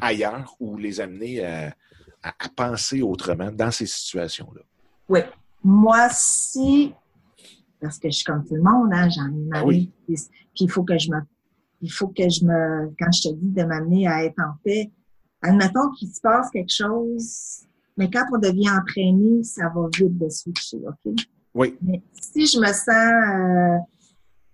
ailleurs 0.01 0.55
ou 0.61 0.77
les 0.77 1.01
amener 1.01 1.45
à, 1.45 1.75
penser 2.55 3.03
autrement 3.03 3.51
dans 3.51 3.71
ces 3.71 3.87
situations-là? 3.87 4.63
Oui. 5.09 5.21
Moi, 5.65 6.09
si, 6.11 6.93
parce 7.81 7.99
que 7.99 8.09
je 8.09 8.17
suis 8.17 8.25
comme 8.25 8.45
tout 8.45 8.55
le 8.55 8.63
monde, 8.63 8.91
hein, 8.93 9.09
j'en 9.09 9.27
ai 9.27 9.45
marre, 9.49 9.67
puis 10.55 10.65
il 10.65 10.71
faut 10.71 10.83
que 10.83 10.99
je 10.99 11.11
me, 11.11 11.19
il 11.81 11.93
faut 11.93 12.09
que 12.09 12.29
je 12.29 12.45
me, 12.45 12.93
quand 12.99 13.11
je 13.13 13.29
te 13.29 13.35
dis 13.35 13.51
de 13.51 13.65
m'amener 13.65 14.07
à 14.07 14.25
être 14.25 14.39
en 14.39 14.55
paix, 14.65 14.91
admettons 15.43 15.91
qu'il 15.99 16.09
se 16.09 16.21
passe 16.21 16.51
quelque 16.51 16.73
chose, 16.73 17.67
mais 17.97 18.11
quand 18.11 18.25
on 18.33 18.39
devient 18.39 18.71
entraîné, 18.71 19.43
ça 19.43 19.69
va 19.75 19.89
vite 19.97 20.19
de 20.19 20.29
switcher, 20.29 20.79
OK? 20.87 21.15
Oui. 21.55 21.77
Mais 21.83 22.03
si 22.13 22.47
je 22.47 22.59
me 22.59 22.67
sens, 22.67 22.89
euh, 22.89 23.79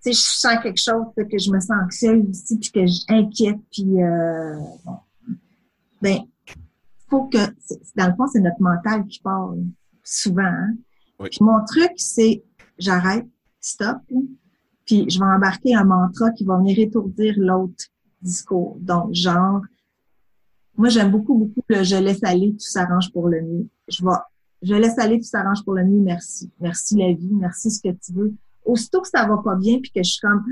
si 0.00 0.12
je 0.12 0.18
sens 0.18 0.62
quelque 0.62 0.80
chose, 0.80 1.06
que 1.16 1.38
je 1.38 1.50
me 1.50 1.60
sens 1.60 1.76
anxieuse 1.84 2.28
aussi, 2.28 2.58
puis 2.58 2.70
que 2.72 2.86
j'inquiète, 2.86 3.58
puis 3.70 4.02
euh, 4.02 4.58
bon, 4.84 4.96
ben, 6.02 6.18
faut 7.08 7.24
que, 7.24 7.38
dans 7.96 8.08
le 8.08 8.14
fond, 8.16 8.26
c'est 8.26 8.40
notre 8.40 8.60
mental 8.60 9.06
qui 9.06 9.20
parle 9.20 9.64
souvent. 10.02 10.42
Hein? 10.42 10.74
mon 11.40 11.64
truc, 11.64 11.92
c'est 11.96 12.42
j'arrête, 12.78 13.26
stop, 13.60 13.98
puis 14.88 15.04
je 15.10 15.18
vais 15.18 15.26
embarquer 15.26 15.74
un 15.74 15.84
mantra 15.84 16.30
qui 16.30 16.44
va 16.44 16.56
venir 16.56 16.78
étourdir 16.78 17.34
l'autre 17.36 17.84
discours. 18.22 18.78
Donc, 18.80 19.12
genre, 19.12 19.60
moi, 20.78 20.88
j'aime 20.88 21.10
beaucoup, 21.10 21.34
beaucoup 21.34 21.60
le 21.68 21.82
je 21.82 21.96
laisse 21.96 22.24
aller, 22.24 22.52
tout 22.52 22.60
s'arrange 22.60 23.12
pour 23.12 23.28
le 23.28 23.42
mieux. 23.42 23.68
Je 23.86 24.02
vais, 24.02 24.16
je 24.62 24.74
laisse 24.74 24.98
aller, 24.98 25.18
tout 25.18 25.26
s'arrange 25.26 25.62
pour 25.62 25.74
le 25.74 25.84
mieux, 25.84 26.00
merci. 26.00 26.50
Merci 26.58 26.96
la 26.96 27.12
vie, 27.12 27.28
merci 27.32 27.70
ce 27.70 27.82
que 27.82 27.94
tu 28.02 28.14
veux. 28.14 28.32
Aussitôt 28.64 29.02
que 29.02 29.08
ça 29.08 29.26
va 29.26 29.36
pas 29.44 29.56
bien, 29.56 29.78
puis 29.78 29.90
que 29.90 30.02
je 30.02 30.10
suis 30.10 30.20
comme, 30.20 30.42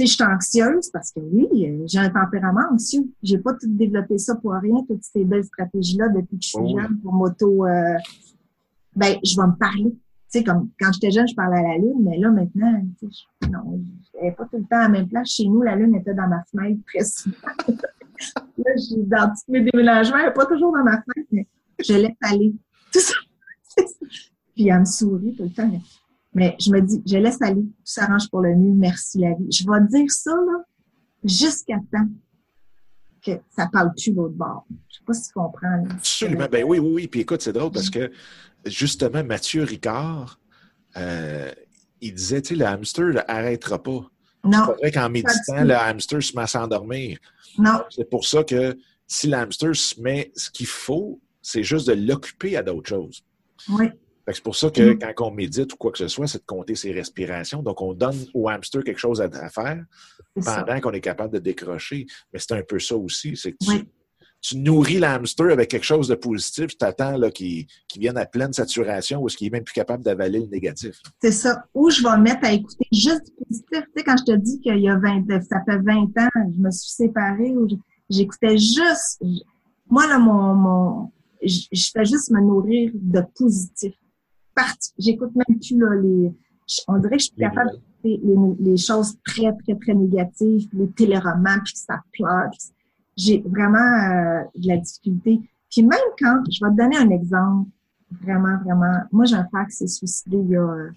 je 0.00 0.04
suis 0.04 0.24
anxieuse 0.24 0.90
parce 0.90 1.12
que 1.12 1.20
oui, 1.20 1.46
euh, 1.68 1.84
j'ai 1.86 1.98
un 2.00 2.10
tempérament 2.10 2.72
anxieux. 2.72 3.08
J'ai 3.22 3.38
pas 3.38 3.52
tout 3.54 3.68
développé 3.68 4.18
ça 4.18 4.34
pour 4.34 4.52
rien, 4.52 4.84
toutes 4.88 5.04
ces 5.04 5.24
belles 5.24 5.44
stratégies-là 5.44 6.08
depuis 6.08 6.38
que 6.38 6.44
je 6.44 6.48
suis 6.48 6.58
oh 6.60 6.76
jeune 6.76 6.98
pour 6.98 7.12
m'auto. 7.12 7.66
Euh, 7.66 7.96
ben, 8.96 9.16
je 9.22 9.40
vais 9.40 9.46
me 9.46 9.56
parler. 9.56 9.94
Tu 10.32 10.38
sais, 10.38 10.44
comme 10.44 10.70
quand 10.78 10.92
j'étais 10.92 11.10
jeune, 11.10 11.26
je 11.26 11.34
parlais 11.34 11.58
à 11.58 11.62
la 11.62 11.78
lune, 11.78 12.02
mais 12.02 12.18
là 12.18 12.30
maintenant, 12.30 12.80
je, 13.02 13.48
non, 13.48 13.80
je 14.14 14.34
pas 14.36 14.44
tout 14.44 14.58
le 14.58 14.64
temps 14.64 14.76
à 14.76 14.82
la 14.82 14.88
même 14.88 15.08
place. 15.08 15.30
Chez 15.30 15.48
nous, 15.48 15.62
la 15.62 15.74
lune 15.74 15.94
était 15.96 16.14
dans 16.14 16.28
ma 16.28 16.44
fenêtre 16.44 16.80
très 16.86 17.04
souvent. 17.04 17.36
là, 17.68 18.72
j'ai 18.76 19.02
dans 19.02 19.28
tous 19.28 19.52
mes 19.52 19.62
déménagements, 19.62 20.18
elle 20.18 20.26
n'est 20.26 20.32
pas 20.32 20.46
toujours 20.46 20.72
dans 20.72 20.84
ma 20.84 21.02
fenêtre, 21.02 21.28
mais 21.32 21.46
je 21.80 21.94
laisse 21.94 22.16
aller. 22.22 22.54
Tout 22.92 23.00
ça. 23.00 23.14
Puis 24.54 24.68
elle 24.68 24.80
me 24.80 24.84
sourit 24.84 25.34
tout 25.36 25.44
le 25.44 25.50
temps. 25.50 25.70
Mais 26.34 26.56
je 26.60 26.70
me 26.70 26.80
dis, 26.80 27.02
je 27.06 27.16
laisse 27.16 27.40
aller, 27.40 27.62
tout 27.62 27.72
s'arrange 27.84 28.28
pour 28.30 28.40
le 28.40 28.54
mieux, 28.54 28.72
merci 28.72 29.18
la 29.18 29.34
vie. 29.34 29.50
Je 29.50 29.64
vais 29.68 29.86
dire 29.88 30.10
ça, 30.10 30.32
là, 30.32 30.64
jusqu'à 31.24 31.76
temps 31.92 32.08
que 33.24 33.32
ça 33.50 33.68
parle 33.72 33.92
plus 33.94 34.12
l'autre 34.12 34.34
bord. 34.34 34.66
Je 34.88 34.96
sais 34.96 35.04
pas 35.04 35.12
si 35.12 35.28
tu 35.28 35.32
comprends. 35.34 35.84
Absolument. 35.90 36.46
Ben 36.50 36.64
oui, 36.64 36.78
oui, 36.78 36.92
oui. 36.94 37.08
Puis 37.08 37.20
écoute, 37.20 37.42
c'est 37.42 37.52
drôle 37.52 37.70
parce 37.70 37.90
que 37.90 38.10
justement, 38.66 39.24
Mathieu 39.24 39.64
Ricard, 39.64 40.38
euh, 40.96 41.50
il 42.00 42.14
disait, 42.14 42.42
tu 42.42 42.50
sais, 42.50 42.54
le 42.54 42.66
hamster 42.66 43.06
n'arrêtera 43.06 43.82
pas. 43.82 44.10
Non. 44.44 44.64
C'est 44.66 44.80
vrai 44.80 44.90
qu'en 44.90 45.10
méditant, 45.10 45.64
le 45.64 45.74
hamster 45.74 46.22
se 46.22 46.34
met 46.34 46.42
à 46.42 46.46
s'endormir. 46.46 47.18
Non. 47.58 47.82
C'est 47.90 48.08
pour 48.08 48.26
ça 48.26 48.42
que 48.44 48.76
si 49.06 49.28
le 49.28 49.36
hamster 49.36 49.74
se 49.74 50.00
met 50.00 50.32
ce 50.34 50.50
qu'il 50.50 50.66
faut, 50.66 51.20
c'est 51.42 51.62
juste 51.62 51.88
de 51.88 51.92
l'occuper 51.92 52.56
à 52.56 52.62
d'autres 52.62 52.88
choses. 52.88 53.22
Oui. 53.68 53.90
C'est 54.32 54.44
pour 54.44 54.54
ça 54.54 54.70
que 54.70 54.92
mm. 54.92 54.98
quand 54.98 55.26
on 55.26 55.30
médite 55.32 55.72
ou 55.72 55.76
quoi 55.76 55.90
que 55.90 55.98
ce 55.98 56.08
soit, 56.08 56.28
c'est 56.28 56.38
de 56.38 56.46
compter 56.46 56.76
ses 56.76 56.92
respirations. 56.92 57.62
Donc, 57.62 57.82
on 57.82 57.94
donne 57.94 58.26
au 58.32 58.48
hamster 58.48 58.84
quelque 58.84 58.98
chose 59.00 59.20
à, 59.20 59.28
faire 59.48 59.84
pendant 60.34 60.80
qu'on 60.80 60.92
est 60.92 61.00
capable 61.00 61.34
de 61.34 61.38
décrocher. 61.40 62.06
Mais 62.32 62.38
c'est 62.38 62.52
un 62.52 62.62
peu 62.62 62.78
ça 62.78 62.96
aussi. 62.96 63.36
C'est 63.36 63.52
que 63.52 63.56
tu, 63.60 63.88
nourris 64.54 64.98
l'hamster 64.98 65.52
avec 65.52 65.70
quelque 65.70 65.84
chose 65.84 66.08
de 66.08 66.14
positif, 66.14 66.76
tu 66.76 66.84
attends 66.84 67.18
qu'il 67.30 67.66
vienne 67.96 68.16
à 68.16 68.26
pleine 68.26 68.52
saturation 68.52 69.20
ou 69.20 69.28
est-ce 69.28 69.36
qu'il 69.36 69.48
est 69.48 69.50
même 69.50 69.64
plus 69.64 69.74
capable 69.74 70.02
d'avaler 70.02 70.40
le 70.40 70.46
négatif. 70.46 71.00
C'est 71.20 71.32
ça. 71.32 71.64
Ou 71.74 71.90
je 71.90 72.02
vais 72.02 72.16
me 72.16 72.22
mettre 72.22 72.46
à 72.46 72.52
écouter 72.52 72.86
juste 72.92 73.26
du 73.26 73.44
positif. 73.44 73.66
Tu 73.70 73.92
sais, 73.96 74.04
quand 74.04 74.16
je 74.16 74.32
te 74.32 74.36
dis 74.36 74.60
qu'il 74.60 74.78
y 74.78 74.88
a 74.88 74.96
20, 74.96 75.26
ça 75.42 75.62
fait 75.64 75.78
20 75.78 75.94
ans, 75.94 76.28
je 76.34 76.60
me 76.60 76.70
suis 76.70 76.90
séparée 76.90 77.56
ou 77.56 77.68
j'écoutais 78.08 78.56
juste. 78.56 79.22
Moi, 79.88 80.06
là, 80.06 80.18
mon, 80.18 80.54
mon 80.54 81.12
je 81.42 81.90
fais 81.92 82.04
juste 82.04 82.30
me 82.30 82.40
nourrir 82.40 82.90
de 82.94 83.22
positif 83.34 83.94
j'écoute 84.98 85.30
même 85.34 85.58
plus 85.58 85.78
là, 85.78 85.94
les. 85.94 86.32
On 86.86 86.98
dirait 86.98 87.16
que 87.16 87.22
je 87.22 87.26
suis 87.26 87.36
capable 87.36 87.70
d'écouter 88.04 88.56
les, 88.60 88.76
choses 88.76 89.16
très, 89.24 89.52
très, 89.64 89.74
très 89.74 89.94
négatives, 89.94 90.68
les 90.72 90.88
téléromans, 90.90 91.58
puis 91.64 91.72
que 91.72 91.78
ça 91.78 92.00
pleure. 92.12 92.50
J'ai 93.20 93.42
vraiment 93.46 93.78
euh, 93.78 94.44
de 94.56 94.68
la 94.68 94.78
difficulté. 94.78 95.40
Puis 95.70 95.82
même 95.82 95.98
quand, 96.18 96.42
je 96.50 96.64
vais 96.64 96.70
te 96.70 96.76
donner 96.76 96.96
un 96.96 97.10
exemple, 97.10 97.68
vraiment, 98.22 98.56
vraiment. 98.64 99.00
Moi, 99.12 99.26
j'ai 99.26 99.36
un 99.36 99.46
frère 99.48 99.66
qui 99.66 99.76
s'est 99.76 99.86
suicidé 99.86 100.38
il 100.38 100.50
y 100.50 100.56
a 100.56 100.62
euh, 100.62 100.90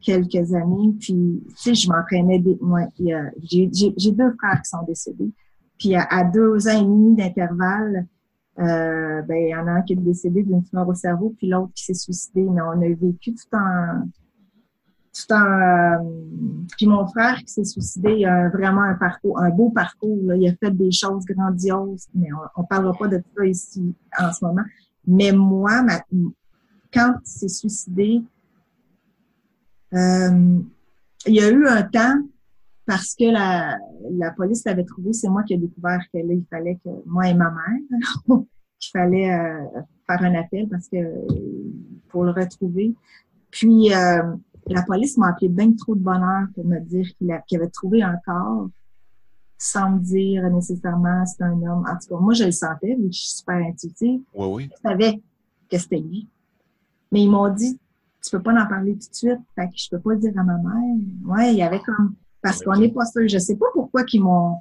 quelques 0.00 0.52
années, 0.54 0.94
puis 0.98 1.44
tu 1.48 1.54
sais, 1.56 1.74
je 1.74 1.88
m'entraînais 1.88 2.40
des. 2.40 2.58
Moi, 2.60 2.88
j'ai 2.98 3.66
deux 4.12 4.34
frères 4.38 4.60
qui 4.62 4.70
sont 4.70 4.82
décédés. 4.86 5.30
Puis 5.78 5.94
à 5.94 6.24
deux 6.24 6.68
ans 6.68 6.80
et 6.80 6.84
demi 6.84 7.14
d'intervalle, 7.14 8.06
euh, 8.58 9.22
ben, 9.22 9.36
il 9.36 9.50
y 9.50 9.54
en 9.54 9.66
a 9.66 9.72
un 9.72 9.82
qui 9.82 9.92
est 9.92 9.96
décédé 9.96 10.42
d'une 10.42 10.64
tumeur 10.64 10.88
au 10.88 10.94
cerveau, 10.94 11.34
puis 11.36 11.48
l'autre 11.48 11.72
qui 11.74 11.84
s'est 11.84 11.94
suicidé. 11.94 12.42
Mais 12.42 12.62
on 12.62 12.80
a 12.80 12.88
vécu 12.88 13.34
tout 13.34 13.56
un... 13.56 14.06
Tout 15.16 15.34
un 15.34 15.94
euh, 15.94 16.04
puis 16.76 16.86
mon 16.86 17.06
frère 17.06 17.38
qui 17.38 17.48
s'est 17.48 17.64
suicidé, 17.64 18.16
il 18.18 18.26
a 18.26 18.48
vraiment 18.50 18.82
un 18.82 18.94
parcours, 18.94 19.38
un 19.40 19.50
beau 19.50 19.70
parcours. 19.70 20.18
Là. 20.24 20.36
Il 20.36 20.48
a 20.48 20.54
fait 20.56 20.70
des 20.70 20.92
choses 20.92 21.24
grandioses, 21.24 22.08
mais 22.14 22.28
on 22.56 22.62
ne 22.62 22.66
parlera 22.66 22.92
pas 22.98 23.08
de 23.08 23.22
ça 23.36 23.46
ici 23.46 23.94
en 24.18 24.32
ce 24.32 24.44
moment. 24.44 24.64
Mais 25.06 25.32
moi, 25.32 25.82
ma, 25.82 26.00
quand 26.92 27.14
il 27.24 27.28
s'est 27.28 27.48
suicidé, 27.48 28.22
euh, 29.94 30.58
il 31.26 31.34
y 31.34 31.40
a 31.40 31.50
eu 31.50 31.66
un 31.66 31.82
temps 31.82 32.18
parce 32.84 33.14
que 33.14 33.30
la, 33.30 33.78
la 34.10 34.30
police 34.32 34.64
l'avait 34.64 34.84
trouvé, 34.84 35.12
c'est 35.12 35.28
moi 35.28 35.42
qui 35.42 35.54
ai 35.54 35.58
découvert 35.58 36.00
que 36.12 36.18
là, 36.18 36.32
il 36.32 36.44
fallait 36.48 36.78
que 36.84 36.90
moi 37.04 37.28
et 37.28 37.34
ma 37.34 37.50
mère, 37.50 38.00
qu'il 38.78 38.90
fallait 38.92 39.32
euh, 39.32 39.64
faire 40.06 40.22
un 40.22 40.34
appel 40.34 40.68
parce 40.68 40.88
que 40.88 40.98
pour 42.08 42.24
le 42.24 42.30
retrouver. 42.30 42.94
Puis 43.50 43.92
euh, 43.92 44.22
la 44.74 44.82
police 44.82 45.16
m'a 45.16 45.28
appelé 45.28 45.48
bien 45.48 45.72
trop 45.72 45.94
de 45.94 46.00
bonheur 46.00 46.46
pour 46.54 46.64
me 46.64 46.80
dire 46.80 47.06
qu'il 47.16 47.30
avait 47.30 47.70
trouvé 47.70 48.02
un 48.02 48.16
corps 48.24 48.68
sans 49.58 49.90
me 49.90 50.00
dire 50.00 50.48
nécessairement 50.50 51.24
c'est 51.24 51.42
un 51.42 51.62
homme. 51.62 51.84
En 51.88 51.96
tout 51.96 52.08
cas, 52.14 52.20
moi, 52.20 52.34
je 52.34 52.44
le 52.44 52.50
sentais, 52.50 52.94
vu 52.94 53.08
que 53.08 53.12
je 53.12 53.20
suis 53.20 53.38
super 53.38 53.56
intuitive. 53.56 54.20
Oui, 54.34 54.46
oui. 54.48 54.70
Je 54.70 54.88
savais 54.88 55.22
que 55.70 55.78
c'était 55.78 55.98
lui. 55.98 56.28
Mais 57.10 57.22
ils 57.22 57.30
m'ont 57.30 57.52
dit, 57.52 57.78
tu 58.22 58.30
peux 58.30 58.42
pas 58.42 58.52
en 58.52 58.66
parler 58.66 58.92
tout 58.92 59.08
de 59.08 59.14
suite, 59.14 59.40
fait 59.54 59.68
que 59.68 59.74
je 59.76 59.88
peux 59.90 60.00
pas 60.00 60.10
le 60.14 60.18
dire 60.18 60.32
à 60.36 60.42
ma 60.42 60.58
mère. 60.58 60.96
Ouais, 61.24 61.52
il 61.52 61.58
y 61.58 61.62
avait 61.62 61.80
comme 61.80 62.14
parce 62.42 62.62
qu'on 62.62 62.76
n'est 62.76 62.90
pas 62.90 63.06
sûr. 63.06 63.26
Je 63.26 63.38
sais 63.38 63.56
pas 63.56 63.66
pourquoi 63.72 64.04
qu'ils 64.04 64.22
m'ont. 64.22 64.56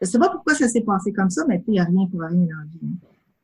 Je 0.00 0.06
sais 0.06 0.18
pas 0.18 0.28
pourquoi 0.28 0.54
ça 0.54 0.68
s'est 0.68 0.82
passé 0.82 1.12
comme 1.12 1.30
ça, 1.30 1.44
mais 1.48 1.62
il 1.66 1.72
n'y 1.72 1.80
a 1.80 1.84
rien 1.84 2.06
pour 2.06 2.20
rien 2.20 2.30
dans 2.30 2.56
la 2.56 2.64
vie. 2.64 2.96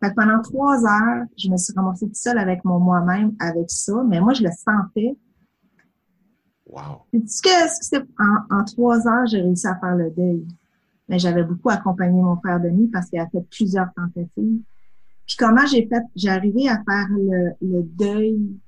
Fait 0.03 0.11
que 0.11 0.15
pendant 0.15 0.41
trois 0.43 0.85
heures, 0.85 1.25
je 1.37 1.49
me 1.49 1.57
suis 1.57 1.73
ramassée 1.75 2.07
toute 2.07 2.17
seule 2.17 2.39
avec 2.39 2.65
mon 2.65 2.79
moi-même 2.79 3.35
avec 3.41 3.71
ça, 3.71 4.05
mais 4.07 4.21
moi, 4.21 4.33
je 4.33 4.45
le 4.45 4.51
sentais. 4.51 5.17
Wow. 6.75 7.07
Que, 7.13 8.55
en, 8.55 8.65
trois 8.65 9.07
heures, 9.07 9.27
j'ai 9.27 9.41
réussi 9.41 9.67
à 9.67 9.77
faire 9.77 9.95
le 9.95 10.11
deuil. 10.11 10.45
Mais 11.09 11.19
j'avais 11.19 11.45
beaucoup 11.45 11.71
accompagné 11.71 12.21
mon 12.21 12.37
frère 12.37 12.61
Denis 12.61 12.89
parce 12.89 13.09
qu'il 13.09 13.21
a 13.21 13.29
fait 13.29 13.47
plusieurs 13.49 13.93
tentatives. 13.95 14.61
Puis 15.27 15.37
comment 15.39 15.67
j'ai 15.67 15.87
fait, 15.87 16.03
j'ai 16.17 16.31
arrivé 16.31 16.69
à 16.69 16.83
faire 16.83 17.07
le, 17.11 17.53
le 17.63 17.83
deuil, 17.83 18.59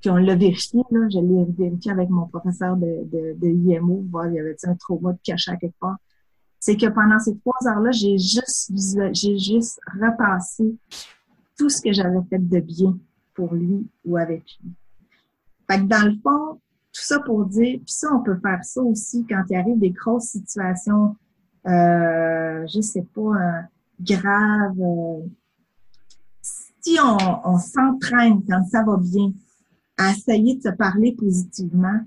puis 0.00 0.08
on 0.08 0.16
l'a 0.16 0.34
vérifié, 0.34 0.82
là, 0.90 1.08
je 1.12 1.18
l'ai 1.18 1.44
vérifié 1.52 1.92
avec 1.92 2.08
mon 2.08 2.26
professeur 2.26 2.76
de, 2.76 3.06
de, 3.12 3.48
IMO, 3.48 4.06
il 4.28 4.34
y 4.34 4.40
avait 4.40 4.56
un 4.64 4.74
trauma 4.74 5.12
de 5.12 5.18
cachet 5.22 5.50
à 5.50 5.56
quelque 5.56 5.78
part. 5.78 5.98
C'est 6.58 6.76
que 6.76 6.86
pendant 6.86 7.18
ces 7.18 7.36
trois 7.38 7.58
heures-là, 7.66 7.90
j'ai 7.90 8.18
juste 8.18 8.72
j'ai 9.12 9.38
juste 9.38 9.80
repassé 10.00 10.74
tout 11.56 11.68
ce 11.68 11.82
que 11.82 11.92
j'avais 11.92 12.20
fait 12.30 12.38
de 12.38 12.60
bien 12.60 12.98
pour 13.34 13.54
lui 13.54 13.86
ou 14.04 14.16
avec 14.16 14.44
lui. 14.62 14.72
Fait 15.70 15.78
que 15.78 15.84
dans 15.84 16.06
le 16.06 16.16
fond, 16.22 16.60
tout 17.00 17.06
ça 17.06 17.18
pour 17.20 17.46
dire, 17.46 17.78
puis 17.78 17.92
ça, 17.92 18.08
on 18.12 18.22
peut 18.22 18.38
faire 18.40 18.62
ça 18.62 18.82
aussi 18.82 19.24
quand 19.26 19.42
il 19.48 19.56
arrive 19.56 19.78
des 19.78 19.90
grosses 19.90 20.26
situations, 20.26 21.16
euh, 21.66 22.66
je 22.66 22.80
sais 22.80 23.06
pas, 23.14 23.20
euh, 23.20 23.60
graves. 24.00 24.80
Euh, 24.80 25.26
si 26.42 26.98
on, 27.02 27.16
on 27.44 27.58
s'entraîne 27.58 28.42
quand 28.46 28.64
ça 28.70 28.82
va 28.84 28.98
bien 28.98 29.32
à 29.96 30.12
essayer 30.12 30.56
de 30.56 30.62
se 30.62 30.68
parler 30.68 31.14
positivement, 31.18 32.00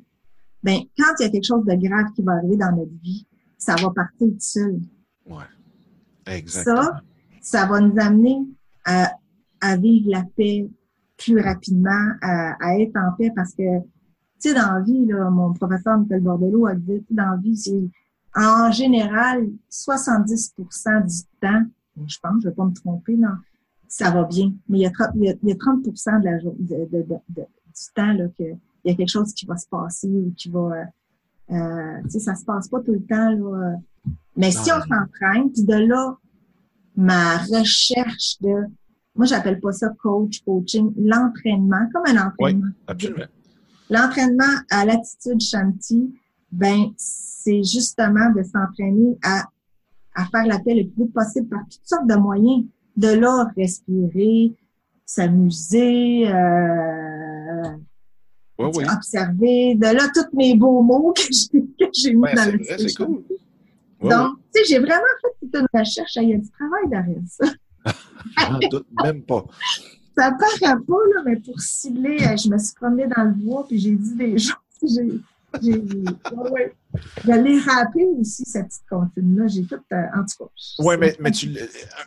ben 0.64 0.80
quand 0.98 1.14
il 1.20 1.24
y 1.24 1.26
a 1.26 1.30
quelque 1.30 1.46
chose 1.46 1.66
de 1.66 1.76
grave 1.76 2.12
qui 2.16 2.22
va 2.22 2.34
arriver 2.34 2.58
dans 2.58 2.76
notre 2.76 2.96
vie, 3.02 3.26
ça 3.58 3.76
va 3.76 3.90
partir 3.90 4.28
tout 4.28 4.36
seul. 4.40 4.80
Ouais. 5.26 5.44
Exactement. 6.26 6.84
Ça, 6.84 7.02
ça 7.42 7.66
va 7.66 7.80
nous 7.82 8.00
amener 8.00 8.38
à, 8.86 9.12
à 9.62 9.76
vivre 9.76 10.10
la 10.12 10.24
paix 10.36 10.70
plus 11.18 11.40
rapidement, 11.40 12.12
à, 12.22 12.54
à, 12.64 12.78
être 12.80 12.96
en 12.96 13.16
paix 13.18 13.32
parce 13.36 13.54
que, 13.54 13.64
tu 14.44 14.50
sais, 14.50 14.56
dans 14.56 14.74
la 14.74 14.82
vie, 14.82 15.06
là, 15.06 15.30
mon 15.30 15.54
professeur 15.54 15.98
Michel 15.98 16.20
Bordelot 16.20 16.66
a 16.66 16.76
dit, 16.76 17.02
dans 17.10 17.32
la 17.32 17.38
vie, 17.38 17.56
c'est 17.56 17.90
en 18.36 18.70
général 18.72 19.48
70% 19.72 21.06
du 21.06 21.24
temps, 21.40 21.64
je 22.06 22.18
pense, 22.22 22.44
je 22.44 22.50
vais 22.50 22.54
pas 22.54 22.66
me 22.66 22.74
tromper, 22.74 23.16
non, 23.16 23.38
ça 23.88 24.12
va 24.12 24.26
bien. 24.26 24.52
Mais 24.68 24.80
il 24.80 24.82
y 24.82 24.86
a, 24.86 24.92
il 25.16 25.24
y 25.24 25.30
a, 25.30 25.34
il 25.42 25.50
y 25.50 25.52
a 25.54 25.56
30 25.56 25.84
de 25.84 26.26
la, 26.26 26.40
de, 26.40 26.90
de, 26.92 27.06
de, 27.30 27.42
du 27.42 27.94
temps 27.96 28.12
là, 28.12 28.28
que 28.38 28.44
il 28.84 28.92
y 28.92 28.94
a 28.94 28.96
quelque 28.98 29.10
chose 29.10 29.34
qui 29.34 29.46
va 29.46 29.56
se 29.56 29.68
passer 29.68 30.10
ou 30.10 30.34
qui 30.36 30.50
va... 30.50 30.88
Euh, 31.52 32.02
tu 32.04 32.10
sais, 32.10 32.20
ça 32.20 32.36
se 32.36 32.44
passe 32.44 32.68
pas 32.68 32.82
tout 32.82 32.92
le 32.92 33.04
temps. 33.06 33.30
Là. 33.30 33.78
Mais 34.36 34.52
si 34.52 34.70
on 34.74 34.82
s'entraîne, 34.82 35.54
puis 35.54 35.64
de 35.64 35.88
là, 35.88 36.18
ma 36.98 37.38
recherche 37.38 38.42
de... 38.42 38.66
Moi, 39.16 39.26
j'appelle 39.26 39.62
pas 39.62 39.72
ça 39.72 39.90
coach, 40.02 40.44
coaching, 40.44 40.92
l'entraînement, 40.98 41.88
comme 41.94 42.04
un 42.08 42.28
entraînement. 42.28 42.68
Oui, 42.68 42.74
absolument. 42.88 43.26
L'entraînement 43.90 44.44
à 44.70 44.86
l'attitude 44.86 45.42
Shanti, 45.42 46.14
ben, 46.52 46.94
c'est 46.98 47.64
justement 47.64 48.32
de 48.36 48.44
s'entraîner 48.44 49.18
à, 49.24 49.46
à 50.16 50.26
faire 50.26 50.46
la 50.46 50.60
paix 50.60 50.76
le 50.76 50.88
plus 50.88 51.04
vite 51.04 51.14
possible 51.14 51.48
par 51.48 51.62
toutes 51.64 51.86
sortes 51.86 52.08
de 52.08 52.16
moyens. 52.16 52.66
De 52.96 53.08
là, 53.08 53.48
respirer, 53.58 54.54
s'amuser, 55.06 56.28
euh, 56.28 57.76
oui. 58.60 58.86
observer. 58.96 59.76
De 59.76 59.96
là, 59.96 60.08
tous 60.14 60.36
mes 60.36 60.56
beaux 60.56 60.82
mots 60.82 61.14
que 61.14 61.24
j'ai 61.94 62.14
mis 62.14 62.22
Ouais, 62.22 62.36
dans 62.36 62.52
le 62.52 62.60
c'est 62.64 62.94
cool. 62.96 63.24
Ouais, 64.02 64.10
Donc, 64.10 64.38
tu 64.54 64.62
sais, 64.62 64.66
j'ai 64.68 64.80
vraiment 64.80 65.02
fait 65.22 65.36
toute 65.40 65.56
une 65.56 65.80
recherche. 65.80 66.16
Il 66.18 66.30
y 66.30 66.34
a 66.34 66.38
du 66.38 66.50
travail 66.52 66.90
derrière 66.90 67.22
ça. 67.28 67.46
doute 68.70 68.88
même 69.04 69.24
pas. 69.24 69.46
Ça 70.18 70.32
paraît 70.32 70.80
pas, 70.88 70.98
là, 71.16 71.24
mais 71.26 71.38
pour 71.38 71.60
cibler, 71.60 72.18
euh, 72.22 72.38
je 72.38 72.50
me 72.50 72.58
suis 72.58 72.76
promenée 72.76 73.08
dans 73.08 73.24
le 73.24 73.32
bois 73.32 73.66
puis 73.68 73.80
j'ai 73.80 73.96
dit 73.96 74.16
des 74.16 74.38
choses. 74.38 74.58
J'ai, 74.84 75.20
j'ai, 75.62 75.74
ouais, 75.76 76.74
l'ai 77.26 77.60
rappelé 77.60 78.06
aussi, 78.20 78.44
cette 78.46 78.68
petite 78.68 78.84
comptine-là. 78.90 79.48
J'ai 79.48 79.64
tout, 79.64 79.76
euh, 79.76 80.04
en 80.16 80.26
tout 80.26 80.46
cas. 80.46 80.52
Oui, 80.80 80.96
mais, 81.00 81.16
mais 81.20 81.32
tu, 81.32 81.56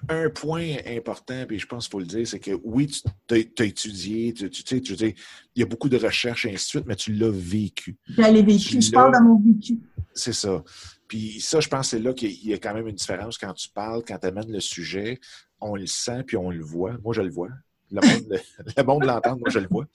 un 0.08 0.28
point 0.30 0.76
important, 0.86 1.44
puis 1.46 1.58
je 1.58 1.66
pense 1.66 1.86
qu'il 1.86 1.92
faut 1.92 2.00
le 2.00 2.06
dire, 2.06 2.26
c'est 2.26 2.40
que 2.40 2.52
oui, 2.64 2.90
tu 3.28 3.34
as, 3.34 3.64
étudié, 3.64 4.32
tu, 4.34 4.50
tu 4.50 4.62
sais, 4.66 4.80
tu 4.80 4.94
il 4.94 5.60
y 5.60 5.62
a 5.62 5.66
beaucoup 5.66 5.88
de 5.88 5.96
recherches 5.96 6.46
et 6.46 6.48
ainsi 6.48 6.64
de 6.64 6.68
suite, 6.68 6.86
mais 6.86 6.96
tu 6.96 7.12
l'as 7.12 7.30
vécu. 7.30 7.96
Je 8.08 8.22
l'ai 8.22 8.42
vécu. 8.42 8.80
Je 8.80 8.90
parle 8.90 9.14
de 9.14 9.22
mon 9.22 9.38
vécu. 9.38 9.78
C'est 10.12 10.32
ça. 10.32 10.62
Puis 11.08 11.40
ça, 11.40 11.60
je 11.60 11.68
pense 11.68 11.90
que 11.90 11.96
c'est 11.96 12.02
là 12.02 12.12
qu'il 12.12 12.44
y 12.46 12.52
a 12.52 12.58
quand 12.58 12.74
même 12.74 12.88
une 12.88 12.96
différence 12.96 13.38
quand 13.38 13.52
tu 13.52 13.68
parles, 13.68 14.02
quand 14.06 14.18
tu 14.18 14.26
amènes 14.26 14.50
le 14.50 14.60
sujet, 14.60 15.20
on 15.60 15.76
le 15.76 15.86
sent 15.86 16.24
puis 16.26 16.36
on 16.36 16.50
le 16.50 16.62
voit. 16.62 16.96
Moi, 17.02 17.14
je 17.14 17.22
le 17.22 17.30
vois. 17.30 17.50
Le 17.90 18.00
monde, 18.06 18.26
le, 18.30 18.38
le 19.00 19.06
l'entend, 19.06 19.36
moi, 19.38 19.48
je 19.50 19.58
le 19.58 19.68
vois. 19.68 19.86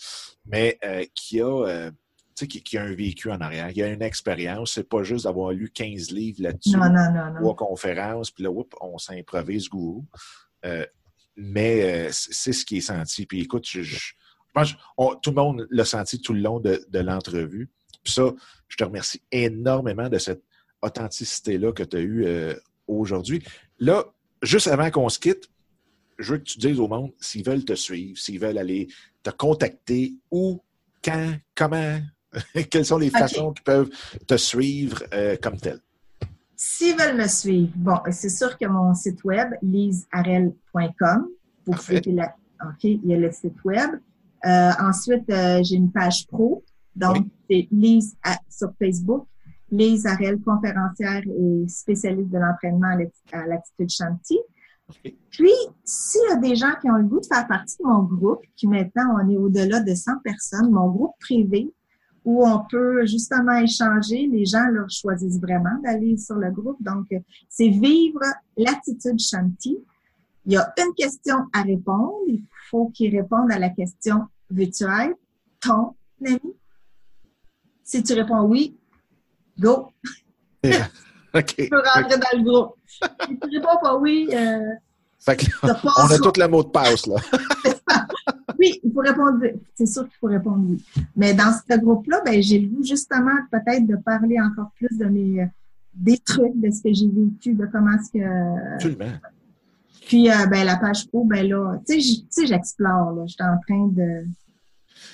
Mais 0.45 0.77
euh, 0.83 1.05
qui 1.13 1.41
a, 1.41 1.45
euh, 1.67 1.91
tu 1.91 1.97
sais, 2.35 2.47
qui, 2.47 2.63
qui 2.63 2.77
a 2.77 2.83
un 2.83 2.93
vécu 2.95 3.31
en 3.31 3.39
arrière, 3.41 3.71
qui 3.73 3.81
a 3.83 3.87
une 3.87 4.01
expérience. 4.01 4.73
C'est 4.73 4.87
pas 4.87 5.03
juste 5.03 5.25
d'avoir 5.25 5.51
lu 5.51 5.69
15 5.69 6.11
livres 6.11 6.43
là-dessus, 6.43 6.71
non. 7.33 7.39
trois 7.39 7.55
conférences, 7.55 8.31
puis 8.31 8.43
là, 8.43 8.51
oups, 8.51 8.75
on 8.81 8.97
s'improvise 8.97 9.69
gourou. 9.69 10.05
Euh, 10.65 10.85
mais 11.35 12.07
c'est 12.11 12.53
ce 12.53 12.65
qui 12.65 12.77
est 12.77 12.81
senti. 12.81 13.25
Puis 13.25 13.41
écoute, 13.41 13.65
je, 13.67 13.81
je, 13.81 14.13
je 14.63 14.73
on- 14.97 15.15
tout 15.15 15.31
le 15.31 15.35
monde 15.37 15.67
l'a 15.71 15.85
senti 15.85 16.19
tout 16.21 16.33
le 16.33 16.41
long 16.41 16.59
de, 16.59 16.83
de 16.89 16.99
l'entrevue. 16.99 17.69
Puis 18.03 18.13
ça, 18.13 18.31
je 18.67 18.77
te 18.77 18.83
remercie 18.83 19.21
énormément 19.31 20.09
de 20.09 20.17
cette 20.17 20.43
authenticité-là 20.81 21.71
que 21.71 21.83
tu 21.83 21.97
as 21.97 22.01
eue 22.01 22.25
aujourd'hui. 22.87 23.43
Là, 23.79 24.05
juste 24.41 24.67
avant 24.67 24.89
qu'on 24.91 25.09
se 25.09 25.19
quitte, 25.19 25.49
je 26.21 26.31
veux 26.33 26.37
que 26.39 26.43
tu 26.43 26.57
dises 26.59 26.79
au 26.79 26.87
monde 26.87 27.11
s'ils 27.19 27.43
veulent 27.45 27.65
te 27.65 27.73
suivre, 27.73 28.17
s'ils 28.17 28.39
veulent 28.39 28.57
aller 28.57 28.87
te 29.23 29.29
contacter, 29.31 30.13
où, 30.31 30.61
quand, 31.03 31.33
comment, 31.55 31.99
quelles 32.71 32.85
sont 32.85 32.97
les 32.97 33.09
façons 33.09 33.51
qu'ils 33.53 33.63
peuvent 33.63 33.89
te 34.27 34.37
suivre 34.37 35.03
euh, 35.13 35.35
comme 35.41 35.57
tel. 35.57 35.79
S'ils 36.55 36.95
veulent 36.95 37.17
me 37.17 37.27
suivre, 37.27 37.71
bon, 37.75 37.97
c'est 38.11 38.29
sûr 38.29 38.57
que 38.57 38.65
mon 38.67 38.93
site 38.93 39.23
web, 39.23 39.49
lisearel.com, 39.63 41.27
Parfait. 41.65 42.01
pouvez 42.01 42.15
la, 42.15 42.35
OK, 42.63 42.83
il 42.83 43.05
y 43.05 43.13
a 43.13 43.17
le 43.17 43.31
site 43.31 43.63
web. 43.63 43.91
Euh, 44.45 44.71
ensuite, 44.79 45.29
euh, 45.29 45.61
j'ai 45.63 45.75
une 45.75 45.91
page 45.91 46.27
pro. 46.27 46.63
Donc, 46.95 47.25
c'est 47.49 47.67
Lise 47.71 48.15
à- 48.23 48.37
sur 48.49 48.71
Facebook. 48.77 49.27
Lise 49.71 50.05
Arel, 50.05 50.39
conférencière 50.41 51.21
et 51.25 51.67
spécialiste 51.69 52.29
de 52.29 52.37
l'entraînement 52.37 52.89
à 52.89 52.97
l'atti- 52.97 53.13
à 53.31 53.47
l'attitude 53.47 53.89
Shanti. 53.89 54.37
Puis, 55.29 55.53
s'il 55.83 56.21
y 56.29 56.33
a 56.33 56.35
des 56.37 56.55
gens 56.55 56.73
qui 56.81 56.89
ont 56.89 56.95
le 56.95 57.03
goût 57.03 57.19
de 57.19 57.25
faire 57.25 57.47
partie 57.47 57.77
de 57.77 57.87
mon 57.87 58.03
groupe, 58.03 58.41
qui 58.55 58.67
maintenant, 58.67 59.17
on 59.21 59.29
est 59.29 59.37
au-delà 59.37 59.79
de 59.79 59.93
100 59.93 60.19
personnes, 60.23 60.71
mon 60.71 60.89
groupe 60.89 61.15
privé, 61.19 61.73
où 62.23 62.45
on 62.45 62.63
peut 62.69 63.05
justement 63.05 63.57
échanger, 63.57 64.27
les 64.27 64.45
gens 64.45 64.65
leur 64.69 64.89
choisissent 64.89 65.39
vraiment 65.39 65.79
d'aller 65.83 66.17
sur 66.17 66.35
le 66.35 66.51
groupe. 66.51 66.77
Donc, 66.81 67.07
c'est 67.49 67.69
vivre 67.69 68.21
l'attitude 68.57 69.19
Shanti. 69.19 69.77
Il 70.45 70.53
y 70.53 70.57
a 70.57 70.73
une 70.77 70.93
question 70.93 71.37
à 71.53 71.63
répondre. 71.63 72.19
Il 72.27 72.43
faut 72.69 72.89
qu'ils 72.89 73.15
répondent 73.15 73.51
à 73.51 73.59
la 73.59 73.69
question 73.69 74.27
Veux-tu 74.49 74.83
être 74.83 75.17
ton 75.61 75.95
ami? 76.25 76.55
Si 77.83 78.03
tu 78.03 78.13
réponds 78.13 78.43
oui, 78.43 78.77
go, 79.57 79.87
OK. 81.39 81.55
tu 81.57 81.69
peux 81.69 81.81
rentrer 81.95 82.17
dans 82.17 82.37
le 82.37 82.43
groupe. 82.43 82.75
Si 82.87 83.37
tu 83.37 83.57
réponds 83.57 83.79
pas 83.81 83.95
oui, 83.97 84.29
euh, 84.33 84.59
Fait 85.19 85.37
que 85.37 85.45
ça 85.45 85.67
là, 85.67 85.75
passe 85.75 85.93
on 85.97 86.11
a 86.13 86.17
tout 86.17 86.39
le 86.39 86.47
mot 86.47 86.63
de 86.63 86.69
passe, 86.69 87.07
là. 87.07 87.15
Oui, 88.59 88.79
il 88.83 88.93
faut 88.93 88.99
répondre. 88.99 89.43
C'est 89.73 89.87
sûr 89.87 90.03
qu'il 90.03 90.17
faut 90.19 90.27
répondre 90.27 90.63
oui. 90.69 90.83
Mais 91.15 91.33
dans 91.33 91.51
ce 91.51 91.77
groupe-là, 91.77 92.21
ben, 92.23 92.43
j'ai 92.43 92.59
le 92.59 92.67
goût 92.67 92.83
justement 92.83 93.31
peut-être 93.51 93.87
de 93.87 93.95
parler 93.95 94.37
encore 94.39 94.71
plus 94.77 94.95
de 94.99 95.05
mes 95.05 95.41
euh, 95.41 95.45
des 95.95 96.17
trucs, 96.19 96.55
de 96.55 96.69
ce 96.69 96.83
que 96.83 96.93
j'ai 96.93 97.07
vécu, 97.07 97.53
de 97.55 97.65
comment 97.65 97.91
est-ce 97.93 98.11
que. 98.11 98.73
Absolument. 98.75 99.11
Puis 100.07 100.29
euh, 100.29 100.45
ben 100.47 100.65
la 100.65 100.77
page 100.77 101.07
pro, 101.07 101.23
ben 101.25 101.47
là, 101.47 101.77
tu 101.87 102.01
sais, 102.01 102.45
j'explore. 102.45 103.11
Là, 103.13 103.23
j'étais 103.27 103.43
en 103.43 103.57
train 103.67 103.87
de. 103.87 104.25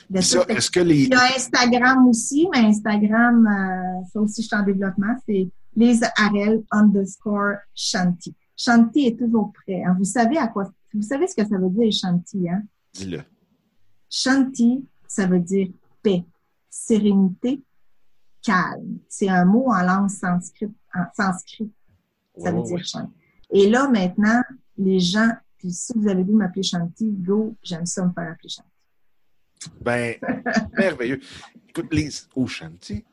de 0.10 0.22
Ça, 0.22 0.44
est-ce 0.50 0.70
que 0.72 0.80
les. 0.80 1.04
Il 1.04 1.10
y 1.10 1.14
a 1.14 1.36
Instagram 1.36 2.08
aussi, 2.08 2.48
mais 2.52 2.60
Instagram, 2.60 3.48
euh, 3.48 4.06
ça 4.12 4.20
aussi, 4.20 4.42
je 4.42 4.48
suis 4.48 4.56
en 4.56 4.64
développement. 4.64 5.16
C'est 5.26 5.50
les 5.78 6.02
Arel 6.18 6.64
underscore 6.72 7.58
Shanti. 7.74 8.36
Shanti 8.58 9.06
est 9.08 9.18
toujours 9.20 9.54
prêt. 9.54 9.84
hein. 9.84 9.96
Vous 9.98 10.04
savez 10.04 10.38
à 10.38 10.48
quoi, 10.48 10.70
vous 10.94 11.02
savez 11.04 11.28
ce 11.28 11.36
que 11.36 11.48
ça 11.48 11.58
veut 11.58 11.70
dire 11.70 11.92
Shanti, 11.92 12.50
hein? 12.50 12.64
Dis-le. 12.94 13.22
Shanti, 14.10 14.86
ça 15.08 15.28
veut 15.28 15.40
dire 15.40 15.70
paix, 16.02 16.26
sérénité, 16.70 17.62
calme. 18.42 18.98
C'est 19.08 19.30
un 19.30 19.46
mot 19.46 19.68
en 19.72 19.82
langue 19.84 20.10
sanskrit. 20.10 20.74
En 20.96 21.04
sanskrit 21.16 21.72
ça 22.38 22.52
veut 22.52 22.64
dire. 22.64 22.84
Shanti. 22.84 23.14
Et 23.52 23.70
là, 23.70 23.88
maintenant, 23.90 24.42
les 24.78 25.00
gens, 25.00 25.30
puis 25.58 25.72
si 25.72 25.94
vous 25.96 26.08
avez 26.08 26.24
vu 26.24 26.34
m'appeler 26.34 26.64
Shanti, 26.64 27.12
go, 27.12 27.56
j'aime 27.64 27.86
ça 27.86 28.06
me 28.06 28.12
faire 28.14 28.32
appeler 28.32 28.50
Shanti. 28.50 28.70
Ben, 29.82 30.16
merveilleux. 30.78 31.20
Oshanti, 32.36 33.04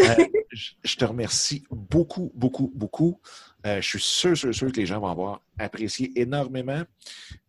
euh, 0.00 0.04
je 0.84 0.96
te 0.96 1.04
remercie 1.04 1.64
beaucoup, 1.70 2.32
beaucoup, 2.34 2.70
beaucoup. 2.74 3.20
Euh, 3.66 3.80
je 3.80 3.88
suis 3.88 4.00
sûr, 4.00 4.36
sûr, 4.36 4.54
sûr 4.54 4.72
que 4.72 4.80
les 4.80 4.86
gens 4.86 5.00
vont 5.00 5.08
avoir 5.08 5.40
apprécié 5.58 6.12
énormément. 6.20 6.82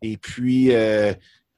Et 0.01 0.17
puis, 0.17 0.73
euh, 0.73 1.13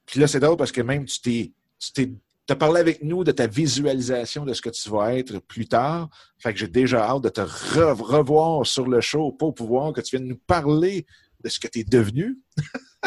puis 0.06 0.20
là, 0.20 0.28
c'est 0.28 0.40
drôle 0.40 0.58
parce 0.58 0.72
que 0.72 0.82
même 0.82 1.06
tu 1.06 1.20
t'es, 1.22 1.52
tu 1.94 2.14
as 2.50 2.56
parlé 2.56 2.80
avec 2.80 3.04
nous 3.04 3.24
de 3.24 3.32
ta 3.32 3.46
visualisation 3.46 4.46
de 4.46 4.54
ce 4.54 4.62
que 4.62 4.70
tu 4.70 4.90
vas 4.90 5.16
être 5.16 5.40
plus 5.40 5.68
tard. 5.68 6.10
Fait 6.40 6.54
que 6.54 6.60
j'ai 6.60 6.68
déjà 6.68 7.08
hâte 7.10 7.24
de 7.24 7.30
te 7.30 7.42
revoir 7.42 8.66
sur 8.66 8.88
le 8.88 9.02
show 9.02 9.32
pour 9.32 9.54
pouvoir 9.54 9.94
que 9.94 10.02
tu 10.02 10.16
viennes 10.16 10.30
nous 10.30 10.40
parler 10.48 11.06
de 11.44 11.50
ce 11.50 11.60
que 11.60 11.68
tu 11.68 11.80
es 11.80 11.84
devenu. 11.84 12.38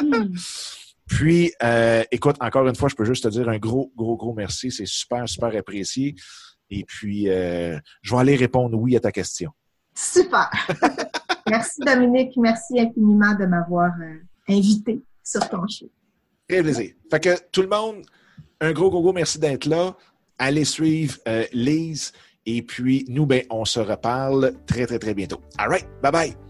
Hmm. 0.01 0.35
Puis, 1.11 1.53
euh, 1.65 2.05
écoute, 2.13 2.37
encore 2.41 2.67
une 2.69 2.77
fois, 2.77 2.89
je 2.89 2.95
peux 2.95 3.05
juste 3.05 3.25
te 3.25 3.29
dire 3.29 3.49
un 3.49 3.59
gros, 3.59 3.93
gros, 3.97 4.17
gros 4.17 4.33
merci. 4.33 4.71
C'est 4.71 4.87
super, 4.87 5.29
super 5.29 5.55
apprécié. 5.59 6.15
Et 6.71 6.85
puis, 6.85 7.29
euh, 7.29 7.77
je 8.01 8.15
vais 8.15 8.21
aller 8.21 8.37
répondre 8.37 8.79
oui 8.79 8.97
à 8.97 9.01
ta 9.01 9.11
question. 9.11 9.51
Super. 9.93 10.49
merci 11.51 11.81
Dominique. 11.85 12.37
Merci 12.37 12.79
infiniment 12.79 13.35
de 13.35 13.45
m'avoir 13.45 13.91
euh, 14.01 14.19
invité 14.49 15.01
sur 15.25 15.47
ton 15.49 15.67
show. 15.67 15.91
Très 16.49 16.63
plaisir. 16.63 16.93
Fait 17.11 17.21
que 17.21 17.37
tout 17.51 17.63
le 17.63 17.69
monde, 17.69 18.07
un 18.61 18.71
gros, 18.73 18.89
gros, 18.89 19.03
gros 19.03 19.13
merci 19.13 19.41
d'être 19.41 19.67
là. 19.67 19.97
Allez 20.39 20.65
suivre 20.65 21.19
Lise. 21.53 22.13
Et 22.47 22.63
puis, 22.63 23.05
nous, 23.09 23.27
ben, 23.27 23.43
on 23.51 23.65
se 23.65 23.81
reparle 23.81 24.55
très, 24.65 24.87
très, 24.87 25.01
très 25.01 25.13
bientôt. 25.13 25.41
All 25.59 25.69
right. 25.69 25.87
Bye 26.03 26.13
bye. 26.13 26.50